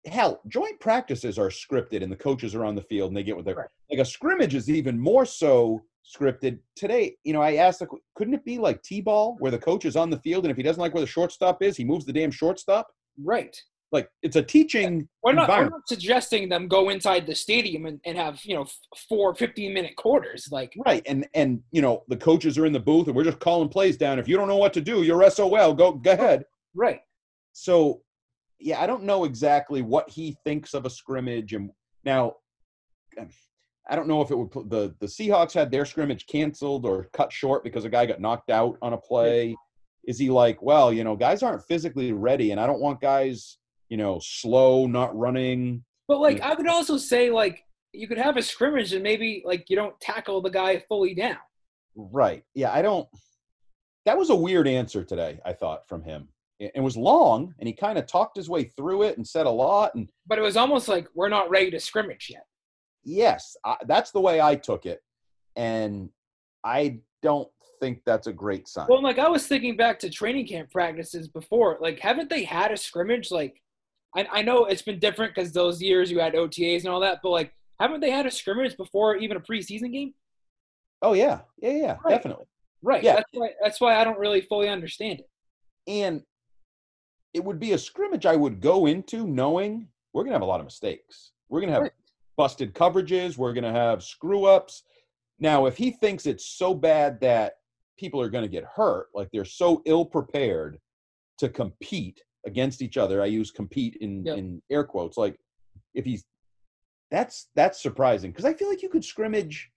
hell, 0.07 0.41
joint 0.47 0.79
practices 0.79 1.37
are 1.37 1.49
scripted, 1.49 2.01
and 2.01 2.11
the 2.11 2.17
coaches 2.17 2.55
are 2.55 2.65
on 2.65 2.75
the 2.75 2.81
field, 2.81 3.09
and 3.09 3.17
they 3.17 3.23
get 3.23 3.35
what 3.35 3.45
they're 3.45 3.55
right. 3.55 3.69
like. 3.91 3.99
A 3.99 4.05
scrimmage 4.05 4.55
is 4.55 4.69
even 4.69 4.99
more 4.99 5.25
so 5.25 5.83
scripted. 6.05 6.59
Today. 6.75 7.15
You 7.23 7.33
know, 7.33 7.41
I 7.41 7.55
asked, 7.55 7.81
couldn't 8.15 8.33
it 8.33 8.45
be 8.45 8.57
like 8.57 8.81
t-ball, 8.83 9.37
where 9.39 9.51
the 9.51 9.57
coach 9.57 9.85
is 9.85 9.95
on 9.95 10.09
the 10.09 10.19
field, 10.19 10.45
and 10.45 10.51
if 10.51 10.57
he 10.57 10.63
doesn't 10.63 10.81
like 10.81 10.93
where 10.93 11.01
the 11.01 11.07
shortstop 11.07 11.61
is, 11.61 11.77
he 11.77 11.83
moves 11.83 12.05
the 12.05 12.13
damn 12.13 12.31
shortstop? 12.31 12.87
Right. 13.23 13.55
Like 13.91 14.09
it's 14.23 14.35
a 14.35 14.41
teaching 14.41 15.07
we're 15.23 15.33
not, 15.33 15.47
we're 15.47 15.69
not, 15.69 15.87
suggesting 15.87 16.49
them 16.49 16.67
go 16.67 16.89
inside 16.89 17.25
the 17.25 17.35
stadium 17.35 17.85
and, 17.85 17.99
and 18.03 18.17
have 18.17 18.43
you 18.43 18.55
know 18.55 18.65
four 19.07 19.33
15 19.35 19.73
minute 19.73 19.95
quarters 19.95 20.49
like 20.51 20.73
right 20.85 21.03
and 21.05 21.25
and 21.33 21.61
you 21.71 21.81
know 21.81 22.03
the 22.09 22.17
coaches 22.17 22.57
are 22.57 22.65
in 22.65 22.73
the 22.73 22.79
booth 22.79 23.07
and 23.07 23.15
we're 23.15 23.23
just 23.23 23.39
calling 23.39 23.69
plays 23.69 23.95
down. 23.95 24.19
If 24.19 24.27
you 24.27 24.35
don't 24.35 24.47
know 24.47 24.57
what 24.57 24.73
to 24.73 24.81
do 24.81 25.03
you're 25.03 25.29
sol 25.29 25.73
go 25.73 25.93
go 25.93 26.11
ahead. 26.11 26.43
right. 26.73 26.99
So 27.53 28.01
yeah 28.59 28.81
i 28.81 28.87
don't 28.87 29.03
know 29.03 29.23
exactly 29.23 29.81
what 29.81 30.09
he 30.09 30.35
thinks 30.43 30.73
of 30.73 30.85
a 30.85 30.89
scrimmage 30.89 31.53
and 31.53 31.69
now 32.03 32.33
i 33.89 33.95
don't 33.95 34.07
know 34.07 34.21
if 34.21 34.31
it 34.31 34.35
would 34.35 34.51
the 34.69 34.95
the 34.99 35.05
seahawks 35.05 35.53
had 35.53 35.71
their 35.71 35.85
scrimmage 35.85 36.27
canceled 36.27 36.85
or 36.85 37.07
cut 37.13 37.31
short 37.31 37.63
because 37.63 37.85
a 37.85 37.89
guy 37.89 38.05
got 38.05 38.21
knocked 38.21 38.49
out 38.49 38.77
on 38.81 38.93
a 38.93 38.97
play 38.97 39.55
is 40.07 40.17
he 40.17 40.29
like 40.29 40.61
well 40.61 40.93
you 40.93 41.03
know 41.03 41.15
guys 41.15 41.43
aren't 41.43 41.63
physically 41.63 42.13
ready 42.13 42.51
and 42.51 42.59
i 42.59 42.65
don't 42.65 42.81
want 42.81 43.01
guys 43.01 43.57
you 43.89 43.97
know, 43.97 44.19
slow, 44.21 44.87
not 44.87 45.15
running. 45.17 45.83
But 46.07 46.19
like, 46.19 46.41
I 46.41 46.55
could 46.55 46.67
also 46.67 46.97
say 46.97 47.29
like 47.29 47.63
you 47.93 48.07
could 48.07 48.17
have 48.17 48.37
a 48.37 48.41
scrimmage 48.41 48.93
and 48.93 49.03
maybe 49.03 49.43
like 49.45 49.69
you 49.69 49.75
don't 49.75 49.99
tackle 49.99 50.41
the 50.41 50.49
guy 50.49 50.79
fully 50.87 51.13
down. 51.13 51.37
Right. 51.95 52.43
Yeah. 52.53 52.71
I 52.71 52.81
don't. 52.81 53.07
That 54.05 54.17
was 54.17 54.29
a 54.29 54.35
weird 54.35 54.67
answer 54.67 55.03
today. 55.03 55.39
I 55.45 55.53
thought 55.53 55.87
from 55.87 56.03
him. 56.03 56.27
It 56.57 56.81
was 56.81 56.95
long, 56.95 57.53
and 57.59 57.67
he 57.67 57.73
kind 57.73 57.97
of 57.97 58.07
talked 58.07 58.37
his 58.37 58.49
way 58.49 58.63
through 58.63 59.03
it 59.03 59.17
and 59.17 59.27
said 59.27 59.45
a 59.45 59.49
lot. 59.49 59.93
And 59.93 60.09
but 60.25 60.37
it 60.37 60.41
was 60.41 60.55
almost 60.55 60.87
like 60.87 61.05
we're 61.13 61.27
not 61.27 61.49
ready 61.49 61.69
to 61.71 61.81
scrimmage 61.81 62.29
yet. 62.31 62.45
Yes, 63.05 63.55
I, 63.63 63.77
that's 63.87 64.11
the 64.11 64.19
way 64.19 64.41
I 64.41 64.55
took 64.55 64.85
it, 64.85 65.01
and 65.55 66.09
I 66.63 66.99
don't 67.21 67.47
think 67.79 68.01
that's 68.05 68.27
a 68.27 68.33
great 68.33 68.67
sign. 68.67 68.87
Well, 68.89 69.03
like 69.03 69.19
I 69.19 69.29
was 69.29 69.47
thinking 69.47 69.77
back 69.77 69.99
to 69.99 70.09
training 70.09 70.47
camp 70.47 70.71
practices 70.71 71.27
before. 71.27 71.77
Like, 71.79 71.99
haven't 71.99 72.29
they 72.29 72.43
had 72.43 72.71
a 72.71 72.77
scrimmage 72.77 73.31
like 73.31 73.61
I, 74.15 74.27
I 74.31 74.41
know 74.41 74.65
it's 74.65 74.81
been 74.81 74.99
different 74.99 75.35
because 75.35 75.51
those 75.51 75.81
years 75.81 76.09
you 76.09 76.19
had 76.19 76.33
OTAs 76.33 76.79
and 76.79 76.87
all 76.87 77.01
that, 77.01 77.19
but 77.21 77.29
like, 77.29 77.53
haven't 77.79 77.99
they 77.99 78.11
had 78.11 78.25
a 78.25 78.31
scrimmage 78.31 78.77
before 78.77 79.17
even 79.17 79.37
a 79.37 79.41
preseason 79.41 79.91
game? 79.91 80.13
Oh 81.01 81.13
yeah, 81.13 81.41
yeah, 81.57 81.71
yeah, 81.71 81.97
right. 82.03 82.15
definitely. 82.15 82.45
Right. 82.81 83.03
Yeah. 83.03 83.15
That's 83.15 83.29
why. 83.33 83.49
That's 83.61 83.81
why 83.81 83.99
I 83.99 84.03
don't 84.03 84.19
really 84.19 84.41
fully 84.41 84.69
understand 84.69 85.19
it. 85.19 85.29
And 85.87 86.21
it 87.33 87.43
would 87.43 87.59
be 87.59 87.73
a 87.73 87.77
scrimmage 87.77 88.25
I 88.25 88.35
would 88.35 88.61
go 88.61 88.85
into 88.85 89.27
knowing 89.27 89.87
we're 90.13 90.23
gonna 90.23 90.35
have 90.35 90.41
a 90.41 90.45
lot 90.45 90.61
of 90.61 90.65
mistakes. 90.65 91.31
We're 91.49 91.59
gonna 91.59 91.73
have 91.73 91.81
right. 91.83 91.91
Busted 92.37 92.73
coverages. 92.73 93.37
We're 93.37 93.53
gonna 93.53 93.71
have 93.71 94.03
screw 94.03 94.45
ups. 94.45 94.83
Now, 95.39 95.65
if 95.65 95.77
he 95.77 95.91
thinks 95.91 96.25
it's 96.25 96.45
so 96.45 96.73
bad 96.73 97.19
that 97.21 97.53
people 97.97 98.21
are 98.21 98.29
going 98.29 98.43
to 98.43 98.49
get 98.49 98.63
hurt, 98.63 99.07
like 99.13 99.29
they're 99.31 99.43
so 99.43 99.81
ill 99.85 100.05
prepared 100.05 100.79
to 101.39 101.49
compete, 101.49 102.21
against 102.45 102.81
each 102.81 102.97
other. 102.97 103.21
I 103.21 103.25
use 103.25 103.51
compete 103.51 103.97
in 104.01 104.25
yep. 104.25 104.37
in 104.37 104.61
air 104.69 104.83
quotes. 104.83 105.17
Like 105.17 105.37
if 105.93 106.05
he's 106.05 106.23
that's 107.11 107.49
that's 107.55 107.81
surprising 107.81 108.31
because 108.31 108.45
I 108.45 108.53
feel 108.53 108.69
like 108.69 108.81
you 108.81 108.89
could 108.89 109.05
scrimmage. 109.05 109.69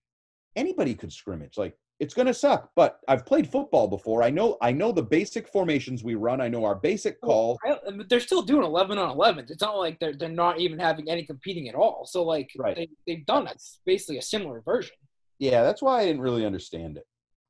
Anybody 0.56 0.94
could 0.94 1.12
scrimmage. 1.12 1.56
Like 1.56 1.76
it's 2.00 2.14
going 2.14 2.26
to 2.26 2.34
suck, 2.34 2.70
but 2.76 3.00
I've 3.08 3.26
played 3.26 3.50
football 3.50 3.88
before. 3.88 4.22
I 4.22 4.30
know 4.30 4.56
I 4.62 4.70
know 4.70 4.92
the 4.92 5.02
basic 5.02 5.48
formations 5.48 6.04
we 6.04 6.14
run. 6.14 6.40
I 6.40 6.48
know 6.48 6.64
our 6.64 6.76
basic 6.76 7.20
call. 7.20 7.58
I, 7.66 7.76
they're 8.08 8.20
still 8.20 8.42
doing 8.42 8.64
eleven 8.64 8.98
on 8.98 9.10
eleven. 9.10 9.46
It's 9.48 9.62
not 9.62 9.76
like 9.76 9.98
they're 9.98 10.14
they're 10.14 10.28
not 10.28 10.60
even 10.60 10.78
having 10.78 11.10
any 11.10 11.24
competing 11.24 11.68
at 11.68 11.74
all. 11.74 12.06
So 12.06 12.24
like 12.24 12.50
right. 12.56 12.76
they 12.76 12.88
they've 13.06 13.26
done. 13.26 13.48
It's 13.48 13.80
basically 13.84 14.18
a 14.18 14.22
similar 14.22 14.60
version. 14.60 14.94
Yeah, 15.40 15.62
that's 15.62 15.82
why 15.82 16.00
I 16.00 16.04
didn't 16.04 16.22
really 16.22 16.46
understand 16.46 16.96
it. 16.96 17.04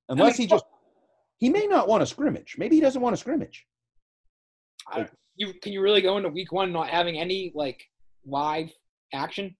Unless 0.09 0.37
I 0.37 0.39
mean, 0.39 0.49
he 0.49 0.55
just 0.55 0.65
he 1.39 1.49
may 1.51 1.67
not 1.67 1.87
want 1.87 2.03
a 2.03 2.07
scrimmage. 2.07 2.57
Maybe 2.59 2.77
he 2.77 2.81
doesn't 2.81 3.03
want 3.03 3.15
a 3.15 3.19
scrimmage. 3.19 3.67
Like, 4.95 5.11
you 5.37 5.53
can 5.63 5.73
you 5.73 5.83
really 5.83 6.01
go 6.01 6.17
into 6.17 6.31
week 6.31 6.53
one 6.53 6.73
not 6.73 6.89
having 6.89 7.19
any 7.19 7.53
like 7.55 7.85
live 8.27 8.71
action? 9.13 9.55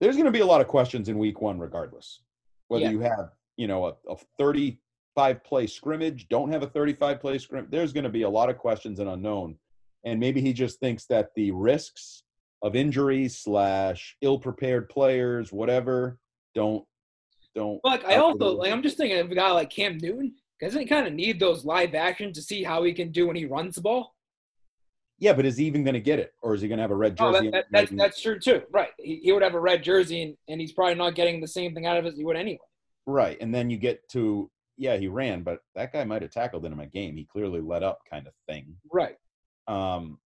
There's 0.00 0.14
going 0.14 0.26
to 0.26 0.32
be 0.32 0.40
a 0.40 0.46
lot 0.46 0.60
of 0.60 0.68
questions 0.68 1.08
in 1.08 1.18
week 1.18 1.40
one, 1.40 1.58
regardless. 1.58 2.22
Whether 2.68 2.84
yeah. 2.84 2.90
you 2.90 3.00
have 3.00 3.30
you 3.58 3.66
know 3.66 3.86
a, 3.86 3.94
a 4.10 4.16
35 4.38 5.44
play 5.44 5.66
scrimmage, 5.66 6.28
don't 6.28 6.50
have 6.50 6.62
a 6.62 6.68
35 6.68 7.20
play 7.20 7.36
scrimmage. 7.36 7.70
There's 7.70 7.92
going 7.92 8.04
to 8.04 8.10
be 8.10 8.22
a 8.22 8.30
lot 8.30 8.48
of 8.48 8.56
questions 8.56 9.00
and 9.00 9.10
unknown, 9.10 9.56
and 10.04 10.18
maybe 10.18 10.40
he 10.40 10.54
just 10.54 10.80
thinks 10.80 11.04
that 11.06 11.30
the 11.36 11.50
risks 11.50 12.22
of 12.62 12.74
injuries 12.74 13.36
slash 13.36 14.16
ill 14.22 14.38
prepared 14.38 14.88
players, 14.88 15.52
whatever, 15.52 16.18
don't 16.54 16.84
don't. 17.54 17.80
Like 17.84 18.04
I 18.06 18.16
also 18.16 18.52
like 18.56 18.72
I'm 18.72 18.82
just 18.82 18.96
thinking 18.96 19.18
of 19.18 19.30
a 19.30 19.34
guy 19.34 19.50
like 19.50 19.68
Cam 19.68 19.98
Newton. 19.98 20.34
Doesn't 20.60 20.80
he 20.80 20.86
kind 20.86 21.06
of 21.06 21.12
need 21.12 21.38
those 21.38 21.64
live 21.64 21.94
action 21.94 22.32
to 22.32 22.42
see 22.42 22.64
how 22.64 22.82
he 22.82 22.92
can 22.92 23.12
do 23.12 23.26
when 23.26 23.36
he 23.36 23.44
runs 23.44 23.74
the 23.76 23.80
ball? 23.80 24.14
Yeah, 25.20 25.32
but 25.32 25.46
is 25.46 25.56
he 25.56 25.64
even 25.66 25.82
going 25.82 25.94
to 25.94 26.00
get 26.00 26.20
it, 26.20 26.32
or 26.42 26.54
is 26.54 26.60
he 26.60 26.68
going 26.68 26.78
to 26.78 26.82
have 26.82 26.92
a 26.92 26.96
red 26.96 27.16
oh, 27.18 27.32
jersey? 27.32 27.48
Oh, 27.48 27.50
that, 27.50 27.64
that, 27.72 27.88
that's, 27.88 27.90
that's 27.90 28.22
true 28.22 28.38
too. 28.38 28.62
Right, 28.70 28.90
he, 28.98 29.20
he 29.22 29.32
would 29.32 29.42
have 29.42 29.54
a 29.54 29.60
red 29.60 29.82
jersey, 29.82 30.22
and, 30.22 30.36
and 30.48 30.60
he's 30.60 30.72
probably 30.72 30.94
not 30.94 31.16
getting 31.16 31.40
the 31.40 31.48
same 31.48 31.74
thing 31.74 31.86
out 31.86 31.96
of 31.96 32.04
it 32.04 32.10
as 32.10 32.16
he 32.16 32.24
would 32.24 32.36
anyway. 32.36 32.58
Right, 33.08 33.38
and 33.40 33.54
then 33.54 33.70
you 33.70 33.78
get 33.78 34.06
to 34.10 34.50
yeah, 34.76 34.96
he 34.96 35.08
ran, 35.08 35.42
but 35.42 35.58
that 35.74 35.92
guy 35.92 36.04
might 36.04 36.22
have 36.22 36.30
tackled 36.30 36.64
in 36.64 36.72
him 36.72 36.80
a 36.80 36.86
game. 36.86 37.16
He 37.16 37.24
clearly 37.24 37.60
let 37.60 37.82
up, 37.82 37.98
kind 38.08 38.26
of 38.26 38.32
thing. 38.46 38.76
Right. 38.92 39.16
Um, 39.66 40.18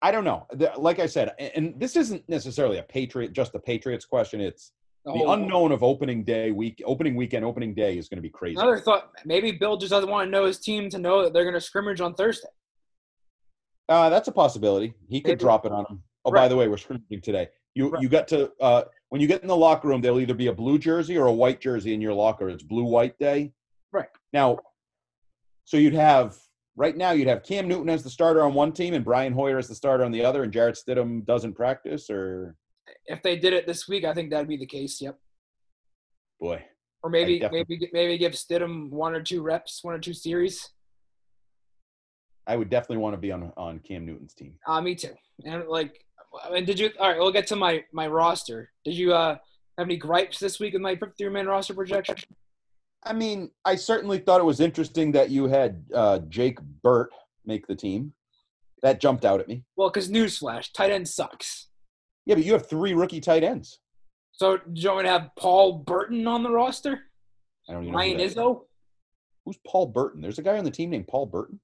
I 0.00 0.10
don't 0.10 0.24
know. 0.24 0.46
Like 0.76 0.98
I 0.98 1.06
said, 1.06 1.34
and 1.54 1.74
this 1.78 1.94
isn't 1.94 2.26
necessarily 2.28 2.78
a 2.78 2.82
Patriot, 2.82 3.32
just 3.32 3.54
a 3.54 3.58
Patriots 3.58 4.04
question. 4.04 4.40
It's 4.40 4.72
the, 5.04 5.12
the 5.12 5.30
unknown 5.30 5.72
of 5.72 5.82
opening 5.82 6.24
day 6.24 6.50
week, 6.52 6.82
opening 6.84 7.14
weekend, 7.14 7.44
opening 7.44 7.74
day 7.74 7.98
is 7.98 8.08
going 8.08 8.16
to 8.16 8.22
be 8.22 8.30
crazy. 8.30 8.56
Another 8.56 8.80
thought: 8.80 9.10
maybe 9.24 9.52
Bill 9.52 9.76
just 9.76 9.90
doesn't 9.90 10.10
want 10.10 10.26
to 10.26 10.30
know 10.30 10.46
his 10.46 10.58
team 10.58 10.88
to 10.90 10.98
know 10.98 11.22
that 11.22 11.32
they're 11.32 11.44
going 11.44 11.54
to 11.54 11.60
scrimmage 11.60 12.00
on 12.00 12.14
Thursday. 12.14 12.48
Uh, 13.88 14.08
that's 14.08 14.28
a 14.28 14.32
possibility. 14.32 14.94
He 15.08 15.20
could 15.20 15.32
Maybe. 15.32 15.40
drop 15.40 15.66
it 15.66 15.72
on 15.72 15.84
him. 15.88 16.02
Oh, 16.24 16.32
by 16.32 16.48
the 16.48 16.56
way, 16.56 16.66
we're 16.66 16.78
scrimmaging 16.78 17.20
today. 17.20 17.48
You 17.74 17.94
you 18.00 18.08
got 18.08 18.26
to 18.28 18.50
uh, 18.60 18.84
when 19.12 19.20
you 19.20 19.26
get 19.26 19.42
in 19.42 19.46
the 19.48 19.54
locker 19.54 19.88
room, 19.88 20.00
there'll 20.00 20.20
either 20.20 20.32
be 20.32 20.46
a 20.46 20.52
blue 20.54 20.78
jersey 20.78 21.18
or 21.18 21.26
a 21.26 21.32
white 21.32 21.60
jersey 21.60 21.92
in 21.92 22.00
your 22.00 22.14
locker. 22.14 22.48
It's 22.48 22.62
blue 22.62 22.84
white 22.84 23.18
day. 23.18 23.52
Right. 23.92 24.08
Now, 24.32 24.56
so 25.66 25.76
you'd 25.76 25.92
have 25.92 26.34
right 26.76 26.96
now 26.96 27.10
you'd 27.10 27.28
have 27.28 27.42
Cam 27.42 27.68
Newton 27.68 27.90
as 27.90 28.02
the 28.02 28.08
starter 28.08 28.42
on 28.42 28.54
one 28.54 28.72
team 28.72 28.94
and 28.94 29.04
Brian 29.04 29.34
Hoyer 29.34 29.58
as 29.58 29.68
the 29.68 29.74
starter 29.74 30.02
on 30.02 30.12
the 30.12 30.24
other, 30.24 30.44
and 30.44 30.50
Jarrett 30.50 30.78
Stidham 30.82 31.26
doesn't 31.26 31.52
practice, 31.52 32.08
or 32.08 32.56
If 33.04 33.22
they 33.22 33.36
did 33.36 33.52
it 33.52 33.66
this 33.66 33.86
week, 33.86 34.04
I 34.06 34.14
think 34.14 34.30
that'd 34.30 34.48
be 34.48 34.56
the 34.56 34.64
case. 34.64 34.98
Yep. 35.02 35.18
boy, 36.40 36.64
Or 37.02 37.10
maybe 37.10 37.38
definitely- 37.38 37.66
maybe 37.78 37.90
maybe 37.92 38.16
give 38.16 38.32
Stidham 38.32 38.88
one 38.88 39.14
or 39.14 39.22
two 39.22 39.42
reps, 39.42 39.84
one 39.84 39.92
or 39.94 39.98
two 39.98 40.14
series. 40.14 40.70
I 42.46 42.56
would 42.56 42.70
definitely 42.70 42.96
want 42.96 43.12
to 43.12 43.18
be 43.20 43.30
on 43.30 43.52
on 43.58 43.78
Cam 43.80 44.06
Newton's 44.06 44.32
team. 44.32 44.54
Uh, 44.66 44.80
me 44.80 44.94
too. 44.94 45.14
And 45.44 45.68
like, 45.68 46.02
I 46.44 46.50
mean, 46.50 46.64
did 46.64 46.78
you? 46.78 46.90
All 46.98 47.08
right, 47.08 47.18
we'll 47.18 47.32
get 47.32 47.46
to 47.48 47.56
my 47.56 47.84
my 47.92 48.06
roster. 48.06 48.70
Did 48.84 48.94
you 48.94 49.12
uh 49.12 49.36
have 49.78 49.86
any 49.86 49.96
gripes 49.96 50.38
this 50.38 50.60
week 50.60 50.72
with 50.74 50.82
my 50.82 50.98
three 51.18 51.28
man 51.28 51.46
roster 51.46 51.74
projection? 51.74 52.16
I 53.04 53.12
mean, 53.12 53.50
I 53.64 53.74
certainly 53.74 54.18
thought 54.18 54.40
it 54.40 54.44
was 54.44 54.60
interesting 54.60 55.12
that 55.12 55.30
you 55.30 55.46
had 55.48 55.84
uh, 55.92 56.20
Jake 56.28 56.60
Burt 56.60 57.10
make 57.44 57.66
the 57.66 57.74
team. 57.74 58.12
That 58.82 59.00
jumped 59.00 59.24
out 59.24 59.40
at 59.40 59.48
me. 59.48 59.64
Well, 59.76 59.90
because 59.90 60.08
newsflash, 60.08 60.72
tight 60.72 60.90
end 60.90 61.08
sucks. 61.08 61.68
Yeah, 62.26 62.36
but 62.36 62.44
you 62.44 62.52
have 62.52 62.68
three 62.68 62.94
rookie 62.94 63.20
tight 63.20 63.42
ends. 63.44 63.80
So 64.32 64.56
do 64.56 64.62
you 64.80 64.88
want 64.88 65.00
me 65.00 65.04
to 65.04 65.10
have 65.10 65.30
Paul 65.36 65.78
Burton 65.78 66.26
on 66.26 66.42
the 66.42 66.50
roster? 66.50 67.00
I 67.68 67.72
don't 67.72 67.82
even 67.82 67.92
know. 67.92 67.98
Ryan 67.98 68.16
that 68.18 68.22
is. 68.24 68.34
Izzo? 68.34 68.60
Who's 69.44 69.58
Paul 69.66 69.86
Burton? 69.86 70.20
There's 70.20 70.38
a 70.38 70.42
guy 70.42 70.58
on 70.58 70.64
the 70.64 70.70
team 70.70 70.90
named 70.90 71.08
Paul 71.08 71.26
Burton. 71.26 71.60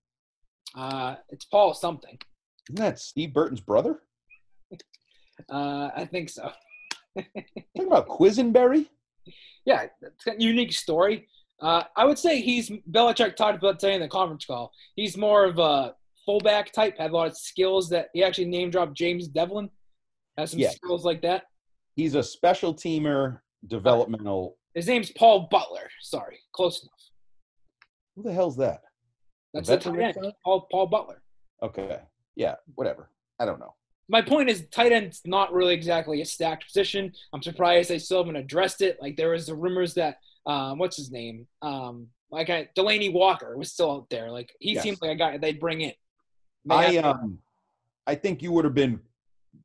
Uh, 0.74 1.16
it's 1.30 1.44
Paul 1.44 1.74
something. 1.74 2.18
Isn't 2.68 2.76
that 2.80 2.98
Steve 2.98 3.32
Burton's 3.32 3.60
brother? 3.60 4.00
Uh, 5.50 5.90
I 5.94 6.04
think 6.04 6.28
so. 6.28 6.50
Talking 7.16 7.86
about 7.86 8.08
Quessenberry? 8.08 8.86
Yeah, 9.64 9.86
it's 10.02 10.24
got 10.24 10.36
a 10.36 10.42
unique 10.42 10.72
story. 10.72 11.28
Uh, 11.60 11.82
I 11.96 12.04
would 12.04 12.18
say 12.18 12.40
he's 12.40 12.70
Belichick 12.90 13.34
talked 13.36 13.58
about 13.58 13.80
today 13.80 13.94
in 13.94 14.00
the 14.00 14.08
conference 14.08 14.44
call. 14.44 14.72
He's 14.94 15.16
more 15.16 15.44
of 15.44 15.58
a 15.58 15.94
fullback 16.24 16.72
type, 16.72 16.96
had 16.98 17.10
a 17.10 17.14
lot 17.14 17.26
of 17.28 17.36
skills 17.36 17.88
that 17.90 18.08
he 18.14 18.22
actually 18.22 18.46
name 18.46 18.70
dropped 18.70 18.94
James 18.94 19.28
Develin. 19.28 19.68
Has 20.36 20.52
some 20.52 20.60
Yeah. 20.60 20.70
skills 20.70 21.04
like 21.04 21.20
that. 21.22 21.44
He's 21.96 22.14
a 22.14 22.22
special 22.22 22.72
teamer, 22.74 23.40
developmental. 23.66 24.56
His 24.74 24.86
name's 24.86 25.10
Paul 25.10 25.48
Butler. 25.50 25.88
Sorry, 26.00 26.38
close 26.52 26.82
enough. 26.82 26.92
Who 28.14 28.22
the 28.22 28.32
hell's 28.32 28.56
that? 28.58 28.82
That's 29.52 29.68
the 29.68 29.78
tight 29.78 29.98
end. 30.16 30.32
Paul 30.44 30.68
Paul 30.70 30.86
Butler. 30.86 31.22
Okay. 31.62 32.00
Yeah, 32.36 32.54
whatever. 32.76 33.10
I 33.40 33.44
don't 33.44 33.58
know. 33.58 33.74
My 34.08 34.22
point 34.22 34.48
is, 34.48 34.66
tight 34.70 34.92
end's 34.92 35.20
not 35.26 35.52
really 35.52 35.74
exactly 35.74 36.22
a 36.22 36.24
stacked 36.24 36.64
position. 36.66 37.12
I'm 37.32 37.42
surprised 37.42 37.90
they 37.90 37.98
still 37.98 38.18
haven't 38.24 38.36
addressed 38.36 38.80
it. 38.80 38.96
Like 39.02 39.16
there 39.16 39.30
was 39.30 39.46
the 39.46 39.54
rumors 39.54 39.94
that 39.94 40.16
um, 40.46 40.78
what's 40.78 40.96
his 40.96 41.10
name, 41.10 41.46
um, 41.60 42.06
like 42.30 42.48
I, 42.48 42.68
Delanie 42.76 43.12
Walker 43.12 43.56
was 43.56 43.70
still 43.72 43.90
out 43.90 44.06
there. 44.10 44.30
Like 44.30 44.50
he 44.60 44.72
Yes. 44.74 44.82
seems 44.82 45.00
like 45.02 45.10
a 45.10 45.16
guy 45.16 45.36
they'd 45.36 45.60
bring 45.60 45.82
in. 45.82 45.92
They 46.64 46.74
I 46.74 46.96
um 46.96 47.38
I 48.06 48.14
think 48.14 48.42
you 48.42 48.50
would 48.52 48.64
have 48.64 48.74
been 48.74 49.00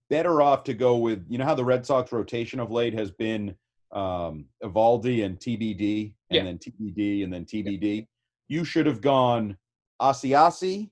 better 0.10 0.41
off 0.41 0.64
to 0.66 0.74
go 0.74 0.98
with 0.98 1.26
you 1.30 1.38
know 1.38 1.46
how 1.46 1.56
the 1.56 1.64
Red 1.64 1.86
Sox 1.86 2.12
rotation 2.12 2.60
of 2.60 2.70
late 2.72 2.94
has 2.94 3.12
been 3.12 3.56
um 3.91 4.46
Eovaldi 4.64 5.24
and 5.26 5.39
TBD 5.39 6.14
and 6.30 6.38
Yeah. 6.38 6.44
then 6.44 6.58
TBD 6.58 7.24
and 7.24 7.34
then 7.34 7.46
TBD. 7.46 8.08
You 8.50 8.66
should 8.66 8.86
have 8.86 9.00
gone 9.02 9.58
Asiasi, 10.02 10.89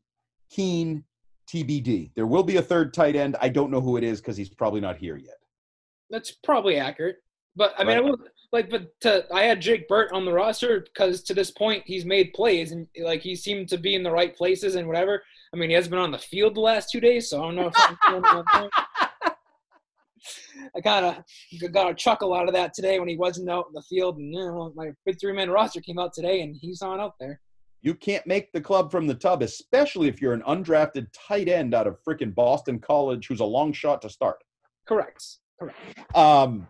Keene, 0.49 1.03
TBD. 1.51 2.11
There 2.15 2.27
will 2.27 2.43
be 2.43 2.57
a 2.57 2.61
third 2.61 2.93
tight 2.93 3.15
end. 3.15 3.35
I 3.41 3.49
don't 3.49 3.71
know 3.71 3.81
who 3.81 3.97
it 3.97 4.03
is 4.03 4.21
because 4.21 4.37
he's 4.37 4.49
probably 4.49 4.81
not 4.81 4.97
here 4.97 5.17
yet. 5.17 5.37
That's 6.09 6.31
probably 6.31 6.77
accurate. 6.77 7.17
But 7.55 7.73
I 7.77 7.83
mean, 7.83 7.97
I 7.97 7.99
Right. 7.99 8.05
will 8.05 8.17
like, 8.53 8.69
but 8.69 8.99
to, 9.01 9.25
I 9.33 9.43
had 9.43 9.61
Jake 9.61 9.87
Burt 9.87 10.11
on 10.11 10.25
the 10.25 10.31
roster 10.33 10.81
because 10.81 11.21
to 11.23 11.33
this 11.33 11.51
point 11.51 11.83
he's 11.85 12.05
made 12.05 12.33
plays 12.33 12.71
and 12.71 12.87
like 13.01 13.21
he 13.21 13.35
seemed 13.35 13.69
to 13.69 13.77
be 13.77 13.95
in 13.95 14.03
the 14.03 14.11
right 14.11 14.35
places 14.35 14.75
and 14.75 14.87
whatever. 14.87 15.23
I 15.53 15.57
mean, 15.57 15.69
he 15.69 15.75
hasn't 15.75 15.91
been 15.91 15.99
on 15.99 16.11
the 16.11 16.17
field 16.17 16.55
the 16.55 16.61
last 16.61 16.89
two 16.91 16.99
days, 17.01 17.29
so 17.29 17.39
I 17.39 17.45
don't 17.45 17.55
know 17.55 17.67
if 17.67 17.73
I'm 17.77 17.97
feeling 18.05 18.21
that. 18.21 18.69
I 20.75 20.81
kind 20.81 21.05
of 21.05 21.71
got 21.73 21.91
a 21.91 21.93
chuckle 21.93 22.33
out 22.33 22.47
of 22.47 22.53
that 22.53 22.73
today 22.73 22.99
when 22.99 23.09
he 23.09 23.17
wasn't 23.17 23.49
out 23.49 23.65
in 23.67 23.73
the 23.73 23.81
field, 23.81 24.17
and 24.17 24.33
you 24.33 24.39
know, 24.39 24.71
my 24.75 24.91
big 25.05 25.19
three 25.19 25.33
man 25.33 25.49
roster 25.49 25.81
came 25.81 25.99
out 25.99 26.13
today, 26.13 26.41
and 26.41 26.55
he's 26.55 26.81
on 26.81 26.99
out 27.01 27.15
there. 27.19 27.41
You 27.81 27.95
can't 27.95 28.25
make 28.27 28.51
the 28.51 28.61
club 28.61 28.91
from 28.91 29.07
the 29.07 29.15
tub, 29.15 29.41
especially 29.41 30.07
if 30.07 30.21
you're 30.21 30.33
an 30.33 30.43
undrafted 30.47 31.07
tight 31.13 31.47
end 31.47 31.73
out 31.73 31.87
of 31.87 31.97
freaking 32.03 32.33
Boston 32.33 32.79
College 32.79 33.27
who's 33.27 33.39
a 33.39 33.45
long 33.45 33.73
shot 33.73 34.01
to 34.03 34.09
start. 34.09 34.43
Correct. 34.87 35.23
Correct. 35.59 35.77
Um, 36.15 36.67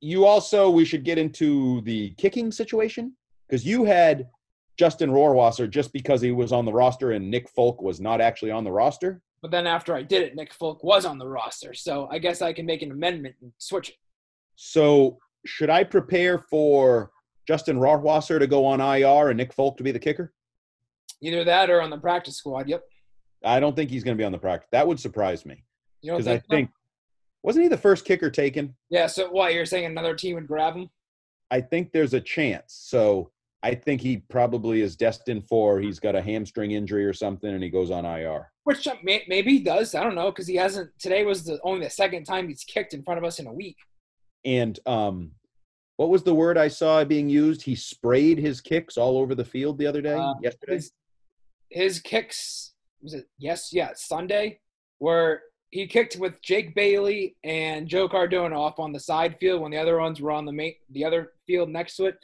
you 0.00 0.26
also, 0.26 0.68
we 0.68 0.84
should 0.84 1.04
get 1.04 1.18
into 1.18 1.80
the 1.82 2.10
kicking 2.18 2.50
situation 2.50 3.14
because 3.48 3.64
you 3.64 3.84
had 3.84 4.28
Justin 4.76 5.10
Rohrwasser 5.10 5.70
just 5.70 5.92
because 5.92 6.20
he 6.20 6.32
was 6.32 6.52
on 6.52 6.64
the 6.64 6.72
roster 6.72 7.12
and 7.12 7.30
Nick 7.30 7.48
Folk 7.48 7.80
was 7.80 8.00
not 8.00 8.20
actually 8.20 8.50
on 8.50 8.64
the 8.64 8.72
roster. 8.72 9.22
But 9.42 9.50
then 9.50 9.66
after 9.66 9.94
I 9.94 10.02
did 10.02 10.22
it, 10.22 10.34
Nick 10.34 10.52
Folk 10.52 10.82
was 10.82 11.04
on 11.04 11.18
the 11.18 11.28
roster, 11.28 11.74
so 11.74 12.08
I 12.10 12.18
guess 12.18 12.42
I 12.42 12.52
can 12.52 12.66
make 12.66 12.82
an 12.82 12.90
amendment 12.90 13.34
and 13.42 13.52
switch 13.58 13.90
it. 13.90 13.96
So, 14.56 15.18
should 15.44 15.68
I 15.68 15.84
prepare 15.84 16.38
for 16.38 17.10
Justin 17.46 17.78
Rohrwasser 17.78 18.38
to 18.38 18.46
go 18.46 18.64
on 18.64 18.80
IR 18.80 19.30
and 19.30 19.36
Nick 19.36 19.52
Folk 19.52 19.76
to 19.76 19.82
be 19.82 19.92
the 19.92 19.98
kicker? 19.98 20.32
Either 21.20 21.44
that 21.44 21.70
or 21.70 21.80
on 21.80 21.90
the 21.90 21.98
practice 21.98 22.36
squad. 22.36 22.68
Yep. 22.68 22.84
I 23.44 23.60
don't 23.60 23.76
think 23.76 23.90
he's 23.90 24.04
going 24.04 24.16
to 24.16 24.20
be 24.20 24.24
on 24.24 24.32
the 24.32 24.38
practice. 24.38 24.68
That 24.72 24.86
would 24.86 24.98
surprise 24.98 25.44
me 25.44 25.64
because 26.02 26.26
I 26.26 26.38
think? 26.38 26.70
wasn't 27.42 27.64
he 27.64 27.68
the 27.68 27.76
first 27.76 28.04
kicker 28.04 28.30
taken? 28.30 28.74
Yeah. 28.90 29.06
So 29.06 29.30
what 29.30 29.54
you're 29.54 29.66
saying? 29.66 29.86
Another 29.86 30.14
team 30.14 30.34
would 30.34 30.46
grab 30.46 30.74
him? 30.74 30.88
I 31.50 31.60
think 31.60 31.92
there's 31.92 32.14
a 32.14 32.20
chance. 32.20 32.74
So 32.74 33.30
I 33.62 33.74
think 33.74 34.00
he 34.00 34.18
probably 34.18 34.80
is 34.80 34.96
destined 34.96 35.46
for 35.46 35.80
he's 35.80 36.00
got 36.00 36.14
a 36.14 36.22
hamstring 36.22 36.72
injury 36.72 37.04
or 37.04 37.12
something 37.12 37.50
and 37.50 37.62
he 37.62 37.70
goes 37.70 37.90
on 37.90 38.04
IR. 38.04 38.50
Which 38.64 38.86
uh, 38.86 38.96
maybe 39.02 39.52
he 39.52 39.60
does. 39.60 39.94
I 39.94 40.02
don't 40.02 40.14
know 40.14 40.30
because 40.30 40.46
he 40.46 40.56
hasn't. 40.56 40.90
Today 40.98 41.24
was 41.24 41.44
the 41.44 41.58
only 41.64 41.84
the 41.84 41.90
second 41.90 42.24
time 42.24 42.48
he's 42.48 42.64
kicked 42.64 42.94
in 42.94 43.02
front 43.02 43.18
of 43.18 43.24
us 43.24 43.38
in 43.38 43.46
a 43.46 43.52
week. 43.52 43.76
And 44.44 44.78
um, 44.86 45.32
what 45.96 46.08
was 46.08 46.22
the 46.22 46.34
word 46.34 46.58
I 46.58 46.68
saw 46.68 47.04
being 47.04 47.28
used? 47.28 47.62
He 47.62 47.74
sprayed 47.74 48.38
his 48.38 48.60
kicks 48.60 48.96
all 48.96 49.18
over 49.18 49.34
the 49.34 49.44
field 49.44 49.78
the 49.78 49.86
other 49.86 50.02
day, 50.02 50.14
Uh, 50.14 50.34
yesterday. 50.42 50.74
His, 50.74 50.92
his 51.70 52.00
kicks 52.00 52.74
was 53.02 53.14
it? 53.14 53.26
Yes, 53.38 53.70
yeah, 53.72 53.90
Sunday, 53.94 54.60
where 54.98 55.42
he 55.70 55.86
kicked 55.86 56.16
with 56.16 56.40
Jake 56.42 56.74
Bailey 56.74 57.36
and 57.44 57.86
Joe 57.86 58.08
Cardona 58.08 58.60
off 58.60 58.78
on 58.78 58.92
the 58.92 59.00
side 59.00 59.36
field 59.38 59.60
when 59.60 59.70
the 59.70 59.76
other 59.78 59.98
ones 59.98 60.20
were 60.20 60.30
on 60.30 60.46
the 60.46 60.52
main, 60.52 60.74
the 60.90 61.04
other 61.04 61.32
field 61.46 61.68
next 61.68 61.96
to 61.96 62.06
it. 62.06 62.16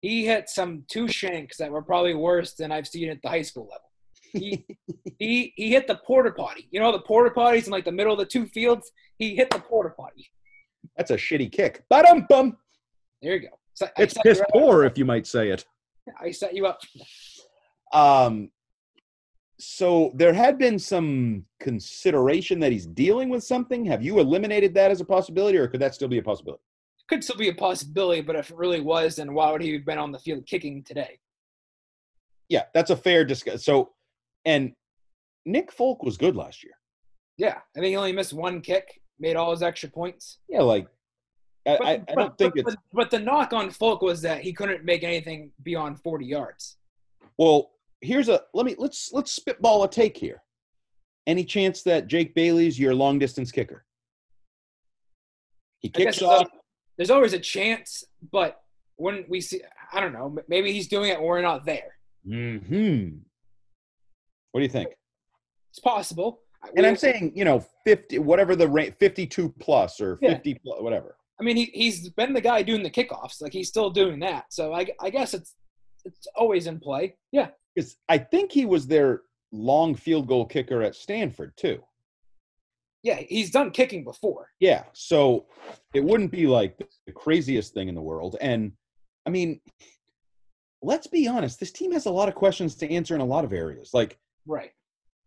He 0.00 0.26
hit 0.26 0.48
some 0.48 0.84
two 0.88 1.08
shanks 1.08 1.56
that 1.56 1.72
were 1.72 1.82
probably 1.82 2.14
worse 2.14 2.54
than 2.54 2.70
I've 2.70 2.86
seen 2.86 3.08
at 3.08 3.20
the 3.22 3.28
high 3.28 3.42
school 3.42 3.68
level. 3.70 3.90
He 4.32 4.64
he 5.18 5.52
he 5.56 5.70
hit 5.70 5.86
the 5.88 5.96
porta 6.06 6.30
potty. 6.30 6.68
You 6.70 6.78
know 6.80 6.92
the 6.92 7.00
porta 7.00 7.30
potties 7.34 7.64
in 7.66 7.72
like 7.72 7.84
the 7.84 7.92
middle 7.92 8.12
of 8.12 8.18
the 8.18 8.26
two 8.26 8.46
fields. 8.46 8.92
He 9.18 9.34
hit 9.34 9.50
the 9.50 9.58
porta 9.58 9.90
potty. 9.90 10.30
That's 10.96 11.10
a 11.10 11.16
shitty 11.16 11.50
kick. 11.50 11.84
Ba-dum 11.88 12.26
bum. 12.28 12.56
There 13.22 13.34
you 13.34 13.40
go. 13.40 13.58
So 13.74 13.88
It's 13.96 14.14
set 14.14 14.22
piss 14.22 14.42
poor, 14.52 14.84
if 14.84 14.98
you 14.98 15.04
might 15.04 15.26
say 15.26 15.50
it. 15.50 15.64
I 16.20 16.30
set 16.30 16.54
you 16.54 16.66
up. 16.66 16.80
Um, 17.92 18.50
so 19.60 20.12
there 20.14 20.32
had 20.32 20.58
been 20.58 20.78
some 20.78 21.44
consideration 21.60 22.60
that 22.60 22.72
he's 22.72 22.86
dealing 22.86 23.28
with 23.28 23.42
something. 23.42 23.84
Have 23.86 24.02
you 24.02 24.20
eliminated 24.20 24.74
that 24.74 24.90
as 24.90 25.00
a 25.00 25.04
possibility, 25.04 25.58
or 25.58 25.66
could 25.68 25.80
that 25.80 25.94
still 25.94 26.08
be 26.08 26.18
a 26.18 26.22
possibility? 26.22 26.62
Could 27.08 27.24
still 27.24 27.36
be 27.36 27.48
a 27.48 27.54
possibility, 27.54 28.20
but 28.20 28.36
if 28.36 28.50
it 28.50 28.56
really 28.56 28.80
was, 28.80 29.16
then 29.16 29.34
why 29.34 29.50
would 29.50 29.62
he 29.62 29.72
have 29.72 29.84
been 29.84 29.98
on 29.98 30.12
the 30.12 30.18
field 30.18 30.46
kicking 30.46 30.84
today? 30.84 31.18
Yeah, 32.48 32.64
that's 32.74 32.90
a 32.90 32.96
fair 32.96 33.24
discuss. 33.24 33.64
So, 33.64 33.90
and 34.44 34.72
Nick 35.44 35.72
Folk 35.72 36.02
was 36.02 36.16
good 36.16 36.36
last 36.36 36.62
year. 36.62 36.74
Yeah, 37.36 37.58
I 37.76 37.80
think 37.80 37.86
he 37.86 37.96
only 37.96 38.12
missed 38.12 38.32
one 38.32 38.60
kick, 38.60 39.00
made 39.18 39.36
all 39.36 39.50
his 39.50 39.62
extra 39.62 39.88
points. 39.88 40.38
Yeah, 40.48 40.62
like 40.62 40.86
I, 40.86 40.90
But, 41.76 41.86
I, 41.86 42.02
I 42.08 42.14
don't 42.14 42.38
think 42.38 42.54
but, 42.54 42.60
it's 42.60 42.74
But, 42.74 42.78
but 42.92 43.10
the 43.10 43.18
knock 43.18 43.52
on 43.52 43.70
Folk 43.70 44.00
was 44.00 44.22
that 44.22 44.40
he 44.40 44.52
couldn't 44.52 44.84
make 44.84 45.04
anything 45.04 45.50
beyond 45.62 46.00
40 46.00 46.24
yards. 46.24 46.76
well. 47.36 47.70
Here's 48.00 48.28
a 48.28 48.42
let 48.54 48.64
me 48.64 48.76
let's 48.78 49.12
let's 49.12 49.32
spitball 49.32 49.82
a 49.82 49.90
take 49.90 50.16
here. 50.16 50.40
Any 51.26 51.44
chance 51.44 51.82
that 51.82 52.06
Jake 52.06 52.32
Bailey's 52.32 52.78
your 52.78 52.94
long 52.94 53.18
distance 53.18 53.50
kicker? 53.50 53.84
He 55.80 55.88
kicks 55.88 56.22
off. 56.22 56.46
there's 56.96 57.10
always 57.10 57.32
a 57.32 57.40
chance, 57.40 58.04
but 58.30 58.62
when 58.98 59.24
we 59.28 59.40
see, 59.40 59.62
I 59.92 59.98
don't 59.98 60.12
know, 60.12 60.36
maybe 60.46 60.72
he's 60.72 60.86
doing 60.86 61.10
it 61.10 61.18
when 61.18 61.26
we're 61.26 61.42
not 61.42 61.66
there. 61.66 61.96
Hmm. 62.24 63.08
What 64.52 64.60
do 64.60 64.62
you 64.62 64.70
think? 64.70 64.90
It's 65.70 65.80
possible. 65.80 66.42
And 66.76 66.86
I'm 66.86 66.96
saying, 66.96 67.32
you 67.34 67.44
know, 67.44 67.66
50, 67.84 68.20
whatever 68.20 68.54
the 68.56 68.68
rate, 68.68 68.96
52 68.98 69.54
plus 69.58 70.00
or 70.00 70.18
Yeah. 70.22 70.34
50 70.34 70.54
plus, 70.64 70.82
whatever. 70.82 71.17
I 71.40 71.44
mean, 71.44 71.56
he, 71.56 71.70
he's 71.72 72.08
been 72.10 72.32
the 72.32 72.40
guy 72.40 72.62
doing 72.62 72.82
the 72.82 72.90
kickoffs. 72.90 73.40
Like, 73.40 73.52
he's 73.52 73.68
still 73.68 73.90
doing 73.90 74.18
that. 74.20 74.46
So 74.50 74.74
I, 74.74 74.88
I 75.00 75.10
guess 75.10 75.34
it's 75.34 75.54
it's 76.04 76.26
always 76.34 76.66
in 76.66 76.80
play. 76.80 77.16
Yeah. 77.32 77.48
Because 77.74 77.96
I 78.08 78.18
think 78.18 78.50
he 78.50 78.66
was 78.66 78.86
their 78.86 79.22
long 79.52 79.94
field 79.94 80.26
goal 80.26 80.46
kicker 80.46 80.82
at 80.82 80.94
Stanford, 80.94 81.52
too. 81.56 81.82
Yeah, 83.02 83.20
he's 83.28 83.50
done 83.50 83.70
kicking 83.70 84.02
before. 84.02 84.48
Yeah, 84.58 84.84
so 84.92 85.46
it 85.94 86.02
wouldn't 86.02 86.32
be 86.32 86.46
like 86.46 86.76
the 87.06 87.12
craziest 87.12 87.72
thing 87.72 87.88
in 87.88 87.94
the 87.94 88.02
world. 88.02 88.36
And 88.40 88.72
I 89.24 89.30
mean, 89.30 89.60
let's 90.82 91.06
be 91.06 91.28
honest, 91.28 91.60
this 91.60 91.70
team 91.70 91.92
has 91.92 92.06
a 92.06 92.10
lot 92.10 92.28
of 92.28 92.34
questions 92.34 92.74
to 92.76 92.90
answer 92.92 93.14
in 93.14 93.20
a 93.20 93.24
lot 93.24 93.44
of 93.44 93.52
areas. 93.52 93.90
Like, 93.94 94.18
right? 94.46 94.72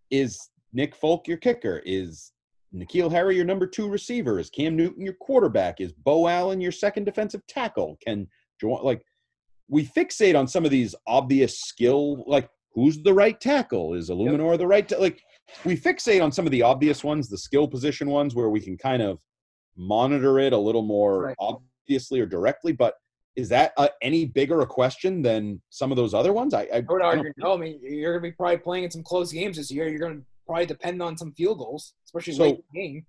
Is 0.10 0.50
Nick 0.74 0.96
Folk 0.96 1.28
your 1.28 1.38
kicker? 1.38 1.82
Is 1.86 2.34
N'Keal 2.74 3.12
Harry 3.12 3.36
your 3.36 3.46
number 3.46 3.68
two 3.68 3.90
receiver? 3.90 4.40
Is 4.40 4.50
Cam 4.50 4.76
Newton 4.76 5.04
your 5.04 5.16
quarterback? 5.16 5.82
Is 5.82 5.92
Beau 5.92 6.28
Allen 6.28 6.62
your 6.62 6.72
second 6.72 7.04
defensive 7.04 7.46
tackle? 7.48 7.98
Can 8.06 8.28
like 8.62 9.02
we 9.68 9.86
fixate 9.86 10.38
on 10.38 10.48
some 10.48 10.66
of 10.66 10.72
these 10.72 10.96
obvious 11.08 11.62
skill, 11.62 12.24
like 12.28 12.50
who's 12.74 13.02
the 13.02 13.14
right 13.14 13.40
tackle? 13.40 13.94
Is 13.94 14.10
Eluemunor 14.10 14.52
yep. 14.52 14.60
the 14.60 14.68
right? 14.68 14.88
Ta- 14.88 14.98
like 15.00 15.22
we 15.66 15.76
fixate 15.76 16.24
on 16.24 16.32
some 16.32 16.46
of 16.46 16.52
the 16.52 16.62
obvious 16.62 17.04
ones, 17.04 17.28
the 17.28 17.38
skill 17.38 17.68
position 17.68 18.10
ones, 18.10 18.36
where 18.36 18.50
we 18.50 18.62
can 18.62 18.78
kind 18.78 19.02
of 19.02 19.20
monitor 19.76 20.40
it 20.40 20.54
a 20.54 20.58
little 20.58 20.82
more 20.82 21.24
right. 21.24 21.36
obviously 21.40 22.20
or 22.20 22.26
directly. 22.26 22.72
But 22.72 22.96
is 23.36 23.50
that 23.50 23.74
uh, 23.78 23.88
any 24.02 24.26
bigger 24.26 24.62
a 24.62 24.66
question 24.66 25.22
than 25.22 25.62
some 25.70 25.92
of 25.92 25.98
those 25.98 26.14
other 26.14 26.34
ones? 26.34 26.54
I, 26.54 26.64
I, 26.64 26.78
I 26.78 26.80
would 26.88 27.02
argue 27.02 27.32
no. 27.38 27.54
I 27.54 27.58
mean, 27.58 27.80
you're 27.82 28.14
going 28.14 28.24
to 28.24 28.30
be 28.30 28.36
probably 28.36 28.58
playing 28.58 28.84
in 28.86 28.92
some 28.92 29.04
close 29.04 29.32
games 29.32 29.58
this 29.58 29.72
year. 29.72 29.88
You're 29.88 30.00
going 30.00 30.20
to 30.20 30.26
probably 30.52 30.66
depend 30.66 31.02
on 31.02 31.18
some 31.18 31.32
field 31.32 31.60
goals, 31.60 31.94
especially 32.06 32.34
so, 32.34 32.44
late 32.44 32.56
in 32.56 32.64
the 32.74 32.82
game. 32.82 33.06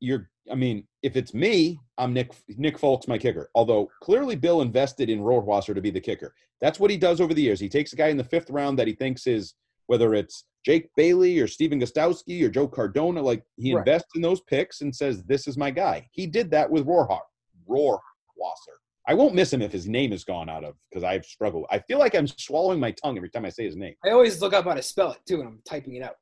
You're, 0.00 0.28
I 0.50 0.56
mean, 0.56 0.84
if 1.02 1.16
it's 1.16 1.32
me, 1.32 1.78
I'm 1.96 2.12
Nick 2.12 2.32
Nick 2.48 2.76
Folk's, 2.76 3.06
my 3.06 3.18
kicker. 3.18 3.50
Although 3.54 3.88
clearly 4.02 4.34
Bill 4.34 4.62
invested 4.62 5.08
in 5.08 5.20
Rohrwasser 5.20 5.74
to 5.74 5.80
be 5.80 5.92
the 5.92 6.00
kicker. 6.00 6.34
That's 6.60 6.80
what 6.80 6.90
he 6.90 6.96
does 6.96 7.20
over 7.20 7.34
the 7.34 7.42
years. 7.42 7.60
He 7.60 7.68
takes 7.68 7.92
a 7.92 7.96
guy 7.96 8.08
in 8.08 8.16
the 8.16 8.24
fifth 8.24 8.50
round 8.50 8.78
that 8.78 8.88
he 8.88 8.94
thinks 8.94 9.28
is 9.28 9.54
whether 9.86 10.12
it's 10.12 10.44
Jake 10.66 10.90
Bailey 10.96 11.38
or 11.38 11.46
Stephen 11.46 11.80
Gostkowski 11.80 12.42
or 12.42 12.48
Joe 12.48 12.66
Cardona, 12.66 13.22
like 13.22 13.44
he 13.56 13.74
right. 13.74 13.80
invests 13.80 14.10
in 14.16 14.22
those 14.22 14.40
picks 14.40 14.80
and 14.80 14.94
says, 14.94 15.22
"This 15.22 15.46
is 15.46 15.56
my 15.56 15.70
guy." 15.70 16.08
He 16.10 16.26
did 16.26 16.50
that 16.50 16.68
with 16.68 16.84
Rohrwasser. 16.84 17.20
Rohrwasser. 17.68 18.76
I 19.06 19.14
won't 19.14 19.34
miss 19.34 19.52
him 19.52 19.62
if 19.62 19.72
his 19.72 19.88
name 19.88 20.12
is 20.12 20.24
gone 20.24 20.48
out 20.48 20.64
of 20.64 20.74
because 20.90 21.04
I've 21.04 21.24
struggled. 21.24 21.66
I 21.70 21.78
feel 21.78 21.98
like 21.98 22.14
I'm 22.14 22.26
swallowing 22.26 22.80
my 22.80 22.92
tongue 22.92 23.16
every 23.16 23.30
time 23.30 23.44
I 23.44 23.50
say 23.50 23.64
his 23.64 23.76
name. 23.76 23.94
I 24.04 24.10
always 24.10 24.40
look 24.40 24.52
up 24.52 24.64
how 24.64 24.74
to 24.74 24.82
spell 24.82 25.12
it 25.12 25.18
too 25.26 25.40
and 25.40 25.48
I'm 25.48 25.62
typing 25.68 25.96
it 25.96 26.02
out. 26.02 26.14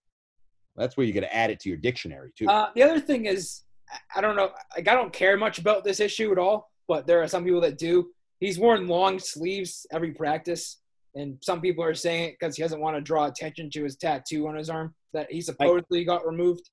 That's 0.76 0.96
where 0.96 1.06
you 1.06 1.12
got 1.12 1.20
to 1.20 1.34
add 1.34 1.50
it 1.50 1.60
to 1.60 1.68
your 1.68 1.78
dictionary 1.78 2.30
too. 2.36 2.46
Uh, 2.48 2.70
the 2.74 2.82
other 2.82 3.00
thing 3.00 3.26
is, 3.26 3.62
I 4.14 4.20
don't 4.20 4.36
know, 4.36 4.50
like 4.76 4.88
I 4.88 4.94
don't 4.94 5.12
care 5.12 5.36
much 5.36 5.58
about 5.58 5.84
this 5.84 6.00
issue 6.00 6.30
at 6.32 6.38
all, 6.38 6.70
but 6.88 7.06
there 7.06 7.22
are 7.22 7.28
some 7.28 7.44
people 7.44 7.60
that 7.62 7.78
do. 7.78 8.10
He's 8.38 8.58
worn 8.58 8.88
long 8.88 9.18
sleeves 9.18 9.86
every 9.92 10.12
practice, 10.12 10.80
and 11.14 11.36
some 11.42 11.60
people 11.60 11.84
are 11.84 11.94
saying 11.94 12.30
it 12.30 12.36
because 12.38 12.56
he 12.56 12.62
doesn't 12.62 12.80
want 12.80 12.96
to 12.96 13.02
draw 13.02 13.26
attention 13.26 13.68
to 13.70 13.84
his 13.84 13.96
tattoo 13.96 14.46
on 14.48 14.56
his 14.56 14.70
arm 14.70 14.94
that 15.12 15.30
he 15.30 15.40
supposedly 15.40 16.00
I, 16.00 16.04
got 16.04 16.26
removed. 16.26 16.70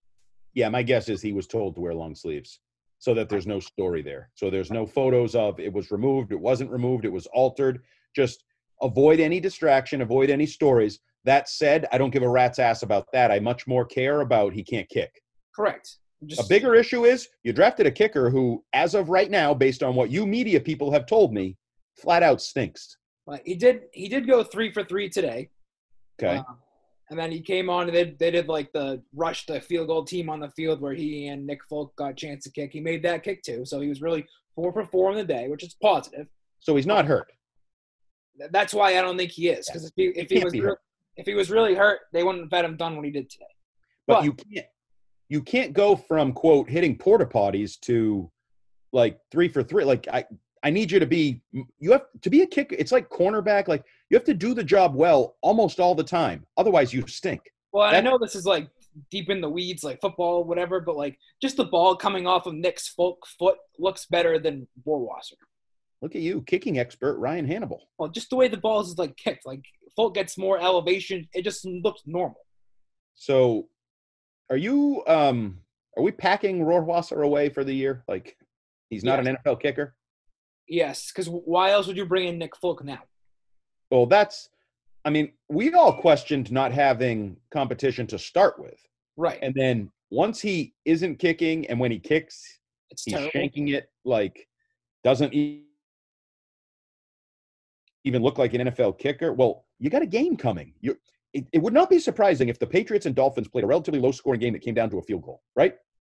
Yeah, 0.53 0.69
my 0.69 0.83
guess 0.83 1.09
is 1.09 1.21
he 1.21 1.33
was 1.33 1.47
told 1.47 1.75
to 1.75 1.81
wear 1.81 1.93
long 1.93 2.15
sleeves 2.15 2.59
so 2.99 3.13
that 3.13 3.29
there's 3.29 3.47
no 3.47 3.59
story 3.59 4.01
there. 4.01 4.29
So 4.35 4.49
there's 4.49 4.71
no 4.71 4.85
photos 4.85 5.35
of 5.35 5.59
it 5.59 5.71
was 5.71 5.91
removed, 5.91 6.31
it 6.31 6.39
wasn't 6.39 6.71
removed, 6.71 7.05
it 7.05 7.11
was 7.11 7.27
altered. 7.27 7.81
Just 8.15 8.43
avoid 8.81 9.19
any 9.19 9.39
distraction, 9.39 10.01
avoid 10.01 10.29
any 10.29 10.45
stories. 10.45 10.99
That 11.25 11.49
said, 11.49 11.87
I 11.91 11.97
don't 11.97 12.11
give 12.11 12.23
a 12.23 12.29
rat's 12.29 12.59
ass 12.59 12.83
about 12.83 13.07
that. 13.13 13.31
I 13.31 13.39
much 13.39 13.67
more 13.67 13.85
care 13.85 14.21
about 14.21 14.53
he 14.53 14.63
can't 14.63 14.87
kick. 14.89 15.11
Correct. 15.55 15.97
Just, 16.25 16.41
a 16.41 16.49
bigger 16.49 16.73
issue 16.73 17.05
is 17.05 17.27
you 17.43 17.53
drafted 17.53 17.85
a 17.85 17.91
kicker 17.91 18.29
who, 18.29 18.63
as 18.73 18.95
of 18.95 19.09
right 19.09 19.29
now, 19.29 19.53
based 19.53 19.83
on 19.83 19.93
what 19.93 20.09
you 20.09 20.25
media 20.25 20.59
people 20.59 20.91
have 20.91 21.05
told 21.05 21.33
me, 21.33 21.57
flat 21.95 22.23
out 22.23 22.41
stinks. 22.41 22.97
he 23.43 23.55
did. 23.55 23.83
He 23.93 24.07
did 24.07 24.27
go 24.27 24.43
three 24.43 24.71
for 24.71 24.83
three 24.83 25.09
today. 25.09 25.49
Okay. 26.21 26.37
Uh, 26.37 26.43
and 27.09 27.19
then 27.19 27.31
he 27.31 27.41
came 27.41 27.69
on. 27.69 27.87
They 27.87 28.15
they 28.19 28.31
did 28.31 28.47
like 28.47 28.71
the 28.73 29.01
rush 29.15 29.45
the 29.45 29.61
field 29.61 29.87
goal 29.87 30.03
team 30.03 30.29
on 30.29 30.39
the 30.39 30.49
field 30.51 30.81
where 30.81 30.93
he 30.93 31.27
and 31.27 31.45
Nick 31.45 31.63
Folk 31.69 31.95
got 31.95 32.11
a 32.11 32.15
chance 32.15 32.43
to 32.45 32.51
kick. 32.51 32.71
He 32.73 32.81
made 32.81 33.03
that 33.03 33.23
kick 33.23 33.43
too, 33.43 33.65
so 33.65 33.79
he 33.79 33.89
was 33.89 34.01
really 34.01 34.25
four 34.55 34.73
for 34.73 34.85
four 34.85 35.11
in 35.11 35.17
the 35.17 35.23
day, 35.23 35.47
which 35.47 35.63
is 35.63 35.75
positive. 35.81 36.27
So 36.59 36.75
he's 36.75 36.87
not 36.87 37.05
hurt. 37.05 37.31
That's 38.51 38.73
why 38.73 38.97
I 38.97 39.01
don't 39.01 39.17
think 39.17 39.31
he 39.31 39.49
is 39.49 39.67
because 39.67 39.85
if 39.85 39.91
he 39.95 40.07
if 40.07 40.29
he 40.29 40.43
was 40.43 40.53
re- 40.53 40.75
if 41.17 41.25
he 41.25 41.33
was 41.33 41.49
really 41.49 41.75
hurt, 41.75 42.01
they 42.13 42.23
wouldn't 42.23 42.45
have 42.45 42.51
had 42.51 42.65
him 42.65 42.77
done 42.77 42.95
what 42.95 43.05
he 43.05 43.11
did 43.11 43.29
today. 43.29 43.45
But, 44.05 44.15
but 44.15 44.23
you 44.23 44.33
can't 44.33 44.65
you 45.29 45.41
can't 45.41 45.73
go 45.73 45.95
from 45.95 46.31
quote 46.31 46.69
hitting 46.69 46.97
porta 46.97 47.25
potties 47.25 47.79
to 47.81 48.31
like 48.93 49.19
three 49.31 49.49
for 49.49 49.63
three. 49.63 49.83
Like 49.83 50.07
I 50.11 50.25
I 50.63 50.69
need 50.69 50.91
you 50.91 50.99
to 50.99 51.05
be 51.05 51.41
you 51.51 51.91
have 51.91 52.05
to 52.21 52.29
be 52.29 52.41
a 52.43 52.47
kicker. 52.47 52.75
It's 52.79 52.91
like 52.91 53.09
cornerback. 53.09 53.67
Like 53.67 53.83
you 54.09 54.15
have 54.15 54.25
to 54.25 54.33
do 54.33 54.53
the 54.53 54.63
job 54.63 54.95
well 54.95 55.35
almost 55.41 55.79
all 55.79 55.95
the 55.95 56.03
time. 56.03 56.45
Otherwise, 56.55 56.93
you 56.93 57.05
stink. 57.07 57.41
Well, 57.73 57.91
that, 57.91 57.97
I 57.97 58.01
know 58.01 58.17
this 58.17 58.35
is 58.35 58.45
like 58.45 58.69
deep 59.11 59.29
in 59.29 59.41
the 59.41 59.49
weeds, 59.49 59.83
like 59.83 59.99
football, 60.01 60.43
whatever, 60.43 60.79
but 60.79 60.95
like 60.95 61.19
just 61.41 61.57
the 61.57 61.65
ball 61.65 61.95
coming 61.95 62.25
off 62.25 62.45
of 62.45 62.53
Nick's 62.53 62.87
foot 62.87 63.57
looks 63.77 64.05
better 64.05 64.39
than 64.39 64.67
Rohrwasser. 64.87 65.33
Look 66.01 66.15
at 66.15 66.21
you, 66.21 66.41
kicking 66.43 66.77
expert 66.79 67.17
Ryan 67.17 67.47
Hannable. 67.47 67.79
Well, 67.97 68.09
just 68.09 68.29
the 68.29 68.35
way 68.35 68.47
the 68.47 68.57
balls 68.57 68.89
is 68.89 68.97
like 68.97 69.15
kicked, 69.17 69.45
like 69.45 69.63
Folk 69.95 70.13
gets 70.13 70.37
more 70.37 70.59
elevation. 70.59 71.27
It 71.33 71.41
just 71.43 71.65
looks 71.65 72.03
normal. 72.05 72.45
So, 73.15 73.67
are 74.49 74.57
you? 74.57 75.03
um 75.07 75.59
Are 75.97 76.03
we 76.03 76.11
packing 76.11 76.59
Rohrwasser 76.59 77.23
away 77.23 77.49
for 77.49 77.63
the 77.63 77.73
year? 77.73 78.03
Like, 78.07 78.37
he's 78.89 79.03
not 79.03 79.23
yes. 79.23 79.27
an 79.27 79.37
NFL 79.43 79.59
kicker. 79.61 79.95
Yes, 80.67 81.11
because 81.11 81.27
why 81.27 81.71
else 81.71 81.87
would 81.87 81.97
you 81.97 82.05
bring 82.05 82.27
in 82.27 82.37
Nick 82.37 82.55
Folk 82.57 82.83
now? 82.83 82.99
Well, 83.89 84.05
that's, 84.05 84.49
I 85.05 85.09
mean, 85.09 85.31
we 85.49 85.73
all 85.73 85.93
questioned 85.93 86.51
not 86.51 86.73
having 86.73 87.37
competition 87.51 88.05
to 88.07 88.19
start 88.19 88.59
with. 88.59 88.77
Right. 89.15 89.39
And 89.41 89.55
then 89.55 89.91
once 90.11 90.41
he 90.41 90.73
isn't 90.85 91.17
kicking 91.19 91.65
and 91.67 91.79
when 91.79 91.89
he 91.91 91.99
kicks, 91.99 92.59
it's 92.89 93.03
he's 93.03 93.13
terrible. 93.13 93.31
shanking 93.33 93.73
it 93.73 93.89
like 94.05 94.47
doesn't 95.03 95.33
even 98.07 98.21
look 98.21 98.37
like 98.37 98.53
an 98.53 98.67
NFL 98.67 98.97
kicker. 98.99 99.33
Well, 99.33 99.65
you 99.79 99.89
got 99.89 100.01
a 100.01 100.07
game 100.07 100.37
coming. 100.37 100.73
You, 100.81 100.97
it, 101.33 101.45
it 101.53 101.61
would 101.61 101.73
not 101.73 101.89
be 101.89 101.99
surprising 101.99 102.49
if 102.49 102.57
the 102.57 102.67
Patriots 102.67 103.05
and 103.05 103.15
Dolphins 103.15 103.47
played 103.47 103.63
a 103.63 103.67
relatively 103.67 103.99
low 103.99 104.11
scoring 104.11 104.39
game 104.39 104.53
that 104.53 104.61
came 104.61 104.73
down 104.73 104.89
to 104.89 104.97
a 104.97 105.01
field 105.01 105.23
goal, 105.23 105.43
right? 105.55 105.75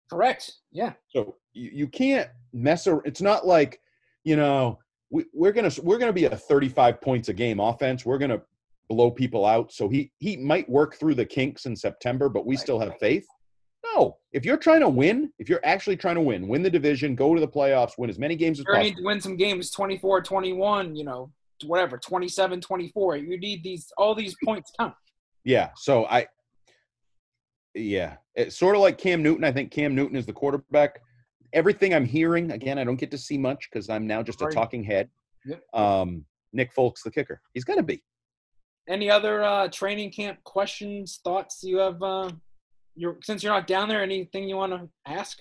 Correct. 0.09 0.53
Yeah. 0.71 0.93
So 1.07 1.35
you, 1.53 1.71
you 1.73 1.87
can't 1.87 2.29
mess 2.53 2.87
around. 2.87 3.03
It's 3.05 3.21
not 3.21 3.45
like, 3.45 3.81
you 4.23 4.35
know, 4.35 4.79
we, 5.11 5.25
we're 5.33 5.51
gonna 5.51 5.71
we're 5.81 5.97
gonna 5.97 6.13
be 6.13 6.25
a 6.25 6.35
35 6.35 7.01
points 7.01 7.29
a 7.29 7.33
game 7.33 7.59
offense. 7.59 8.05
We're 8.05 8.17
gonna 8.17 8.41
blow 8.89 9.11
people 9.11 9.45
out. 9.45 9.71
So 9.71 9.89
he 9.89 10.11
he 10.19 10.37
might 10.37 10.69
work 10.69 10.95
through 10.95 11.15
the 11.15 11.25
kinks 11.25 11.65
in 11.65 11.75
September, 11.75 12.29
but 12.29 12.45
we 12.45 12.57
still 12.57 12.79
have 12.79 12.97
faith. 12.99 13.25
No, 13.95 14.17
if 14.33 14.45
you're 14.45 14.57
trying 14.57 14.81
to 14.81 14.89
win, 14.89 15.31
if 15.39 15.47
you're 15.47 15.61
actually 15.63 15.95
trying 15.95 16.15
to 16.15 16.21
win, 16.21 16.47
win 16.47 16.61
the 16.61 16.69
division, 16.69 17.15
go 17.15 17.33
to 17.33 17.39
the 17.39 17.47
playoffs, 17.47 17.97
win 17.97 18.09
as 18.09 18.19
many 18.19 18.35
games 18.35 18.59
as 18.59 18.65
you 18.67 18.73
possible. 18.73 18.83
need 18.83 18.97
to 18.97 19.03
win 19.03 19.21
some 19.21 19.37
games 19.37 19.71
24 19.71 20.21
21, 20.21 20.95
you 20.95 21.05
know, 21.05 21.31
whatever, 21.65 21.97
27 21.97 22.61
24. 22.61 23.17
You 23.17 23.39
need 23.39 23.63
these, 23.63 23.91
all 23.97 24.15
these 24.15 24.35
points 24.43 24.71
count. 24.79 24.93
Yeah. 25.43 25.69
So 25.75 26.05
I, 26.05 26.27
yeah, 27.73 28.17
it's 28.35 28.57
sort 28.57 28.75
of 28.75 28.81
like 28.81 28.97
Cam 28.97 29.23
Newton. 29.23 29.43
I 29.43 29.51
think 29.51 29.71
Cam 29.71 29.95
Newton 29.95 30.15
is 30.15 30.25
the 30.25 30.33
quarterback 30.33 30.99
everything 31.53 31.93
I'm 31.93 32.05
hearing, 32.05 32.51
again, 32.51 32.77
I 32.77 32.83
don't 32.83 32.99
get 32.99 33.11
to 33.11 33.17
see 33.17 33.37
much 33.37 33.69
because 33.71 33.89
I'm 33.89 34.07
now 34.07 34.21
just 34.21 34.41
a 34.41 34.47
talking 34.47 34.83
head. 34.83 35.09
Yep. 35.45 35.61
Um, 35.73 36.25
Nick 36.53 36.73
Folk's, 36.73 37.03
the 37.03 37.11
kicker. 37.11 37.41
He's 37.53 37.63
to 37.63 37.83
be. 37.83 38.03
Any 38.87 39.09
other 39.09 39.43
uh, 39.43 39.67
training 39.67 40.11
camp 40.11 40.43
questions, 40.43 41.19
thoughts 41.23 41.61
you 41.63 41.77
have? 41.77 42.01
Uh, 42.01 42.29
you're, 42.95 43.17
since 43.23 43.43
you're 43.43 43.53
not 43.53 43.67
down 43.67 43.87
there, 43.87 44.01
anything 44.01 44.49
you 44.49 44.55
want 44.55 44.73
to 44.73 44.89
ask? 45.05 45.39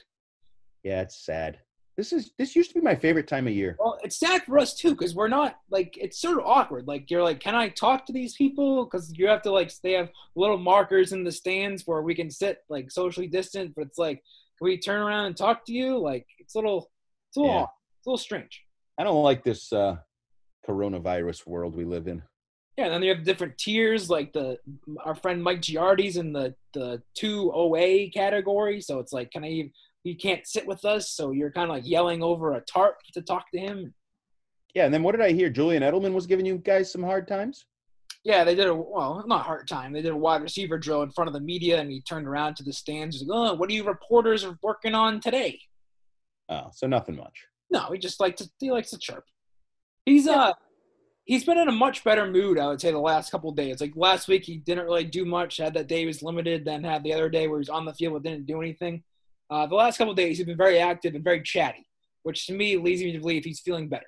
Yeah, 0.82 1.00
it's 1.00 1.24
sad. 1.24 1.58
This 1.98 2.12
is 2.12 2.30
this 2.38 2.54
used 2.54 2.70
to 2.70 2.78
be 2.78 2.80
my 2.80 2.94
favorite 2.94 3.26
time 3.26 3.48
of 3.48 3.52
year. 3.52 3.76
Well, 3.76 3.98
it's 4.04 4.20
sad 4.20 4.44
for 4.44 4.56
us 4.56 4.72
too 4.72 4.90
because 4.90 5.16
we're 5.16 5.26
not 5.26 5.58
like 5.68 5.98
it's 6.00 6.20
sort 6.20 6.38
of 6.38 6.46
awkward. 6.46 6.86
Like 6.86 7.10
you're 7.10 7.24
like, 7.24 7.40
can 7.40 7.56
I 7.56 7.68
talk 7.70 8.06
to 8.06 8.12
these 8.12 8.36
people? 8.36 8.84
Because 8.84 9.12
you 9.18 9.26
have 9.26 9.42
to 9.42 9.50
like 9.50 9.72
they 9.82 9.94
have 9.94 10.08
little 10.36 10.58
markers 10.58 11.10
in 11.10 11.24
the 11.24 11.32
stands 11.32 11.82
where 11.86 12.00
we 12.02 12.14
can 12.14 12.30
sit 12.30 12.58
like 12.68 12.92
socially 12.92 13.26
distant, 13.26 13.74
but 13.74 13.88
it's 13.88 13.98
like 13.98 14.22
can 14.58 14.64
we 14.66 14.78
turn 14.78 15.00
around 15.00 15.26
and 15.26 15.36
talk 15.36 15.64
to 15.66 15.72
you? 15.72 15.98
Like 15.98 16.24
it's 16.38 16.54
a 16.54 16.58
little, 16.58 16.88
it's 17.30 17.36
a 17.36 17.40
little, 17.40 17.54
yeah. 17.54 17.62
it's 17.98 18.06
a 18.06 18.10
little 18.10 18.18
strange. 18.18 18.62
I 18.96 19.02
don't 19.04 19.22
like 19.24 19.42
this 19.42 19.72
uh, 19.72 19.96
coronavirus 20.68 21.46
world 21.46 21.76
we 21.76 21.84
live 21.84 22.06
in. 22.08 22.22
Yeah, 22.76 22.84
and 22.84 22.94
then 22.94 23.02
you 23.02 23.12
have 23.12 23.24
different 23.24 23.58
tiers, 23.58 24.08
like 24.08 24.32
the 24.32 24.58
our 25.04 25.16
friend 25.16 25.42
Mike 25.42 25.62
Giardi's 25.62 26.16
in 26.16 26.32
the 26.32 26.54
the 26.74 27.02
two 27.16 27.50
OA 27.52 28.08
category. 28.10 28.80
So 28.80 29.00
it's 29.00 29.12
like, 29.12 29.32
can 29.32 29.42
I? 29.42 29.48
Even, 29.48 29.72
he 30.04 30.14
can't 30.14 30.46
sit 30.46 30.66
with 30.66 30.84
us, 30.84 31.10
so 31.10 31.32
you're 31.32 31.50
kind 31.50 31.70
of 31.70 31.76
like 31.76 31.88
yelling 31.88 32.22
over 32.22 32.54
a 32.54 32.60
tarp 32.60 32.96
to 33.12 33.22
talk 33.22 33.50
to 33.52 33.58
him. 33.58 33.94
Yeah, 34.74 34.84
and 34.84 34.94
then 34.94 35.02
what 35.02 35.12
did 35.12 35.24
I 35.24 35.32
hear? 35.32 35.50
Julian 35.50 35.82
Edelman 35.82 36.12
was 36.12 36.26
giving 36.26 36.46
you 36.46 36.58
guys 36.58 36.92
some 36.92 37.02
hard 37.02 37.26
times. 37.26 37.66
Yeah, 38.24 38.44
they 38.44 38.54
did 38.54 38.66
a 38.66 38.74
well, 38.74 39.24
not 39.26 39.44
hard 39.44 39.68
time. 39.68 39.92
They 39.92 40.02
did 40.02 40.12
a 40.12 40.16
wide 40.16 40.42
receiver 40.42 40.78
drill 40.78 41.02
in 41.02 41.10
front 41.10 41.28
of 41.28 41.34
the 41.34 41.40
media, 41.40 41.80
and 41.80 41.90
he 41.90 42.02
turned 42.02 42.26
around 42.26 42.56
to 42.56 42.62
the 42.62 42.72
stands. 42.72 43.18
He's 43.18 43.26
like, 43.26 43.36
"Oh, 43.36 43.54
what 43.54 43.70
are 43.70 43.72
you 43.72 43.84
reporters 43.84 44.46
working 44.62 44.94
on 44.94 45.20
today?" 45.20 45.60
Oh, 46.48 46.68
so 46.72 46.86
nothing 46.86 47.16
much. 47.16 47.46
No, 47.70 47.90
he 47.92 47.98
just 47.98 48.20
likes 48.20 48.40
to 48.42 48.50
he 48.58 48.70
likes 48.70 48.90
to 48.90 48.98
chirp. 48.98 49.24
He's 50.04 50.26
yeah. 50.26 50.32
uh 50.32 50.52
he's 51.24 51.44
been 51.44 51.58
in 51.58 51.68
a 51.68 51.72
much 51.72 52.02
better 52.04 52.26
mood, 52.26 52.58
I 52.58 52.66
would 52.66 52.80
say, 52.80 52.90
the 52.90 52.98
last 52.98 53.30
couple 53.30 53.52
days. 53.52 53.80
Like 53.80 53.92
last 53.94 54.28
week, 54.28 54.44
he 54.44 54.56
didn't 54.56 54.86
really 54.86 55.04
do 55.04 55.24
much. 55.24 55.58
Had 55.58 55.74
that 55.74 55.86
day 55.86 56.00
he 56.00 56.06
was 56.06 56.22
limited. 56.22 56.64
Then 56.64 56.82
had 56.82 57.04
the 57.04 57.12
other 57.12 57.28
day 57.28 57.46
where 57.46 57.58
he 57.58 57.60
was 57.60 57.68
on 57.68 57.84
the 57.84 57.94
field 57.94 58.14
but 58.14 58.22
didn't 58.22 58.46
do 58.46 58.60
anything. 58.60 59.02
Uh, 59.50 59.66
the 59.66 59.74
last 59.74 59.98
couple 59.98 60.10
of 60.10 60.16
days, 60.16 60.36
he's 60.36 60.46
been 60.46 60.56
very 60.56 60.78
active 60.78 61.14
and 61.14 61.24
very 61.24 61.42
chatty, 61.42 61.86
which 62.22 62.46
to 62.46 62.52
me 62.52 62.76
leads 62.76 63.02
me 63.02 63.12
to 63.12 63.18
believe 63.18 63.44
he's 63.44 63.60
feeling 63.60 63.88
better. 63.88 64.06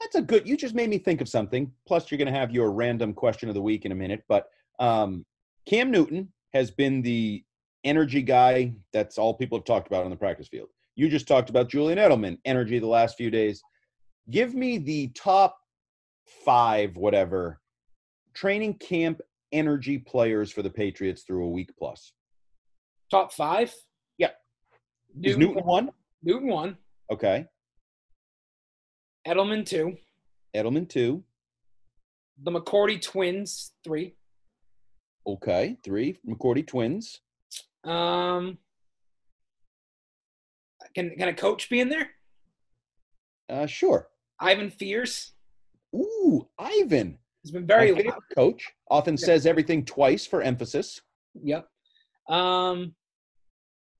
That's 0.00 0.16
a 0.16 0.22
good. 0.22 0.46
You 0.46 0.56
just 0.56 0.74
made 0.74 0.90
me 0.90 0.98
think 0.98 1.20
of 1.20 1.28
something. 1.28 1.72
Plus, 1.86 2.10
you're 2.10 2.18
going 2.18 2.32
to 2.32 2.38
have 2.38 2.50
your 2.50 2.70
random 2.70 3.14
question 3.14 3.48
of 3.48 3.54
the 3.54 3.62
week 3.62 3.84
in 3.84 3.92
a 3.92 3.94
minute. 3.94 4.22
But 4.28 4.46
um, 4.78 5.24
Cam 5.66 5.90
Newton 5.90 6.32
has 6.52 6.70
been 6.70 7.02
the 7.02 7.44
energy 7.82 8.22
guy. 8.22 8.74
That's 8.92 9.18
all 9.18 9.34
people 9.34 9.58
have 9.58 9.64
talked 9.64 9.86
about 9.86 10.04
on 10.04 10.10
the 10.10 10.16
practice 10.16 10.48
field. 10.48 10.68
You 10.96 11.08
just 11.08 11.28
talked 11.28 11.50
about 11.50 11.68
Julian 11.68 11.98
Edelman, 11.98 12.38
energy 12.44 12.78
the 12.78 12.86
last 12.86 13.16
few 13.16 13.30
days. 13.30 13.62
Give 14.30 14.54
me 14.54 14.78
the 14.78 15.08
top 15.08 15.56
five, 16.44 16.96
whatever, 16.96 17.60
training 18.34 18.74
camp 18.74 19.20
energy 19.52 19.98
players 19.98 20.50
for 20.50 20.62
the 20.62 20.70
Patriots 20.70 21.22
through 21.22 21.44
a 21.44 21.50
week 21.50 21.70
plus. 21.78 22.12
Top 23.10 23.32
five? 23.32 23.72
Yeah. 25.18 25.30
Is 25.30 25.38
Newton 25.38 25.64
one? 25.64 25.90
Newton 26.22 26.48
one. 26.48 26.76
Okay. 27.10 27.46
Edelman 29.26 29.66
two. 29.66 29.96
Edelman 30.54 30.88
two. 30.88 31.24
The 32.42 32.50
McCourty 32.50 33.00
twins 33.00 33.72
three. 33.82 34.14
Okay, 35.26 35.76
three 35.82 36.18
McCourty 36.28 36.66
twins. 36.66 37.20
Um, 37.84 38.58
can 40.94 41.10
can 41.16 41.28
a 41.28 41.34
coach 41.34 41.68
be 41.70 41.80
in 41.80 41.88
there? 41.88 42.10
Uh, 43.48 43.66
sure. 43.66 44.08
Ivan 44.40 44.70
Fears. 44.70 45.32
Ooh, 45.94 46.46
Ivan. 46.58 47.18
He's 47.42 47.52
been 47.52 47.66
very 47.66 48.10
coach. 48.34 48.70
Often 48.90 49.14
Yeah. 49.14 49.26
says 49.26 49.46
everything 49.46 49.84
twice 49.84 50.26
for 50.26 50.42
emphasis. 50.42 51.00
Yep. 51.42 51.68
Um. 52.28 52.94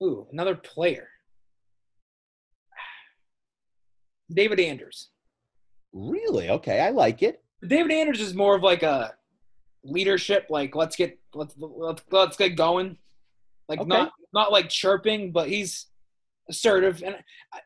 Ooh, 0.03 0.27
another 0.33 0.55
player. 0.55 1.09
David 4.33 4.61
Andrews. 4.61 5.11
Really? 5.93 6.51
Okay, 6.51 6.81
I 6.81 6.91
like 6.91 7.23
it. 7.23 7.43
David 7.67 7.93
Andrews 7.93 8.21
is 8.21 8.35
more 8.35 8.57
of 8.57 8.63
like 8.63 8.83
a 8.83 9.15
leadership, 9.85 10.47
like 10.51 10.75
let's 10.75 10.97
get 10.97 11.19
let's 11.35 11.55
let's 11.59 12.03
let's 12.11 12.37
get 12.37 12.51
going, 12.57 12.99
like 13.69 13.81
Okay. 13.81 13.89
not 13.89 14.13
not 14.35 14.53
like 14.53 14.69
chirping, 14.69 15.33
but 15.33 15.49
he's 15.49 15.87
assertive 16.49 17.03
and 17.03 17.17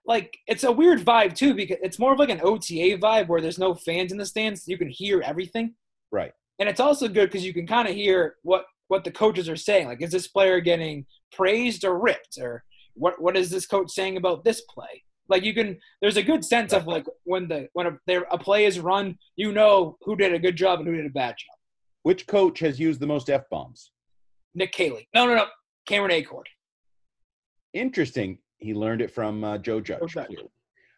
like 0.07 0.39
it's 0.47 0.64
a 0.64 0.72
weird 0.72 1.01
vibe 1.05 1.35
too 1.35 1.53
because 1.55 1.76
it's 1.83 1.99
more 1.99 2.14
of 2.14 2.18
like 2.18 2.31
an 2.31 2.41
OTA 2.43 2.97
vibe 2.99 3.28
where 3.28 3.41
there's 3.43 3.59
no 3.59 3.74
fans 3.74 4.11
in 4.12 4.16
the 4.18 4.24
stands, 4.24 4.66
you 4.68 4.78
can 4.78 4.89
hear 4.89 5.20
everything, 5.22 5.74
Right. 6.11 6.33
and 6.59 6.68
it's 6.68 6.81
also 6.81 7.07
good 7.09 7.26
because 7.31 7.45
you 7.45 7.53
can 7.53 7.66
kind 7.66 7.89
of 7.89 7.95
hear 7.95 8.37
what 8.43 8.64
what 8.91 9.05
the 9.05 9.11
coaches 9.12 9.49
are 9.49 9.57
saying. 9.68 9.86
Like, 9.86 10.03
is 10.03 10.11
this 10.11 10.26
player 10.26 10.59
getting 10.61 11.07
praised 11.30 11.84
or 11.84 11.97
ripped, 11.99 12.38
or 12.41 12.64
what 12.95 13.22
what 13.22 13.36
is 13.36 13.49
this 13.49 13.66
coach 13.66 13.91
saying 13.93 14.16
about 14.16 14.43
this 14.45 14.62
play? 14.62 15.05
Like 15.28 15.45
you 15.45 15.55
can, 15.55 15.78
there's 16.01 16.16
a 16.16 16.24
good 16.24 16.45
sense 16.45 16.72
of 16.72 16.88
like 16.88 17.07
when 17.22 17.47
the 17.47 17.68
when 17.72 17.86
a, 17.86 17.93
there, 18.09 18.26
a 18.32 18.36
play 18.36 18.64
is 18.64 18.80
run, 18.80 19.16
you 19.36 19.53
know 19.53 19.97
who 20.03 20.16
did 20.16 20.34
a 20.34 20.41
good 20.41 20.57
job 20.57 20.80
and 20.80 20.88
who 20.88 20.97
did 20.97 21.07
a 21.07 21.11
bad 21.11 21.36
job. 21.38 21.57
Which 22.03 22.26
coach 22.26 22.59
has 22.59 22.80
used 22.80 22.99
the 22.99 23.07
most 23.07 23.30
f 23.30 23.45
bombs? 23.49 23.93
Nick 24.57 24.72
Caley. 24.72 25.09
No, 25.14 25.26
no, 25.28 25.36
no. 25.36 25.47
Cameron 25.86 26.11
Achord. 26.11 26.47
Interesting. 27.72 28.38
He 28.59 28.74
learned 28.74 29.03
it 29.03 29.12
from 29.12 29.45
uh, 29.45 29.59
Joe 29.59 29.80
Judge. 29.80 30.01
Judge. 30.09 30.36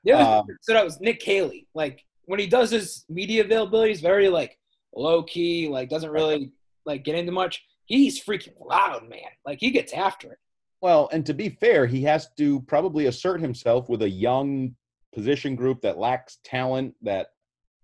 The 0.05 0.13
other 0.13 0.25
Um, 0.25 0.47
thing 0.47 0.55
that 0.55 0.65
stood 0.65 0.77
out 0.77 0.85
was 0.87 1.01
Nick 1.01 1.21
Caley. 1.21 1.69
Like 1.75 2.03
when 2.25 2.41
he 2.41 2.47
does 2.47 2.71
his 2.71 3.05
media 3.11 3.45
availability, 3.45 3.91
he's 3.91 4.01
very 4.01 4.31
like 4.31 4.59
low 4.97 5.23
key, 5.23 5.69
like 5.69 5.91
doesn't 5.91 6.11
really 6.11 6.53
like 6.87 7.05
get 7.05 7.17
into 7.17 7.33
much. 7.33 7.63
He's 7.93 8.25
freaking 8.25 8.55
loud, 8.59 9.07
man. 9.11 9.21
Like 9.45 9.61
he 9.61 9.71
gets 9.71 9.93
after 9.93 10.33
it. 10.33 10.39
Well, 10.81 11.11
and 11.13 11.27
to 11.27 11.35
be 11.35 11.51
fair, 11.51 11.85
he 11.87 12.03
has 12.05 12.29
to 12.39 12.61
probably 12.63 13.05
assert 13.05 13.39
himself 13.39 13.91
with 13.91 14.01
a 14.01 14.09
young 14.09 14.75
position 15.15 15.55
group 15.55 15.83
that 15.83 15.99
lacks 15.99 16.39
talent. 16.43 16.95
That 17.03 17.27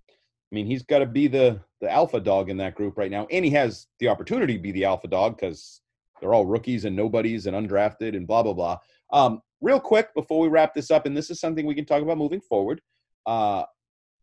I 0.08 0.54
mean, 0.54 0.64
he's 0.64 0.82
got 0.82 1.00
to 1.00 1.06
be 1.06 1.28
the 1.28 1.60
the 1.82 1.90
alpha 1.90 2.20
dog 2.20 2.48
in 2.48 2.56
that 2.56 2.74
group 2.74 2.96
right 2.96 3.10
now, 3.10 3.26
and 3.30 3.44
he 3.44 3.50
has 3.50 3.86
the 3.98 4.08
opportunity 4.08 4.54
to 4.54 4.62
be 4.62 4.72
the 4.72 4.86
alpha 4.86 5.08
dog 5.08 5.36
because 5.36 5.82
they're 6.22 6.32
all 6.32 6.46
rookies 6.46 6.86
and 6.86 6.96
nobodies 6.96 7.46
and 7.46 7.54
undrafted 7.54 8.16
and 8.16 8.26
blah 8.26 8.42
blah 8.42 8.54
blah. 8.54 8.78
Um, 9.12 9.42
real 9.60 9.78
quick 9.78 10.14
before 10.14 10.40
we 10.40 10.48
wrap 10.48 10.72
this 10.72 10.90
up, 10.90 11.04
and 11.04 11.14
this 11.14 11.28
is 11.28 11.38
something 11.38 11.66
we 11.66 11.74
can 11.74 11.84
talk 11.84 12.00
about 12.00 12.16
moving 12.16 12.40
forward. 12.40 12.80
Uh, 13.26 13.64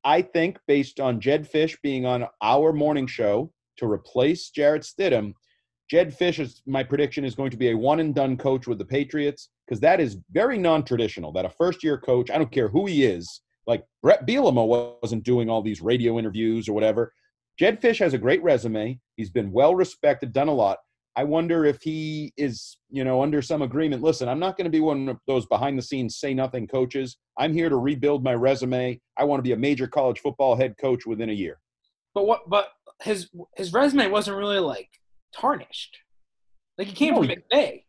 I 0.03 0.23
think 0.23 0.57
based 0.65 0.99
on 0.99 1.21
Jedd 1.21 1.47
Fisch 1.47 1.77
being 1.83 2.07
on 2.07 2.25
our 2.41 2.73
morning 2.73 3.05
show 3.05 3.51
to 3.77 3.85
replace 3.85 4.49
Jarrett 4.49 4.81
Stidham, 4.81 5.35
Jedd 5.89 6.17
Fisch 6.17 6.39
is 6.39 6.61
my 6.65 6.83
prediction 6.83 7.25
is 7.25 7.35
going 7.35 7.51
to 7.51 7.57
be 7.57 7.69
a 7.69 7.77
one 7.77 7.99
and 7.99 8.15
done 8.15 8.37
coach 8.37 8.65
with 8.65 8.79
the 8.79 8.85
Patriots 8.85 9.49
because 9.65 9.79
that 9.81 9.99
is 9.99 10.17
very 10.31 10.57
non-traditional. 10.57 11.31
That 11.31 11.45
a 11.45 11.49
first 11.49 11.83
year 11.83 11.97
coach, 11.97 12.31
I 12.31 12.37
don't 12.37 12.51
care 12.51 12.67
who 12.67 12.85
he 12.87 13.05
is, 13.05 13.41
like 13.67 13.83
Bret 14.01 14.25
Bielema 14.25 14.97
wasn't 15.01 15.23
doing 15.23 15.49
all 15.49 15.61
these 15.61 15.81
radio 15.81 16.17
interviews 16.17 16.67
or 16.67 16.73
whatever. 16.73 17.13
Jedd 17.59 17.81
Fisch 17.81 17.99
has 17.99 18.13
a 18.13 18.17
great 18.17 18.43
resume. 18.43 18.99
He's 19.15 19.29
been 19.29 19.51
well 19.51 19.75
respected, 19.75 20.33
done 20.33 20.47
a 20.47 20.53
lot. 20.53 20.79
I 21.17 21.23
wonder 21.23 21.63
if 21.63 21.81
he 21.81 22.33
is, 22.35 22.77
you 22.89 23.05
know, 23.05 23.23
under 23.23 23.41
some 23.41 23.61
agreement. 23.61 24.03
Listen, 24.03 24.27
I'm 24.27 24.39
not 24.39 24.57
going 24.57 24.65
to 24.65 24.71
be 24.71 24.81
one 24.81 25.07
of 25.07 25.17
those 25.27 25.45
behind 25.45 25.77
the 25.77 25.81
scenes 25.81 26.17
say 26.17 26.33
nothing 26.33 26.67
coaches. 26.67 27.15
I'm 27.37 27.53
here 27.53 27.69
to 27.69 27.77
rebuild 27.77 28.23
my 28.23 28.33
resume. 28.33 28.99
I 29.17 29.23
want 29.23 29.39
to 29.39 29.43
be 29.43 29.53
a 29.53 29.57
major 29.57 29.87
college 29.87 30.19
football 30.19 30.57
head 30.57 30.75
coach 30.77 31.05
within 31.05 31.29
a 31.29 31.33
year. 31.33 31.59
But 32.13 32.25
what? 32.25 32.49
But 32.49 32.67
his 33.01 33.29
his 33.55 33.71
resume 33.71 34.07
wasn't 34.07 34.37
really 34.37 34.59
like 34.59 34.89
tarnished. 35.35 35.97
Like 36.77 36.87
he 36.87 36.93
came 36.93 37.13
No, 37.13 37.21
from 37.21 37.29
McVay. 37.29 37.83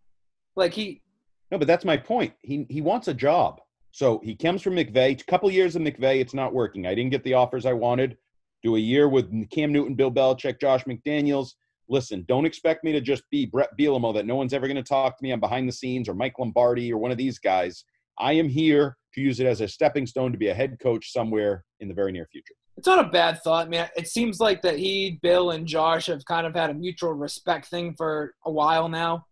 Like 0.55 0.73
he 0.73 1.03
No, 1.51 1.59
but 1.59 1.67
that's 1.67 1.85
my 1.85 1.97
point. 1.97 2.35
He 2.43 2.67
he 2.69 2.81
wants 2.81 3.09
a 3.09 3.15
job. 3.15 3.61
So 3.91 4.21
he 4.23 4.37
comes 4.37 4.63
from 4.63 4.75
McVay. 4.75 5.21
A 5.21 5.25
couple 5.25 5.51
years 5.51 5.77
in 5.77 5.83
McVay, 5.85 6.21
it's 6.21 6.35
not 6.35 6.53
working. 6.53 6.87
I 6.87 6.95
didn't 6.95 7.11
get 7.11 7.25
the 7.25 7.35
offers 7.35 7.65
I 7.65 7.73
wanted. 7.73 8.19
Do 8.63 8.77
a 8.77 8.81
year 8.81 9.09
with 9.09 9.49
Cam 9.51 9.73
Newton, 9.73 9.95
Bill 9.95 10.11
Belichick, 10.11 10.61
Josh 10.61 10.85
McDaniels. 10.85 11.53
Listen, 11.89 12.25
don't 12.29 12.45
expect 12.47 12.85
me 12.85 12.93
to 12.93 13.01
just 13.01 13.23
be 13.31 13.47
Bret 13.47 13.71
Bielema 13.79 14.13
that 14.15 14.27
no 14.27 14.35
one's 14.35 14.53
ever 14.53 14.67
going 14.67 14.77
to 14.77 14.83
talk 14.83 15.17
to 15.17 15.23
me. 15.23 15.31
I'm 15.31 15.41
behind 15.41 15.69
the 15.69 15.73
scenes 15.73 16.09
or 16.09 16.15
Mike 16.15 16.39
Lombardi 16.39 16.93
or 16.93 16.99
one 16.99 17.13
of 17.13 17.17
these 17.17 17.39
guys. 17.39 17.85
I 18.19 18.33
am 18.33 18.49
here 18.49 18.97
to 19.17 19.23
use 19.23 19.41
it 19.41 19.47
as 19.47 19.61
a 19.63 19.67
stepping 19.69 20.07
stone 20.07 20.31
to 20.31 20.39
be 20.39 20.49
a 20.49 20.55
head 20.55 20.79
coach 20.81 21.11
somewhere 21.13 21.65
in 21.81 21.89
the 21.89 21.95
very 21.95 22.13
near 22.13 22.27
future. 22.31 22.55
it's 22.77 22.87
not 22.87 23.05
a 23.05 23.09
bad 23.09 23.43
thought. 23.43 23.67
I 23.67 23.69
mean, 23.71 23.87
it 23.97 24.07
seems 24.07 24.39
like 24.39 24.61
that 24.63 24.79
he, 24.79 25.19
Bill, 25.23 25.51
and 25.53 25.67
Josh 25.67 26.07
have 26.07 26.25
kind 26.27 26.47
of 26.47 26.55
had 26.55 26.69
a 26.71 26.75
mutual 26.75 27.15
respect 27.15 27.67
thing 27.69 27.95
for 27.97 28.35
a 28.45 28.51
while 28.53 28.89
now, 28.89 29.25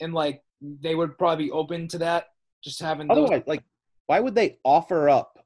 and 0.00 0.14
like 0.14 0.42
they 0.60 0.94
would 0.94 1.16
probably 1.18 1.44
be 1.46 1.50
open 1.50 1.86
to 1.88 1.98
that. 1.98 2.28
Just 2.64 2.80
having 2.80 3.06
those. 3.06 3.18
Otherwise, 3.18 3.42
like, 3.46 3.62
why 4.06 4.18
would 4.20 4.34
they 4.34 4.58
offer 4.64 5.08
up 5.10 5.38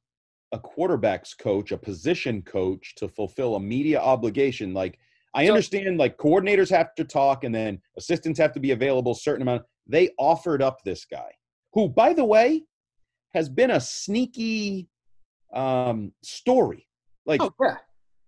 a 0.53 0.59
quarterbacks 0.59 1.36
coach, 1.36 1.72
a 1.72 1.76
position 1.76 2.41
coach, 2.43 2.95
to 2.97 3.09
fulfill 3.09 3.57
a 3.57 3.61
media 3.61 4.01
obligation? 4.01 4.72
Like, 4.72 4.99
I 5.34 5.45
So- 5.47 5.51
understand, 5.53 5.99
like, 5.99 6.16
coordinators 6.16 6.70
have 6.70 6.95
to 6.95 7.05
talk, 7.05 7.43
and 7.43 7.53
then 7.55 7.80
assistants 7.97 8.38
have 8.38 8.53
to 8.53 8.61
be 8.61 8.70
available 8.70 9.12
a 9.12 9.16
certain 9.16 9.43
amount. 9.43 9.62
They 9.88 10.11
offered 10.18 10.62
up 10.62 10.82
this 10.84 11.05
guy, 11.05 11.32
who, 11.72 11.88
by 11.88 12.12
the 12.12 12.24
way, 12.24 12.62
has 13.34 13.48
been 13.48 13.70
a 13.70 13.80
sneaky 13.80 14.88
um, 15.54 16.12
story. 16.22 16.86
Like, 17.26 17.42
Oh 17.42 17.52
yeah, 17.62 17.76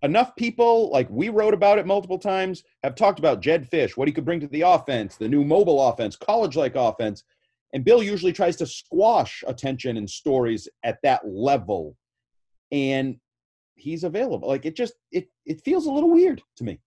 enough 0.03 0.35
people, 0.35 0.89
like 0.91 1.09
we 1.09 1.29
wrote 1.29 1.53
about 1.53 1.79
it 1.79 1.87
multiple 1.87 2.19
times, 2.19 2.63
have 2.83 2.95
talked 2.95 3.19
about 3.19 3.41
Jedd 3.41 3.69
Fisch, 3.69 3.97
what 3.97 4.07
he 4.07 4.13
could 4.13 4.25
bring 4.25 4.39
to 4.41 4.47
the 4.47 4.61
offense, 4.61 5.15
the 5.15 5.27
new 5.29 5.43
mobile 5.43 5.81
offense, 5.87 6.15
college 6.15 6.55
like 6.55 6.75
offense. 6.75 7.23
And 7.73 7.83
Bill 7.83 8.03
usually 8.03 8.33
tries 8.33 8.55
to 8.57 8.67
squash 8.67 9.43
attention 9.47 9.97
and 9.97 10.07
stories 10.07 10.67
at 10.83 10.99
that 11.01 11.21
level. 11.25 11.97
And 12.71 13.17
he's 13.75 14.03
available. 14.03 14.47
Like 14.47 14.65
it 14.65 14.75
just 14.75 14.93
it 15.11 15.29
it 15.45 15.61
feels 15.63 15.87
a 15.87 15.91
little 15.91 16.11
weird 16.11 16.41
to 16.57 16.63
me. 16.63 16.79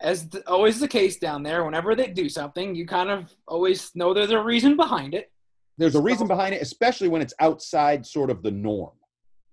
as 0.00 0.28
the, 0.28 0.46
always 0.48 0.80
the 0.80 0.88
case 0.88 1.18
down 1.18 1.42
there. 1.42 1.64
Whenever 1.64 1.94
they 1.94 2.08
do 2.08 2.28
something, 2.28 2.74
you 2.74 2.86
kind 2.86 3.10
of 3.10 3.34
always 3.46 3.90
know 3.94 4.14
there's 4.14 4.30
a 4.30 4.40
reason 4.42 4.76
behind 4.76 5.14
it. 5.14 5.30
There's 5.78 5.94
a 5.94 6.00
reason 6.00 6.28
behind 6.28 6.54
it, 6.54 6.62
especially 6.62 7.08
when 7.08 7.20
it's 7.20 7.34
outside 7.40 8.06
sort 8.06 8.30
of 8.30 8.42
the 8.42 8.50
norm. 8.50 8.92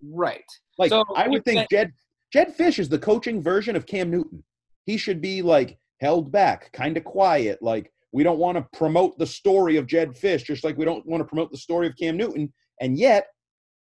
Right. 0.03 0.45
Like 0.77 0.89
So, 0.89 1.03
I 1.15 1.27
would 1.27 1.43
think 1.45 1.69
Jedd 1.69 1.91
Jedd 2.31 2.55
Fisch 2.57 2.79
is 2.79 2.89
the 2.89 2.99
coaching 2.99 3.41
version 3.41 3.75
of 3.75 3.85
Cam 3.85 4.09
Newton. 4.09 4.43
He 4.85 4.97
should 4.97 5.21
be 5.21 5.41
like 5.41 5.77
held 5.99 6.31
back, 6.31 6.71
kind 6.73 6.97
of 6.97 7.03
quiet. 7.03 7.61
Like 7.61 7.91
we 8.11 8.23
don't 8.23 8.39
want 8.39 8.57
to 8.57 8.77
promote 8.77 9.17
the 9.17 9.27
story 9.27 9.77
of 9.77 9.87
Jedd 9.87 10.11
Fisch, 10.11 10.45
just 10.45 10.63
like 10.63 10.77
we 10.77 10.85
don't 10.85 11.05
want 11.05 11.21
to 11.21 11.25
promote 11.25 11.51
the 11.51 11.57
story 11.57 11.87
of 11.87 11.95
Cam 11.97 12.17
Newton. 12.17 12.51
And 12.79 12.97
yet, 12.97 13.27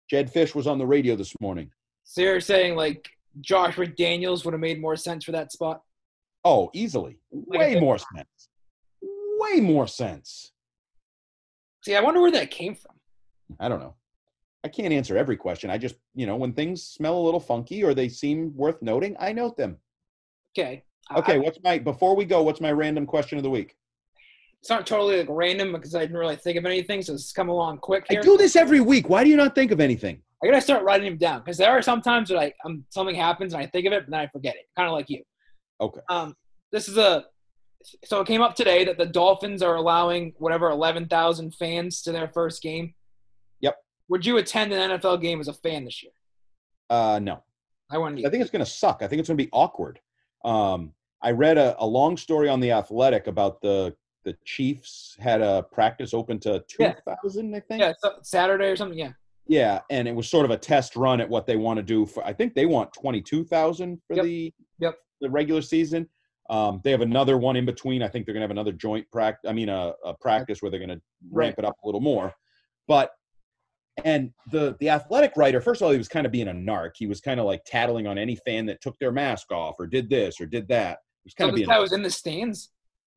Jedd 0.10 0.32
Fisch 0.32 0.56
was 0.56 0.68
on 0.68 0.78
the 0.78 0.86
radio 0.86 1.16
this 1.16 1.34
morning. 1.40 1.72
So 2.04 2.22
you're 2.22 2.40
saying 2.40 2.76
like 2.76 3.10
Josh 3.42 3.76
McDaniels 3.76 4.46
would 4.46 4.54
have 4.54 4.62
made 4.62 4.82
more 4.82 4.96
sense 4.96 5.24
for 5.24 5.32
that 5.32 5.52
spot? 5.52 5.82
Oh, 6.46 6.70
easily, 6.74 7.20
way 7.32 7.80
more 7.80 7.98
sense, 7.98 8.50
way 9.02 9.62
more 9.62 9.88
sense. 9.88 10.53
See, 11.84 11.96
I 11.96 12.02
wonder 12.02 12.22
where 12.22 12.32
that 12.32 12.50
came 12.50 12.76
from. 12.76 12.96
I 13.60 13.68
don't 13.68 13.80
know. 13.80 13.94
I 14.64 14.70
can't 14.70 14.94
answer 14.94 15.18
every 15.18 15.36
question. 15.36 15.70
I 15.70 15.78
just, 15.78 15.96
you 16.16 16.26
know, 16.26 16.38
when 16.38 16.54
things 16.54 16.82
smell 16.84 17.18
a 17.18 17.20
little 17.20 17.42
funky 17.42 17.84
or 17.84 17.94
they 17.94 18.08
seem 18.08 18.56
worth 18.56 18.82
noting, 18.82 19.16
I 19.20 19.34
note 19.34 19.58
them. 19.58 19.78
Okay. 20.58 20.84
I- 21.10 21.20
Okay, 21.20 21.38
what's 21.38 21.60
my 21.62 21.78
before 21.80 22.16
we 22.16 22.24
go? 22.24 22.42
What's 22.44 22.62
my 22.62 22.72
random 22.72 23.06
question 23.06 23.38
of 23.38 23.44
the 23.44 23.50
week? 23.50 23.76
it's 24.62 24.70
not 24.70 24.88
totally 24.88 25.18
like 25.18 25.28
random 25.30 25.74
because 25.74 25.94
I 25.94 26.00
didn't 26.00 26.16
really 26.16 26.38
think 26.38 26.58
of 26.58 26.66
anything, 26.66 27.02
so 27.02 27.14
it's 27.16 27.34
come 27.34 27.50
along 27.50 27.80
quick 27.80 28.06
here. 28.08 28.20
I 28.20 28.24
do 28.24 28.38
this 28.38 28.56
every 28.56 28.80
week. 28.80 29.10
Why 29.10 29.26
do 29.26 29.30
you 29.30 29.36
not 29.36 29.54
think 29.56 29.72
of 29.72 29.82
anything? 29.82 30.22
I 30.42 30.48
gotta 30.48 30.62
start 30.62 30.84
writing 30.86 31.06
them 31.06 31.18
down 31.18 31.40
because 31.42 31.58
there 31.58 31.70
are 31.70 31.82
some 31.82 32.02
times 32.02 32.30
that 32.30 32.38
I 32.38 32.54
um, 32.64 32.86
something 32.90 33.14
happens 33.14 33.54
and 33.54 33.62
I 33.62 33.66
think 33.66 33.86
of 33.88 33.92
it, 33.92 34.06
but 34.06 34.12
then 34.12 34.20
I 34.22 34.28
forget 34.28 34.56
it. 34.56 34.62
Kind 34.78 34.88
of 34.88 34.94
like 34.94 35.10
you. 35.10 35.22
Okay. 35.82 36.00
Um, 36.08 36.34
this 36.72 36.88
is 36.88 36.96
a 36.98 37.26
so 38.06 38.22
it 38.22 38.28
came 38.28 38.42
up 38.42 38.56
today 38.56 38.84
that 38.86 38.98
the 38.98 39.06
Dolphins 39.06 39.62
are 39.62 39.76
allowing 39.76 40.34
whatever 40.38 40.70
eleven 40.70 41.08
thousand 41.08 41.56
fans 41.56 42.02
to 42.04 42.12
their 42.12 42.28
first 42.30 42.62
game. 42.62 42.94
Yep. 43.62 43.76
Would 44.10 44.26
you 44.26 44.38
attend 44.38 44.72
an 44.74 45.00
NFL 45.00 45.22
game 45.22 45.40
as 45.40 45.48
a 45.48 45.54
fan 45.54 45.86
this 45.86 46.04
year? 46.04 46.12
Uh, 46.90 47.20
no. 47.22 47.44
I 47.90 47.98
wouldn't. 47.98 48.26
I 48.26 48.30
think 48.30 48.42
it's 48.42 48.52
going 48.52 48.64
to 48.66 48.70
suck. 48.70 49.00
I 49.02 49.08
think 49.08 49.20
it's 49.20 49.30
going 49.30 49.38
to 49.38 49.44
be 49.44 49.50
awkward. 49.54 50.00
Um, 50.44 50.94
I 51.22 51.32
read 51.32 51.58
a, 51.58 51.76
a 51.80 51.86
long 51.86 52.18
story 52.18 52.50
on 52.50 52.60
the 52.60 52.72
Athletic 52.72 53.28
about 53.28 53.62
the 53.62 53.96
the 54.26 54.36
Chiefs 54.46 55.18
had 55.20 55.42
a 55.42 55.64
practice 55.64 56.14
open 56.14 56.40
to 56.42 56.64
two 56.68 56.94
thousand. 57.06 57.52
Yeah. 57.52 57.58
I 57.58 57.60
think. 57.60 57.82
Yeah, 57.82 57.94
Saturday 58.22 58.66
or 58.68 58.76
something. 58.76 58.98
Yeah. 58.98 59.12
Yeah, 59.46 59.82
and 59.90 60.08
it 60.08 60.16
was 60.16 60.30
sort 60.30 60.46
of 60.46 60.52
a 60.52 60.58
test 60.58 60.96
run 60.96 61.20
at 61.20 61.28
what 61.28 61.46
they 61.46 61.58
want 61.58 61.76
to 61.78 61.84
do. 61.84 62.06
For 62.06 62.26
I 62.26 62.32
think 62.32 62.54
they 62.56 62.66
want 62.66 62.94
twenty 62.94 63.22
two 63.22 63.44
thousand 63.44 64.02
for 64.08 64.16
Yep. 64.16 64.26
the 64.26 64.54
Yep. 64.80 64.96
the 65.22 65.30
regular 65.30 65.62
season. 65.62 66.08
Um, 66.50 66.82
they 66.84 66.92
have 66.92 67.02
another 67.02 67.38
one 67.38 67.56
in 67.56 67.66
between. 67.66 68.04
I 68.04 68.08
think 68.08 68.26
they're 68.26 68.34
going 68.34 68.42
to 68.42 68.46
have 68.48 68.52
another 68.52 68.74
joint 68.74 69.10
practice. 69.12 69.50
I 69.50 69.54
mean, 69.54 69.70
a, 69.70 69.94
a 70.06 70.14
practice 70.14 70.62
where 70.62 70.70
they're 70.70 70.80
going 70.80 70.90
to 70.90 71.02
ramp 71.32 71.56
it 71.58 71.66
up 71.66 71.78
a 71.84 71.88
little 71.88 72.02
more. 72.02 72.34
But 72.88 73.12
and 74.04 74.32
the 74.52 74.76
the 74.80 74.90
athletic 74.90 75.34
writer, 75.38 75.62
first 75.62 75.82
of 75.82 75.86
all, 75.86 75.92
he 75.92 75.98
was 75.98 76.08
kind 76.08 76.26
of 76.26 76.32
being 76.32 76.48
a 76.50 76.54
narc. 76.54 76.92
He 76.96 77.08
was 77.08 77.22
kind 77.22 77.40
of 77.40 77.46
like 77.46 77.64
tattling 77.66 78.08
on 78.08 78.18
any 78.18 78.36
fan 78.36 78.66
that 78.66 78.82
took 78.82 78.98
their 79.00 79.12
mask 79.12 79.52
off 79.52 79.76
or 79.80 79.88
did 79.88 80.10
this 80.10 80.42
or 80.42 80.46
did 80.46 80.68
that. 80.70 81.00
He 81.24 81.28
was 81.28 81.34
kind 81.34 81.48
So 81.48 81.50
of 81.52 81.56
being. 81.56 81.68
guy 81.70 81.80
was 81.80 81.94
in 81.94 82.02
the 82.02 82.10
stands. 82.10 82.72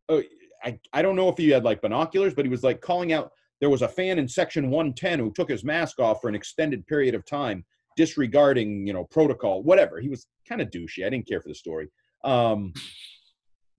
Oh, 0.08 0.22
I 0.62 0.78
I 0.92 1.02
don't 1.02 1.16
know 1.16 1.28
if 1.28 1.36
he 1.38 1.48
had 1.50 1.64
like 1.64 1.80
binoculars, 1.82 2.34
but 2.34 2.44
he 2.44 2.50
was 2.50 2.62
like 2.62 2.80
calling 2.80 3.12
out. 3.12 3.32
There 3.60 3.70
was 3.70 3.82
a 3.82 3.88
fan 3.88 4.18
in 4.18 4.28
section 4.28 4.70
110 4.70 5.18
who 5.18 5.32
took 5.32 5.48
his 5.48 5.64
mask 5.64 5.98
off 5.98 6.20
for 6.20 6.28
an 6.28 6.34
extended 6.34 6.86
period 6.86 7.14
of 7.14 7.24
time, 7.24 7.64
disregarding 7.96 8.86
you 8.86 8.92
know 8.92 9.04
protocol, 9.04 9.62
whatever. 9.62 9.98
He 9.98 10.08
was 10.10 10.26
kind 10.48 10.60
of 10.60 10.68
douchey. 10.70 11.06
I 11.06 11.10
didn't 11.10 11.26
care 11.26 11.40
for 11.40 11.48
the 11.48 11.54
story. 11.54 11.88
Um, 12.22 12.72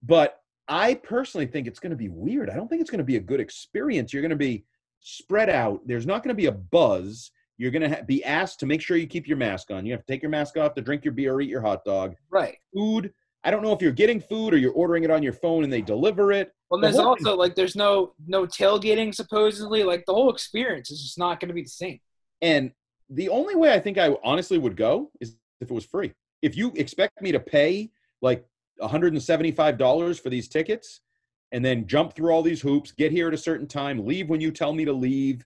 but 0.07 0.39
I 0.67 0.95
personally 0.95 1.45
think 1.45 1.67
it's 1.67 1.79
going 1.79 1.91
to 1.91 1.97
be 1.97 2.09
weird. 2.09 2.49
I 2.49 2.55
don't 2.55 2.67
think 2.67 2.81
it's 2.81 2.89
going 2.89 2.99
to 2.99 3.03
be 3.03 3.17
a 3.17 3.21
good 3.21 3.39
experience. 3.39 4.11
You're 4.11 4.21
going 4.21 4.29
to 4.31 4.35
be 4.35 4.65
spread 4.99 5.49
out. 5.49 5.81
There's 5.85 6.05
not 6.05 6.23
going 6.23 6.35
to 6.35 6.35
be 6.35 6.47
a 6.47 6.51
buzz. 6.51 7.31
You're 7.57 7.71
going 7.71 7.89
to 7.89 7.97
ha- 7.97 8.03
be 8.05 8.23
asked 8.23 8.59
to 8.61 8.65
make 8.65 8.81
sure 8.81 8.97
you 8.97 9.07
keep 9.07 9.27
your 9.27 9.37
mask 9.37 9.71
on. 9.71 9.85
You 9.85 9.93
have 9.93 10.05
to 10.05 10.11
take 10.11 10.21
your 10.21 10.31
mask 10.31 10.57
off 10.57 10.73
to 10.75 10.81
drink 10.81 11.05
your 11.05 11.13
beer 11.13 11.33
or 11.33 11.41
eat 11.41 11.49
your 11.49 11.61
hot 11.61 11.83
dog. 11.85 12.15
Right. 12.29 12.57
Food. 12.73 13.13
I 13.43 13.51
don't 13.51 13.63
know 13.63 13.71
if 13.71 13.81
you're 13.81 13.91
getting 13.91 14.19
food 14.19 14.53
or 14.53 14.57
you're 14.57 14.73
ordering 14.73 15.03
it 15.03 15.11
on 15.11 15.23
your 15.23 15.33
phone 15.33 15.63
and 15.63 15.71
they 15.71 15.81
deliver 15.81 16.31
it. 16.31 16.51
Well, 16.69 16.81
The 16.81 16.87
there's 16.87 16.99
also 16.99 17.35
like 17.35 17.55
there's 17.55 17.75
no 17.75 18.13
no 18.27 18.45
tailgating 18.45 19.15
supposedly. 19.15 19.83
Like 19.83 20.03
the 20.05 20.13
whole 20.13 20.29
experience 20.29 20.91
is 20.91 21.01
just 21.01 21.17
not 21.17 21.39
going 21.39 21.47
to 21.47 21.53
be 21.53 21.63
the 21.63 21.69
same. 21.69 21.99
And 22.41 22.71
the 23.09 23.29
only 23.29 23.55
way 23.55 23.73
I 23.73 23.79
think 23.79 23.97
I 23.97 24.15
honestly 24.23 24.57
would 24.57 24.75
go 24.75 25.11
is 25.21 25.37
if 25.61 25.71
it 25.71 25.73
was 25.73 25.85
free. 25.85 26.13
If 26.41 26.57
you 26.57 26.73
expect 26.75 27.21
me 27.21 27.31
to 27.31 27.39
pay 27.39 27.89
like 28.21 28.45
$175 28.81 30.19
for 30.19 30.29
these 30.29 30.47
tickets 30.47 31.01
and 31.51 31.63
then 31.63 31.87
jump 31.87 32.13
through 32.13 32.31
all 32.31 32.43
these 32.43 32.61
hoops, 32.61 32.91
get 32.91 33.11
here 33.11 33.27
at 33.27 33.33
a 33.33 33.37
certain 33.37 33.67
time, 33.67 34.05
leave 34.05 34.29
when 34.29 34.41
you 34.41 34.51
tell 34.51 34.73
me 34.73 34.85
to 34.85 34.93
leave, 34.93 35.45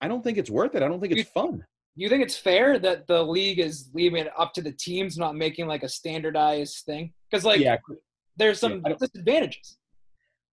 I 0.00 0.08
don't 0.08 0.22
think 0.22 0.38
it's 0.38 0.50
worth 0.50 0.74
it. 0.74 0.82
I 0.82 0.88
don't 0.88 1.00
think 1.00 1.12
it's 1.12 1.30
fun. 1.30 1.64
You 1.96 2.08
think 2.08 2.22
it's 2.22 2.36
fair 2.36 2.78
that 2.78 3.06
the 3.08 3.22
league 3.22 3.58
is 3.58 3.90
leaving 3.92 4.24
it 4.24 4.32
up 4.38 4.54
to 4.54 4.62
the 4.62 4.72
teams, 4.72 5.18
not 5.18 5.34
making 5.34 5.66
like 5.66 5.82
a 5.82 5.88
standardized 5.88 6.84
thing? 6.86 7.12
Because 7.30 7.44
like 7.44 7.60
Yeah. 7.60 7.76
there's 8.36 8.60
some 8.60 8.82
disadvantages. 8.82 9.78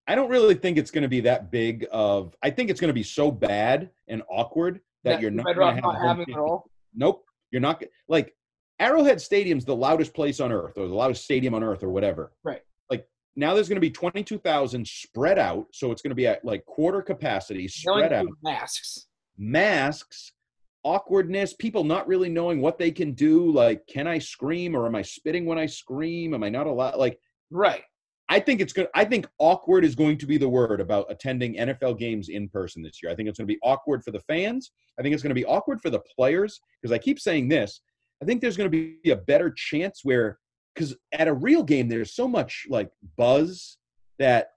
I 0.07 0.15
don't 0.15 0.29
really 0.29 0.55
think 0.55 0.77
it's 0.77 0.91
going 0.91 1.03
to 1.03 1.07
be 1.07 1.21
that 1.21 1.51
big 1.51 1.87
of. 1.91 2.35
I 2.43 2.49
think 2.49 2.69
it's 2.69 2.79
going 2.79 2.89
to 2.89 2.93
be 2.93 3.03
so 3.03 3.31
bad 3.31 3.89
and 4.07 4.23
awkward 4.29 4.81
that, 5.03 5.13
That 5.13 5.21
you're 5.21 5.31
not 5.31 5.45
going 5.45 5.57
to 5.57 5.65
have 5.73 5.83
not 5.83 6.01
having 6.01 6.25
it 6.27 6.33
at 6.33 6.39
all? 6.39 6.69
Nope, 6.93 7.23
you're 7.51 7.61
not 7.61 7.83
like 8.07 8.35
Arrowhead 8.79 9.21
Stadium's 9.21 9.65
the 9.65 9.75
loudest 9.75 10.13
place 10.13 10.39
on 10.39 10.51
earth, 10.51 10.77
or 10.77 10.87
the 10.87 10.93
loudest 10.93 11.23
stadium 11.23 11.53
on 11.53 11.63
earth, 11.63 11.83
or 11.83 11.89
whatever. 11.89 12.31
Right. 12.43 12.61
Like 12.89 13.07
now, 13.35 13.53
there's 13.53 13.69
going 13.69 13.77
to 13.77 13.81
be 13.81 13.91
twenty-two 13.91 14.39
thousand 14.39 14.87
spread 14.87 15.39
out, 15.39 15.67
so 15.71 15.91
it's 15.91 16.01
going 16.01 16.11
to 16.11 16.15
be 16.15 16.27
at 16.27 16.43
like 16.43 16.65
quarter 16.65 17.01
capacity, 17.01 17.67
spread 17.67 18.13
out. 18.13 18.27
masks. 18.43 19.07
Masks, 19.37 20.31
awkwardness, 20.83 21.53
people 21.53 21.83
not 21.83 22.07
really 22.07 22.29
knowing 22.29 22.61
what 22.61 22.77
they 22.77 22.91
can 22.91 23.11
do. 23.13 23.51
Like, 23.51 23.85
can 23.87 24.07
I 24.07 24.19
scream, 24.19 24.75
or 24.75 24.85
am 24.85 24.95
I 24.95 25.01
spitting 25.01 25.45
when 25.45 25.57
I 25.57 25.65
scream? 25.65 26.33
Am 26.33 26.43
I 26.43 26.49
not 26.49 26.67
allowed? 26.67 26.95
Like, 26.97 27.19
right. 27.51 27.83
I 28.27 28.39
think 28.39 28.59
it's 28.59 28.73
good. 28.73 28.87
I 28.95 29.05
think 29.05 29.27
awkward 29.37 29.85
is 29.85 29.93
going 29.93 30.17
to 30.17 30.25
be 30.25 30.37
the 30.37 30.49
word 30.49 30.81
about 30.81 31.05
attending 31.09 31.57
NFL 31.57 31.99
games 31.99 32.29
in 32.29 32.49
person 32.49 32.81
this 32.81 33.01
year. 33.03 33.11
I 33.11 33.15
think 33.15 33.29
it's 33.29 33.37
going 33.37 33.47
to 33.47 33.53
be 33.53 33.59
awkward 33.61 34.03
for 34.03 34.11
the 34.11 34.21
fans. 34.21 34.71
I 34.99 35.03
think 35.03 35.13
it's 35.13 35.21
going 35.21 35.29
to 35.29 35.35
be 35.35 35.45
awkward 35.45 35.79
for 35.79 35.89
the 35.91 36.01
players 36.15 36.59
because 36.81 36.91
I 36.91 36.97
keep 36.97 37.19
saying 37.19 37.49
this. 37.49 37.81
I 38.21 38.25
think 38.25 38.41
there's 38.41 38.57
going 38.57 38.71
to 38.71 38.97
be 39.03 39.11
a 39.11 39.15
better 39.15 39.51
chance 39.51 40.01
where, 40.03 40.39
because 40.73 40.95
at 41.13 41.27
a 41.27 41.33
real 41.33 41.63
game, 41.63 41.87
there's 41.87 42.13
so 42.13 42.27
much 42.27 42.65
like 42.69 42.89
buzz 43.17 43.77
that 44.19 44.49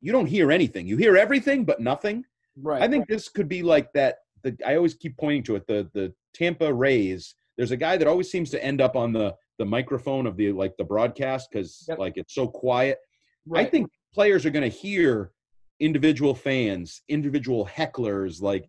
you 0.00 0.12
don't 0.12 0.26
hear 0.26 0.52
anything. 0.52 0.86
You 0.86 0.96
hear 0.96 1.16
everything, 1.16 1.64
but 1.64 1.80
nothing. 1.80 2.24
Right. 2.60 2.82
I 2.82 2.88
think 2.88 3.08
this 3.08 3.28
could 3.28 3.48
be 3.48 3.62
like 3.62 3.92
that. 3.94 4.16
The 4.42 4.56
I 4.66 4.76
always 4.76 4.94
keep 4.94 5.16
pointing 5.16 5.42
to 5.44 5.56
it. 5.56 5.66
The 5.66 5.88
the 5.94 6.12
Tampa 6.34 6.72
Rays. 6.72 7.34
There's 7.56 7.70
a 7.70 7.76
guy 7.76 7.96
that 7.96 8.08
always 8.08 8.30
seems 8.30 8.50
to 8.50 8.62
end 8.62 8.80
up 8.80 8.96
on 8.96 9.12
the 9.12 9.34
the 9.58 9.64
microphone 9.64 10.26
of 10.26 10.36
the 10.36 10.52
like 10.52 10.76
the 10.76 10.84
broadcast 10.84 11.48
because 11.50 11.88
like 11.98 12.16
it's 12.16 12.34
so 12.34 12.46
quiet. 12.46 12.98
Right. 13.46 13.66
I 13.66 13.70
think 13.70 13.90
players 14.12 14.46
are 14.46 14.50
going 14.50 14.70
to 14.70 14.76
hear 14.76 15.32
individual 15.80 16.34
fans, 16.34 17.02
individual 17.08 17.66
hecklers. 17.66 18.40
Like, 18.40 18.66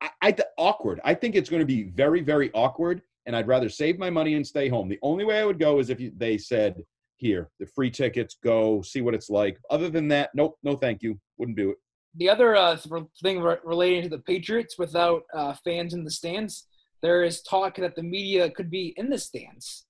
I, 0.00 0.10
I 0.22 0.36
awkward. 0.56 1.00
I 1.04 1.14
think 1.14 1.34
it's 1.34 1.50
going 1.50 1.60
to 1.60 1.66
be 1.66 1.84
very 1.84 2.20
very 2.20 2.50
awkward, 2.52 3.02
and 3.26 3.36
I'd 3.36 3.46
rather 3.46 3.68
save 3.68 3.98
my 3.98 4.10
money 4.10 4.34
and 4.34 4.46
stay 4.46 4.68
home. 4.68 4.88
The 4.88 4.98
only 5.02 5.24
way 5.24 5.40
I 5.40 5.44
would 5.44 5.58
go 5.58 5.78
is 5.78 5.90
if 5.90 6.00
you, 6.00 6.12
they 6.16 6.38
said, 6.38 6.82
"Here, 7.16 7.50
the 7.60 7.66
free 7.66 7.90
tickets. 7.90 8.36
Go 8.42 8.82
see 8.82 9.00
what 9.00 9.14
it's 9.14 9.30
like." 9.30 9.58
Other 9.70 9.90
than 9.90 10.08
that, 10.08 10.30
nope, 10.34 10.58
no, 10.62 10.76
thank 10.76 11.02
you. 11.02 11.18
Wouldn't 11.36 11.56
do 11.56 11.70
it. 11.70 11.76
The 12.16 12.28
other 12.28 12.56
uh, 12.56 12.76
thing 13.22 13.40
re- 13.40 13.58
relating 13.64 14.02
to 14.02 14.08
the 14.08 14.18
Patriots 14.22 14.76
without 14.78 15.22
uh, 15.34 15.54
fans 15.64 15.94
in 15.94 16.04
the 16.04 16.10
stands, 16.10 16.66
there 17.02 17.22
is 17.22 17.42
talk 17.42 17.76
that 17.76 17.94
the 17.94 18.02
media 18.02 18.50
could 18.50 18.70
be 18.70 18.94
in 18.96 19.08
the 19.10 19.18
stands 19.18 19.86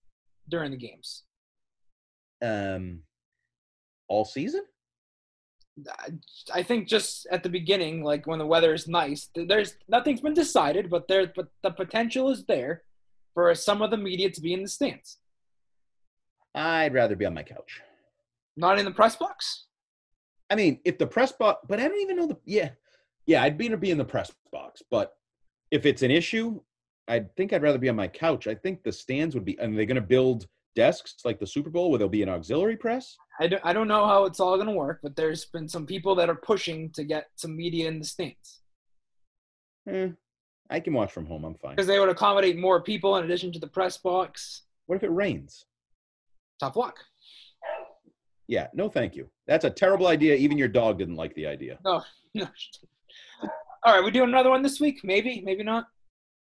during 0.49 0.71
the 0.71 0.77
games. 0.77 1.25
Um, 2.43 3.01
all 4.09 4.25
season. 4.25 4.63
I 6.53 6.63
think 6.63 6.89
just 6.89 7.27
at 7.31 7.43
the 7.43 7.49
beginning, 7.49 8.03
like 8.03 8.27
when 8.27 8.39
the 8.39 8.47
weather 8.47 8.75
is 8.75 8.89
nice, 8.89 9.29
there's 9.35 9.77
nothing's 9.89 10.21
been 10.21 10.35
decided, 10.35 10.91
but 10.91 11.09
there, 11.09 11.33
but 11.35 11.49
the 11.63 11.71
potential 11.71 12.31
is 12.31 12.45
there 12.45 12.83
for 13.35 13.55
some 13.55 13.83
of 13.83 13.91
the 13.91 13.97
media 13.97 14.31
to 14.31 14.41
be 14.41 14.53
in 14.53 14.63
the 14.63 14.69
stands, 14.69 15.19
I'd 16.55 16.95
rather 16.95 17.15
be 17.15 17.25
on 17.25 17.35
my 17.35 17.43
couch. 17.45 17.81
not 18.57 18.79
in 18.79 18.85
the 18.85 18.91
press 18.91 19.15
box. 19.17 19.67
I 20.51 20.55
mean, 20.55 20.81
if 20.85 20.99
the 20.99 21.07
press 21.07 21.31
box, 21.33 21.65
but 21.69 21.79
I 21.79 21.87
don't 21.89 22.01
even 22.01 22.17
know 22.17 22.27
the. 22.27 22.39
Yeah, 22.45 22.71
yeah, 23.27 23.43
I'd 23.43 23.59
be 23.59 23.69
to 23.69 23.77
be 23.77 23.91
in 23.91 23.99
the 23.99 24.05
press 24.05 24.33
box, 24.51 24.83
but 24.91 25.13
if 25.71 25.87
it's 25.87 26.03
an 26.03 26.11
issue, 26.11 26.61
I 27.07 27.21
think 27.37 27.53
I'd 27.53 27.63
rather 27.63 27.79
be 27.79 27.89
on 27.89 27.97
my 27.97 28.09
couch. 28.09 28.47
I 28.47 28.55
think 28.55 28.83
the 28.83 28.93
stands 28.93 29.35
would 29.35 29.45
be. 29.45 29.59
And 29.59 29.77
they're 29.77 29.87
going 29.87 29.97
to 29.97 30.01
build 30.01 30.47
desks 30.75 31.17
like 31.25 31.39
the 31.39 31.47
Super 31.47 31.71
Bowl 31.71 31.91
where 31.91 31.99
there'll 31.99 32.09
be 32.11 32.23
an 32.23 32.29
auxiliary 32.29 32.77
press. 32.77 33.17
I 33.41 33.47
don't, 33.49 33.63
I 33.65 33.73
don't 33.73 33.89
know 33.89 34.07
how 34.07 34.25
it's 34.25 34.41
all 34.41 34.57
going 34.57 34.69
to 34.69 34.73
work, 34.75 35.01
but 35.03 35.17
there's 35.17 35.45
been 35.47 35.69
some 35.69 35.87
people 35.87 36.15
that 36.17 36.29
are 36.29 36.35
pushing 36.35 36.91
to 36.91 37.05
get 37.05 37.27
some 37.37 37.57
media 37.57 37.89
in 37.89 37.99
the 38.01 38.05
stands 38.05 38.61
Eh, 39.89 40.09
I 40.69 40.81
can 40.81 40.93
watch 40.93 41.13
from 41.13 41.25
home. 41.27 41.45
I'm 41.45 41.55
fine. 41.55 41.75
because 41.77 41.87
they 41.87 41.99
would 41.99 42.11
accommodate 42.11 42.59
more 42.59 42.83
people 42.83 43.17
in 43.17 43.25
addition 43.25 43.51
to 43.53 43.59
the 43.59 43.67
press 43.69 43.97
box. 43.97 44.63
What 44.87 44.97
if 44.97 45.03
it 45.03 45.11
rains? 45.11 45.65
Tough 46.61 46.77
luck. 46.77 46.99
Yeah, 48.49 48.67
no, 48.75 48.89
thank 48.89 49.15
you. 49.17 49.29
That's 49.47 49.65
a 49.65 49.71
terrible 49.71 50.07
idea. 50.09 50.35
Even 50.35 50.59
your 50.59 50.69
dog 50.69 50.99
didn't 50.99 51.17
like 51.17 51.35
the 51.35 51.47
idea. 51.47 51.79
No, 51.85 52.03
no. 52.35 52.47
All 53.85 53.95
right, 53.95 54.05
we 54.05 54.11
doing 54.11 54.29
another 54.29 54.51
one 54.51 54.63
this 54.63 54.81
week? 54.81 55.01
Maybe, 55.05 55.41
maybe 55.43 55.63
not. 55.63 55.87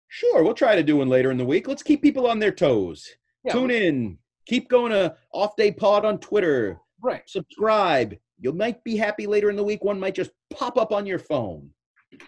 Sure, 0.10 0.44
we'll 0.44 0.54
try 0.54 0.76
to 0.76 0.84
do 0.84 0.98
one 0.98 1.10
later 1.10 1.32
in 1.32 1.38
the 1.38 1.46
week. 1.46 1.68
Let's 1.68 1.84
keep 1.84 2.02
people 2.02 2.28
on 2.28 2.38
their 2.40 2.52
toes. 2.52 3.08
Yeah, 3.44 3.54
Tune 3.54 3.72
in. 3.72 4.18
Keep 4.48 4.70
going 4.70 4.92
to 4.92 5.16
Off 5.34 5.56
Day 5.56 5.72
Pod 5.72 6.06
on 6.06 6.20
Twitter. 6.20 6.80
Right. 7.02 7.24
Subscribe. 7.28 8.16
You 8.40 8.52
might 8.52 8.84
be 8.84 8.96
happy 8.98 9.28
later 9.28 9.50
in 9.50 9.56
the 9.56 9.64
week. 9.64 9.84
One 9.84 10.00
might 10.00 10.16
just 10.16 10.32
pop 10.52 10.78
up 10.78 10.92
on 10.92 11.06
your 11.06 11.20
phone. 11.20 11.70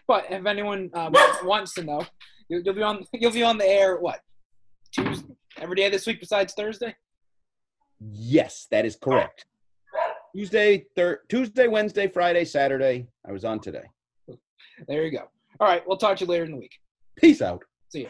But 0.07 0.25
if 0.31 0.45
anyone 0.45 0.89
uh, 0.93 1.09
wants 1.43 1.73
to 1.75 1.83
know, 1.83 2.05
you'll, 2.47 2.61
you'll 2.61 2.73
be 2.75 2.83
on 2.83 3.05
you'll 3.13 3.31
be 3.31 3.43
on 3.43 3.57
the 3.57 3.67
air 3.67 3.97
what 3.97 4.21
Tuesday 4.91 5.35
every 5.59 5.75
day 5.75 5.89
this 5.89 6.07
week 6.07 6.19
besides 6.19 6.53
Thursday. 6.53 6.95
Yes, 7.99 8.67
that 8.71 8.85
is 8.85 8.95
correct. 8.95 9.45
Tuesday, 10.35 10.85
thir- 10.95 11.21
Tuesday, 11.29 11.67
Wednesday, 11.67 12.07
Friday, 12.07 12.45
Saturday. 12.45 13.07
I 13.27 13.31
was 13.31 13.45
on 13.45 13.59
today. 13.59 13.83
There 14.87 15.03
you 15.03 15.11
go. 15.11 15.29
All 15.59 15.67
right, 15.67 15.83
we'll 15.87 15.97
talk 15.97 16.17
to 16.17 16.25
you 16.25 16.29
later 16.29 16.45
in 16.45 16.51
the 16.51 16.57
week. 16.57 16.73
Peace 17.17 17.41
out. 17.41 17.63
See 17.89 18.01
you. 18.01 18.09